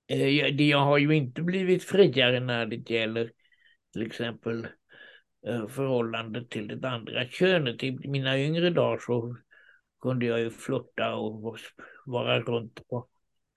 eh 0.08 0.56
det, 0.56 0.68
jag 0.68 0.80
har 0.80 0.98
ju 0.98 1.16
inte 1.16 1.42
blivit 1.42 1.84
friare 1.84 2.40
när 2.40 2.66
det 2.66 2.90
gäller 2.90 3.32
till 3.94 4.06
exempel 4.08 4.68
eh, 5.48 5.68
förhållandet 5.68 6.50
till 6.50 6.68
det 6.82 6.90
andra 6.90 7.28
könet. 7.28 7.84
I 7.84 7.92
mina 7.92 8.40
yngre 8.40 8.70
dagar 8.70 8.98
så 8.98 9.38
kunde 10.02 10.26
jag 10.26 10.40
ju 10.40 10.50
flirta 10.50 11.16
och 11.16 11.58
vara 12.06 12.40
runt 12.40 12.88
på 12.88 13.08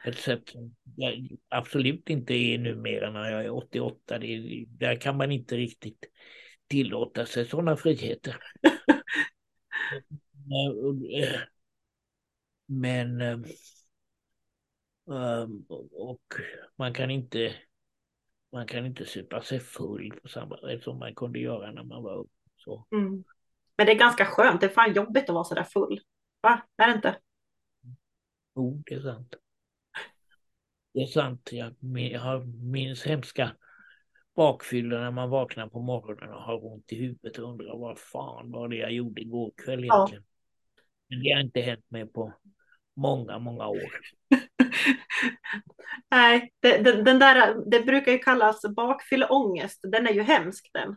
ett 0.05 0.18
sätt 0.18 0.49
som 0.49 0.74
jag 0.97 1.28
absolut 1.49 2.11
inte 2.11 2.34
är 2.34 2.59
numera 2.59 3.11
när 3.11 3.30
jag 3.30 3.45
är 3.45 3.51
88. 3.51 4.18
Det, 4.18 4.64
där 4.68 4.97
kan 4.97 5.16
man 5.16 5.32
inte 5.32 5.57
riktigt 5.57 6.05
tillåta 6.71 7.27
sig 7.27 7.47
sådana 7.47 7.77
friheter. 7.77 8.37
Men 12.66 13.21
ehm, 13.21 13.45
och 15.93 16.35
man 16.77 16.95
kan 16.95 17.11
inte 17.11 17.55
man 18.53 18.66
kan 18.66 18.87
inte 18.87 19.07
supa 19.07 19.43
sig 19.43 19.61
full 19.61 20.12
på 20.23 20.29
samma 20.29 20.57
sätt 20.57 20.83
som 20.83 20.99
man 20.99 21.14
kunde 21.14 21.39
göra 21.39 21.73
när 21.73 21.83
man 21.83 22.03
var 22.03 22.18
ung. 22.18 22.29
Så. 22.57 22.87
Mm. 22.93 23.25
Men 23.77 23.87
det 23.87 23.93
är 23.93 23.99
ganska 23.99 24.25
skönt. 24.25 24.61
Det 24.61 24.66
är 24.66 24.71
fan 24.71 24.95
jobbigt 24.95 25.29
att 25.29 25.35
vara 25.35 25.45
så 25.45 25.55
där 25.55 25.64
full. 25.64 26.01
Va? 26.41 26.62
Är 26.77 26.89
det 26.89 26.95
inte? 26.95 27.18
Jo, 28.55 28.83
det 28.87 28.95
är 28.95 29.01
sant. 29.01 29.35
Det 30.93 31.01
är 31.01 31.07
sant. 31.07 31.49
Jag, 31.53 31.75
jag 31.93 32.49
minns 32.49 33.07
hemska 33.07 33.57
bakfyllor 34.37 34.99
när 34.99 35.11
man 35.11 35.31
vaknar 35.31 35.68
på 35.68 35.81
morgonen 35.81 36.35
och 36.35 36.43
har 36.43 36.72
ont 36.72 36.93
i 36.93 36.97
huvudet 36.97 37.39
och 37.39 37.51
undrar 37.51 37.78
vad 37.78 37.99
fan 37.99 38.51
var 38.51 38.68
det 38.68 38.76
jag 38.76 38.93
gjorde 38.93 39.20
igår 39.20 39.53
kväll 39.64 39.85
egentligen. 39.85 40.24
Ja. 40.76 40.83
Men 41.09 41.22
det 41.22 41.33
har 41.33 41.41
inte 41.41 41.61
hänt 41.61 41.91
mig 41.91 42.07
på 42.07 42.33
många, 42.97 43.39
många 43.39 43.68
år. 43.68 43.91
Nej, 46.11 46.53
det, 46.61 46.78
den, 46.78 47.05
den, 47.05 47.18
där, 47.18 47.70
det 47.70 47.81
brukar 47.81 48.12
ju 48.12 48.18
kallas 48.18 48.61
bakfylleångest. 48.76 49.81
Den 49.83 50.07
är 50.07 50.12
ju 50.12 50.22
hemsk 50.22 50.70
den. 50.72 50.97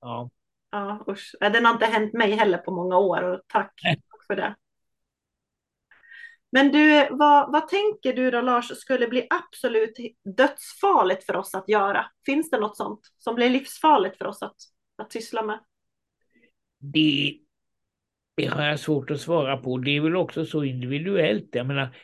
Ja. 0.00 0.30
Ja, 0.70 1.04
usch. 1.08 1.34
Den 1.40 1.64
har 1.64 1.72
inte 1.72 1.86
hänt 1.86 2.12
mig 2.12 2.32
heller 2.32 2.58
på 2.58 2.70
många 2.70 2.98
år 2.98 3.22
och 3.22 3.40
tack 3.46 3.80
Nej. 3.84 4.02
för 4.26 4.36
det. 4.36 4.54
Men 6.54 6.72
du, 6.72 7.08
vad, 7.10 7.52
vad 7.52 7.68
tänker 7.68 8.12
du 8.12 8.30
då 8.30 8.40
Lars 8.40 8.76
skulle 8.76 9.08
bli 9.08 9.26
absolut 9.30 9.94
dödsfarligt 10.36 11.24
för 11.24 11.36
oss 11.36 11.54
att 11.54 11.68
göra? 11.68 12.06
Finns 12.26 12.50
det 12.50 12.60
något 12.60 12.76
sånt 12.76 13.00
som 13.18 13.34
blir 13.34 13.50
livsfarligt 13.50 14.18
för 14.18 14.26
oss 14.26 14.42
att, 14.42 14.56
att 14.96 15.12
syssla 15.12 15.42
med? 15.42 15.60
Det, 16.78 17.38
det 18.34 18.46
har 18.46 18.64
jag 18.64 18.80
svårt 18.80 19.10
att 19.10 19.20
svara 19.20 19.56
på. 19.56 19.78
Det 19.78 19.90
är 19.90 20.00
väl 20.00 20.16
också 20.16 20.46
så 20.46 20.64
individuellt. 20.64 21.48
Jag 21.52 21.66
menar, 21.66 21.96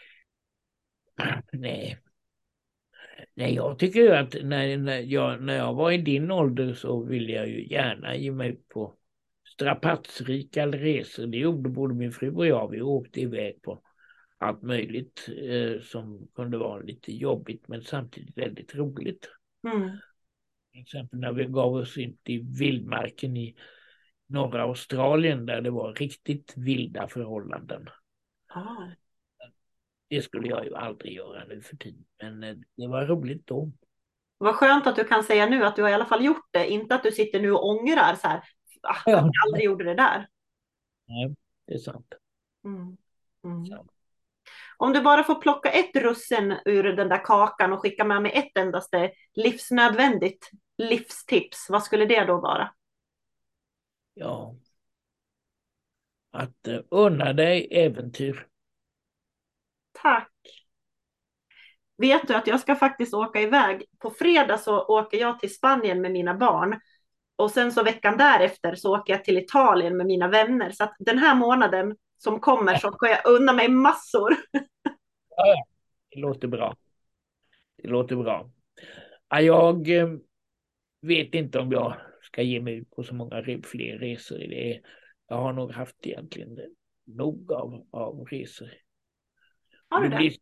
nej. 1.52 1.98
Nej, 3.34 3.54
jag 3.54 3.78
tycker 3.78 4.00
ju 4.00 4.12
att 4.12 4.36
när, 4.42 4.76
när, 4.76 4.98
jag, 4.98 5.42
när 5.42 5.56
jag 5.56 5.74
var 5.74 5.92
i 5.92 5.98
din 5.98 6.30
ålder 6.30 6.74
så 6.74 7.04
ville 7.04 7.32
jag 7.32 7.48
ju 7.48 7.68
gärna 7.68 8.16
ge 8.16 8.32
mig 8.32 8.50
ut 8.50 8.68
på 8.68 8.94
strapatsrika 9.54 10.66
resor. 10.66 11.26
Det 11.26 11.38
gjorde 11.38 11.70
både 11.70 11.94
min 11.94 12.12
fru 12.12 12.34
och 12.34 12.46
jag. 12.46 12.70
Vi 12.70 12.82
åkte 12.82 13.20
iväg 13.20 13.62
på 13.62 13.82
allt 14.38 14.62
möjligt 14.62 15.28
eh, 15.28 15.80
som 15.80 16.28
kunde 16.34 16.58
vara 16.58 16.82
lite 16.82 17.12
jobbigt 17.12 17.68
men 17.68 17.82
samtidigt 17.82 18.38
väldigt 18.38 18.74
roligt. 18.74 19.30
Mm. 19.66 19.90
Till 20.72 20.80
exempel 20.80 21.18
när 21.18 21.32
vi 21.32 21.44
gav 21.44 21.74
oss 21.74 21.98
in 21.98 22.18
i 22.24 22.38
vildmarken 22.38 23.36
i 23.36 23.56
norra 24.26 24.62
Australien 24.62 25.46
där 25.46 25.60
det 25.60 25.70
var 25.70 25.94
riktigt 25.94 26.54
vilda 26.56 27.08
förhållanden. 27.08 27.88
Ah. 28.48 28.90
Det 30.08 30.22
skulle 30.22 30.48
jag 30.48 30.64
ju 30.64 30.74
aldrig 30.74 31.12
göra 31.12 31.44
nu 31.44 31.62
för 31.62 31.76
tiden, 31.76 32.04
men 32.22 32.42
eh, 32.42 32.56
det 32.76 32.86
var 32.86 33.06
roligt 33.06 33.46
då. 33.46 33.72
Vad 34.38 34.54
skönt 34.54 34.86
att 34.86 34.96
du 34.96 35.04
kan 35.04 35.24
säga 35.24 35.46
nu 35.46 35.64
att 35.64 35.76
du 35.76 35.82
har 35.82 35.90
i 35.90 35.94
alla 35.94 36.06
fall 36.06 36.24
gjort 36.24 36.48
det, 36.50 36.70
inte 36.70 36.94
att 36.94 37.02
du 37.02 37.12
sitter 37.12 37.40
nu 37.40 37.52
och 37.52 37.66
ångrar 37.68 38.14
så 38.14 38.28
här, 38.28 38.42
ah, 38.82 39.02
jag 39.06 39.30
aldrig 39.46 39.64
gjorde 39.64 39.84
det 39.84 39.94
där. 39.94 40.28
Nej, 41.06 41.34
det 41.66 41.74
är 41.74 41.78
sant. 41.78 42.14
Mm. 42.64 42.96
Mm. 43.44 43.64
Om 44.80 44.92
du 44.92 45.00
bara 45.00 45.24
får 45.24 45.34
plocka 45.34 45.70
ett 45.70 45.96
russin 45.96 46.56
ur 46.64 46.82
den 46.82 47.08
där 47.08 47.24
kakan 47.24 47.72
och 47.72 47.80
skicka 47.80 48.04
med 48.04 48.22
mig 48.22 48.32
ett 48.32 48.56
endaste 48.56 49.10
livsnödvändigt 49.34 50.50
livstips, 50.78 51.66
vad 51.70 51.82
skulle 51.82 52.04
det 52.04 52.24
då 52.24 52.40
vara? 52.40 52.70
Ja, 54.14 54.54
att 56.30 56.68
uh, 56.68 56.80
unna 56.90 57.32
dig 57.32 57.68
äventyr. 57.70 58.46
Tack. 59.92 60.32
Vet 61.96 62.28
du 62.28 62.34
att 62.34 62.46
jag 62.46 62.60
ska 62.60 62.76
faktiskt 62.76 63.14
åka 63.14 63.40
iväg. 63.40 63.84
På 63.98 64.10
fredag 64.10 64.58
så 64.58 64.80
åker 64.80 65.18
jag 65.18 65.40
till 65.40 65.54
Spanien 65.54 66.00
med 66.00 66.12
mina 66.12 66.34
barn. 66.34 66.80
Och 67.36 67.50
sen 67.50 67.72
så 67.72 67.82
veckan 67.82 68.16
därefter 68.16 68.74
så 68.74 68.98
åker 68.98 69.12
jag 69.12 69.24
till 69.24 69.38
Italien 69.38 69.96
med 69.96 70.06
mina 70.06 70.28
vänner. 70.28 70.70
Så 70.70 70.84
att 70.84 70.96
den 70.98 71.18
här 71.18 71.34
månaden 71.34 71.96
som 72.18 72.40
kommer 72.40 72.74
så 72.74 72.92
ska 72.92 73.08
jag 73.08 73.26
unna 73.26 73.52
mig 73.52 73.68
massor. 73.68 74.36
Ja, 75.40 75.66
det 76.10 76.20
låter 76.20 76.48
bra. 76.48 76.76
Det 77.82 77.88
låter 77.88 78.16
bra. 78.16 78.50
jag 79.28 79.88
eh, 79.88 80.08
vet 81.00 81.34
inte 81.34 81.58
om 81.58 81.72
jag 81.72 81.94
ska 82.22 82.42
ge 82.42 82.60
mig 82.60 82.74
ut 82.74 82.90
på 82.90 83.02
så 83.02 83.14
många 83.14 83.42
fler 83.42 83.98
resor. 83.98 84.38
Det 84.38 84.80
jag 85.28 85.36
har 85.36 85.52
nog 85.52 85.72
haft 85.72 86.06
egentligen 86.06 86.58
nog 87.06 87.52
av, 87.52 87.86
av 87.90 88.24
resor. 88.24 88.70
Har 89.88 90.02
du 90.02 90.08
det? 90.08 90.32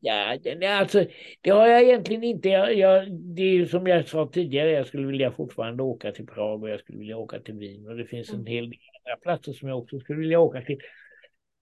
Ja, 0.00 0.36
alltså, 0.80 1.06
det 1.40 1.50
har 1.50 1.66
jag 1.66 1.82
egentligen 1.82 2.24
inte. 2.24 2.48
Jag, 2.48 2.74
jag, 2.74 3.12
det 3.12 3.42
är 3.42 3.66
som 3.66 3.86
jag 3.86 4.08
sa 4.08 4.30
tidigare, 4.32 4.70
jag 4.70 4.86
skulle 4.86 5.06
vilja 5.06 5.32
fortfarande 5.32 5.82
åka 5.82 6.12
till 6.12 6.26
Prag 6.26 6.62
och 6.62 6.70
jag 6.70 6.80
skulle 6.80 6.98
vilja 6.98 7.16
åka 7.16 7.40
till 7.40 7.54
Wien 7.54 7.88
och 7.88 7.96
det 7.96 8.04
finns 8.04 8.28
en 8.28 8.34
mm. 8.34 8.46
hel 8.46 8.70
del 8.70 8.78
platser 9.16 9.52
som 9.52 9.68
jag 9.68 9.78
också 9.78 10.00
skulle 10.00 10.18
vilja 10.18 10.40
åka 10.40 10.60
till. 10.60 10.78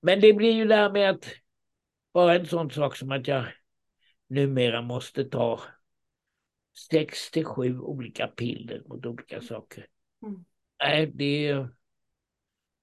Men 0.03 0.21
det 0.21 0.33
blir 0.33 0.53
ju 0.53 0.65
där 0.65 0.91
med 0.91 1.11
att 1.11 1.27
bara 2.13 2.35
en 2.35 2.47
sån 2.47 2.71
sak 2.71 2.97
som 2.97 3.11
att 3.13 3.29
jag 3.29 3.45
numera 4.29 4.83
måste 4.83 5.25
ta 5.25 5.61
sex 6.91 7.31
till 7.31 7.45
sju 7.45 7.79
olika 7.79 8.27
piller 8.27 8.83
mot 8.87 9.07
olika 9.07 9.41
saker. 9.41 9.87
Mm. 10.23 10.45
Nej, 10.83 11.07
det 11.15 11.67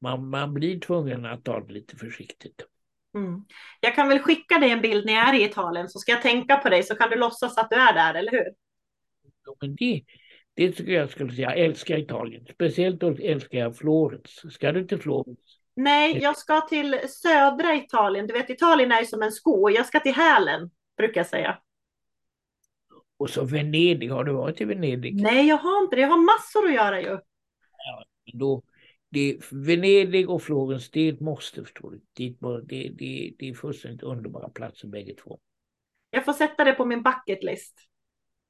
man, 0.04 0.30
man 0.30 0.54
blir 0.54 0.80
tvungen 0.80 1.26
att 1.26 1.44
ta 1.44 1.60
det 1.60 1.74
lite 1.74 1.96
försiktigt. 1.96 2.66
Mm. 3.16 3.46
Jag 3.80 3.96
kan 3.96 4.10
väl 4.10 4.20
skicka 4.20 4.60
dig 4.60 4.72
en 4.72 4.82
bild 4.82 5.06
när 5.06 5.14
jag 5.14 5.30
är 5.30 5.40
i 5.40 5.44
Italien 5.44 5.90
så 5.90 6.00
ska 6.00 6.12
jag 6.12 6.22
tänka 6.22 6.58
på 6.58 6.70
dig 6.70 6.84
så 6.84 6.96
kan 6.96 7.10
du 7.10 7.16
låtsas 7.16 7.58
att 7.58 7.70
du 7.70 7.76
är 7.76 7.94
där, 7.94 8.14
eller 8.14 8.32
hur? 8.32 8.54
Ja, 9.46 9.56
men 9.62 9.76
det, 9.76 10.04
det 10.54 10.72
tycker 10.72 10.92
jag 10.92 11.10
skulle 11.10 11.34
säga. 11.34 11.50
Jag 11.50 11.60
älskar 11.66 11.98
Italien. 11.98 12.46
Speciellt 12.54 13.00
då 13.00 13.08
älskar 13.08 13.58
jag 13.58 13.78
Florens. 13.78 14.54
Ska 14.54 14.72
du 14.72 14.88
till 14.88 15.00
Florens? 15.00 15.60
Nej, 15.76 16.18
jag 16.22 16.38
ska 16.38 16.62
till 16.62 17.00
södra 17.08 17.76
Italien. 17.76 18.28
Du 18.28 18.34
vet, 18.34 18.50
Italien 18.50 18.92
är 18.92 19.04
som 19.04 19.22
en 19.22 19.32
sko. 19.32 19.70
Jag 19.70 19.86
ska 19.86 20.00
till 20.00 20.14
hälen, 20.14 20.72
brukar 20.98 21.22
jag 21.22 21.28
säga. 21.28 21.58
Och 23.18 23.30
så 23.30 23.46
Venedig. 23.46 24.10
Har 24.10 24.24
du 24.24 24.34
varit 24.34 24.62
i 24.62 24.66
Venedig? 24.66 25.22
Nej, 25.22 25.48
jag 25.48 25.58
har 25.58 25.84
inte 25.84 25.96
det. 25.96 26.02
Jag 26.02 26.10
har 26.10 26.18
massor 26.18 26.70
att 26.70 26.76
göra 26.76 27.02
ju. 27.02 27.20
Ja, 27.78 28.04
då, 28.34 28.64
det, 29.10 29.38
Venedig 29.52 30.30
och 30.30 30.44
Florens, 30.44 30.92
det 30.92 31.02
är 31.02 31.14
ett 31.14 31.20
måste 31.20 31.64
förstår 31.64 31.92
du. 31.92 32.02
Det, 32.14 32.36
det, 32.64 32.90
det, 32.90 33.34
det 33.40 33.50
är 33.50 33.54
fullständigt 33.54 34.04
underbara 34.04 34.50
platser 34.50 34.88
bägge 34.88 35.14
två. 35.14 35.40
Jag 36.10 36.26
får 36.26 36.34
sätta 36.34 36.64
det 36.64 36.74
på 36.74 36.86
min 36.86 37.04
bucket 37.04 37.44
list. 37.44 37.76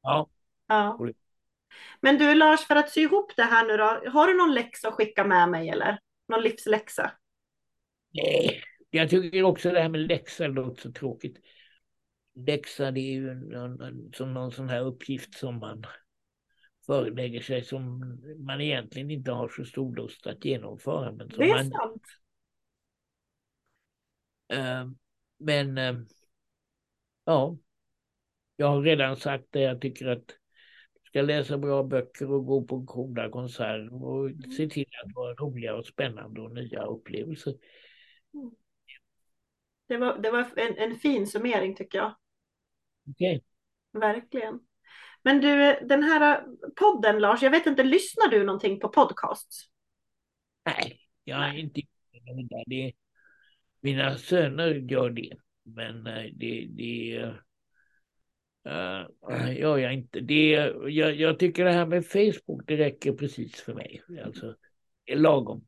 Ja. 0.01 0.30
ja. 0.68 0.97
Men 2.01 2.17
du 2.17 2.36
Lars, 2.36 2.67
för 2.67 2.76
att 2.76 2.89
sy 2.89 3.01
ihop 3.01 3.36
det 3.36 3.43
här 3.43 3.67
nu 3.67 3.78
då, 3.78 4.11
har 4.11 4.28
du 4.28 4.38
någon 4.38 4.53
läxa 4.53 4.88
att 4.88 4.93
skicka 4.93 5.24
med 5.24 5.49
mig 5.49 5.69
eller? 5.69 5.99
Någon 6.28 6.43
livsläxa? 6.43 7.11
Nej, 8.13 8.61
jag 8.89 9.09
tycker 9.09 9.43
också 9.43 9.71
det 9.71 9.82
här 9.82 9.89
med 9.89 10.01
läxa 10.01 10.47
låter 10.47 10.82
så 10.82 10.91
tråkigt. 10.91 11.38
Läxa 12.36 12.91
det 12.91 12.99
är 12.99 13.13
ju 13.13 13.30
en, 13.30 14.11
som 14.15 14.34
någon 14.34 14.51
sån 14.51 14.69
här 14.69 14.82
uppgift 14.82 15.34
som 15.34 15.59
man 15.59 15.86
förelägger 16.86 17.41
sig 17.41 17.63
som 17.63 17.99
man 18.38 18.61
egentligen 18.61 19.11
inte 19.11 19.32
har 19.32 19.47
så 19.47 19.65
stor 19.65 19.95
lust 19.95 20.28
att 20.28 20.45
genomföra. 20.45 21.11
Men 21.11 21.30
som 21.30 21.39
det 21.39 21.49
är 21.49 21.55
man, 21.55 21.71
sant. 21.71 22.03
Uh, 24.53 24.91
men 25.38 25.78
uh, 25.78 26.05
ja, 27.26 27.57
jag 28.55 28.67
har 28.67 28.82
redan 28.82 29.15
sagt 29.15 29.45
det. 29.49 29.59
Jag 29.59 29.82
tycker 29.82 30.07
att 30.07 30.38
ska 31.14 31.22
läsa 31.22 31.57
bra 31.57 31.84
böcker 31.84 32.32
och 32.32 32.45
gå 32.45 32.64
på 32.64 32.86
coola 32.86 33.30
konserter 33.30 34.03
och 34.03 34.30
mm. 34.30 34.51
se 34.51 34.70
till 34.70 34.86
att 35.05 35.16
vara 35.16 35.34
roliga 35.34 35.76
och 35.76 35.86
spännande 35.86 36.41
och 36.41 36.51
nya 36.51 36.84
upplevelser. 36.84 37.53
Mm. 38.34 38.51
Det 39.88 39.97
var, 39.97 40.18
det 40.18 40.32
var 40.32 40.49
en, 40.55 40.78
en 40.78 40.95
fin 40.95 41.28
summering 41.28 41.76
tycker 41.76 41.97
jag. 41.97 42.16
Okay. 43.09 43.41
Verkligen. 43.91 44.59
Men 45.24 45.41
du, 45.41 45.80
den 45.88 46.03
här 46.03 46.45
podden 46.76 47.20
Lars, 47.20 47.41
jag 47.41 47.51
vet 47.51 47.66
inte, 47.66 47.84
lyssnar 47.84 48.28
du 48.28 48.43
någonting 48.43 48.80
på 48.80 48.89
podcasts? 48.89 49.70
Nej, 50.66 50.99
jag 51.24 51.49
är 51.49 51.53
inte 51.53 51.82
det. 52.66 52.93
Mina 53.82 54.18
söner 54.18 54.76
gör 54.76 55.09
det, 55.09 55.34
men 55.64 56.07
eh, 56.07 56.24
det, 56.34 56.68
det 56.70 57.34
uh, 58.68 59.59
gör 59.59 59.78
jag 59.78 59.93
inte. 59.93 60.20
Det, 60.20 60.74
jag, 60.88 61.16
jag 61.16 61.39
tycker 61.39 61.66
det 61.66 61.72
här 61.72 61.86
med 61.86 62.05
Facebook, 62.05 62.64
det 62.68 62.78
räcker 62.78 63.14
precis 63.14 63.61
för 63.61 63.74
mig. 63.74 64.01
Alltså, 64.26 64.55
lagom. 65.14 65.66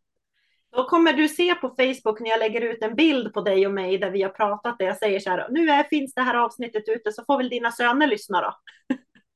Då 0.76 0.84
kommer 0.84 1.14
du 1.14 1.28
se 1.28 1.56
på 1.56 1.70
Facebook 1.70 2.20
när 2.20 2.30
jag 2.30 2.40
lägger 2.40 2.62
ut 2.62 2.84
en 2.84 2.96
bild 2.96 3.34
på 3.34 3.42
dig 3.42 3.68
och 3.68 3.74
mig 3.74 3.98
där 3.98 4.12
vi 4.12 4.22
har 4.22 4.30
pratat 4.30 4.80
där 4.80 4.86
jag 4.86 4.98
säger 4.98 5.20
så 5.20 5.30
här, 5.30 5.48
nu 5.50 5.70
är, 5.70 5.84
finns 5.84 6.14
det 6.14 6.22
här 6.22 6.36
avsnittet 6.36 6.84
ute 6.88 7.12
så 7.12 7.24
får 7.26 7.38
väl 7.38 7.50
dina 7.50 7.72
söner 7.72 8.08
lyssna 8.08 8.42
då. 8.42 8.54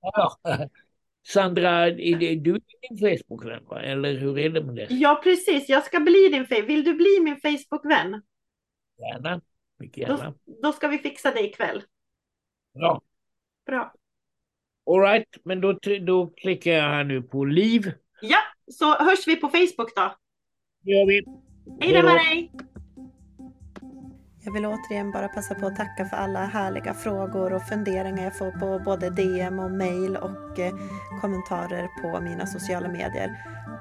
Ja. 0.02 0.38
Sandra, 1.28 1.88
är 1.88 2.36
du 2.36 2.56
är 2.56 2.62
din 2.90 2.98
Facebook-vän 2.98 3.66
va? 3.66 3.82
Eller 3.82 4.14
hur 4.14 4.40
är 4.40 4.50
det 4.50 4.64
med 4.64 4.76
det? 4.76 4.88
Ja 4.90 5.22
precis, 5.24 5.70
jag 5.70 5.84
ska 5.84 6.00
bli 6.00 6.30
din 6.32 6.46
Facebook. 6.46 6.70
Vill 6.70 6.84
du 6.84 6.94
bli 6.94 7.20
min 7.22 7.40
Facebook-vän? 7.42 8.22
Gärna, 8.98 9.42
mycket 9.80 9.98
gärna. 9.98 10.34
Då, 10.46 10.62
då 10.62 10.72
ska 10.72 10.88
vi 10.88 10.98
fixa 10.98 11.32
det 11.32 11.42
ikväll. 11.42 11.84
Bra. 12.74 13.02
Bra. 13.70 13.94
Alright, 14.92 15.28
men 15.44 15.62
då, 15.62 15.80
då 16.02 16.28
klickar 16.28 16.72
jag 16.72 16.84
här 16.84 17.04
nu 17.04 17.22
på 17.22 17.46
liv. 17.46 17.92
Ja, 18.22 18.38
så 18.72 19.04
hörs 19.04 19.28
vi 19.28 19.36
på 19.36 19.48
Facebook 19.48 19.96
då. 19.96 20.16
Det 20.82 20.92
gör 20.92 21.06
vi. 21.08 21.24
Hej 21.82 21.94
då 21.94 22.04
med 22.04 22.16
dig! 22.16 22.52
Jag 24.46 24.54
vill 24.54 24.66
återigen 24.66 25.12
bara 25.12 25.28
passa 25.28 25.56
på 25.56 25.68
att 25.68 25.76
tacka 25.76 26.06
för 26.06 26.18
alla 26.18 26.46
härliga 26.46 26.94
frågor 26.94 27.54
och 27.54 27.62
funderingar 27.62 28.24
jag 28.24 28.38
får 28.38 28.52
på 28.52 28.84
både 28.86 29.10
DM 29.10 29.60
och 29.60 29.72
mail 29.72 30.18
och 30.18 30.60
eh, 30.60 30.74
kommentarer 31.22 31.88
på 32.02 32.22
mina 32.22 32.46
sociala 32.46 32.88
medier. 32.88 33.30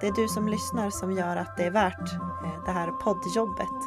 Det 0.01 0.07
är 0.07 0.13
du 0.13 0.29
som 0.29 0.49
lyssnar 0.49 0.91
som 0.91 1.13
gör 1.13 1.37
att 1.37 1.57
det 1.57 1.65
är 1.65 1.71
värt 1.71 2.13
eh, 2.45 2.65
det 2.65 2.71
här 2.71 2.91
poddjobbet. 2.91 3.79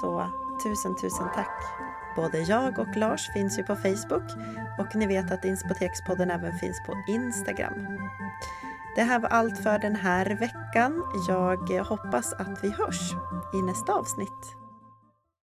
Så 0.00 0.30
tusen, 0.62 0.96
tusen 0.96 1.26
tack! 1.34 1.87
Både 2.18 2.38
jag 2.38 2.78
och 2.78 2.96
Lars 2.96 3.30
finns 3.32 3.58
ju 3.58 3.62
på 3.62 3.76
Facebook 3.76 4.22
och 4.78 4.96
ni 4.96 5.06
vet 5.06 5.30
att 5.30 5.44
Inspotekspodden 5.44 6.30
även 6.30 6.58
finns 6.58 6.82
på 6.86 7.04
Instagram. 7.08 7.86
Det 8.96 9.02
här 9.02 9.18
var 9.18 9.28
allt 9.28 9.58
för 9.58 9.78
den 9.78 9.96
här 9.96 10.26
veckan. 10.26 11.02
Jag 11.28 11.84
hoppas 11.84 12.32
att 12.32 12.64
vi 12.64 12.70
hörs 12.70 13.12
i 13.54 13.62
nästa 13.62 13.92
avsnitt. 13.92 14.57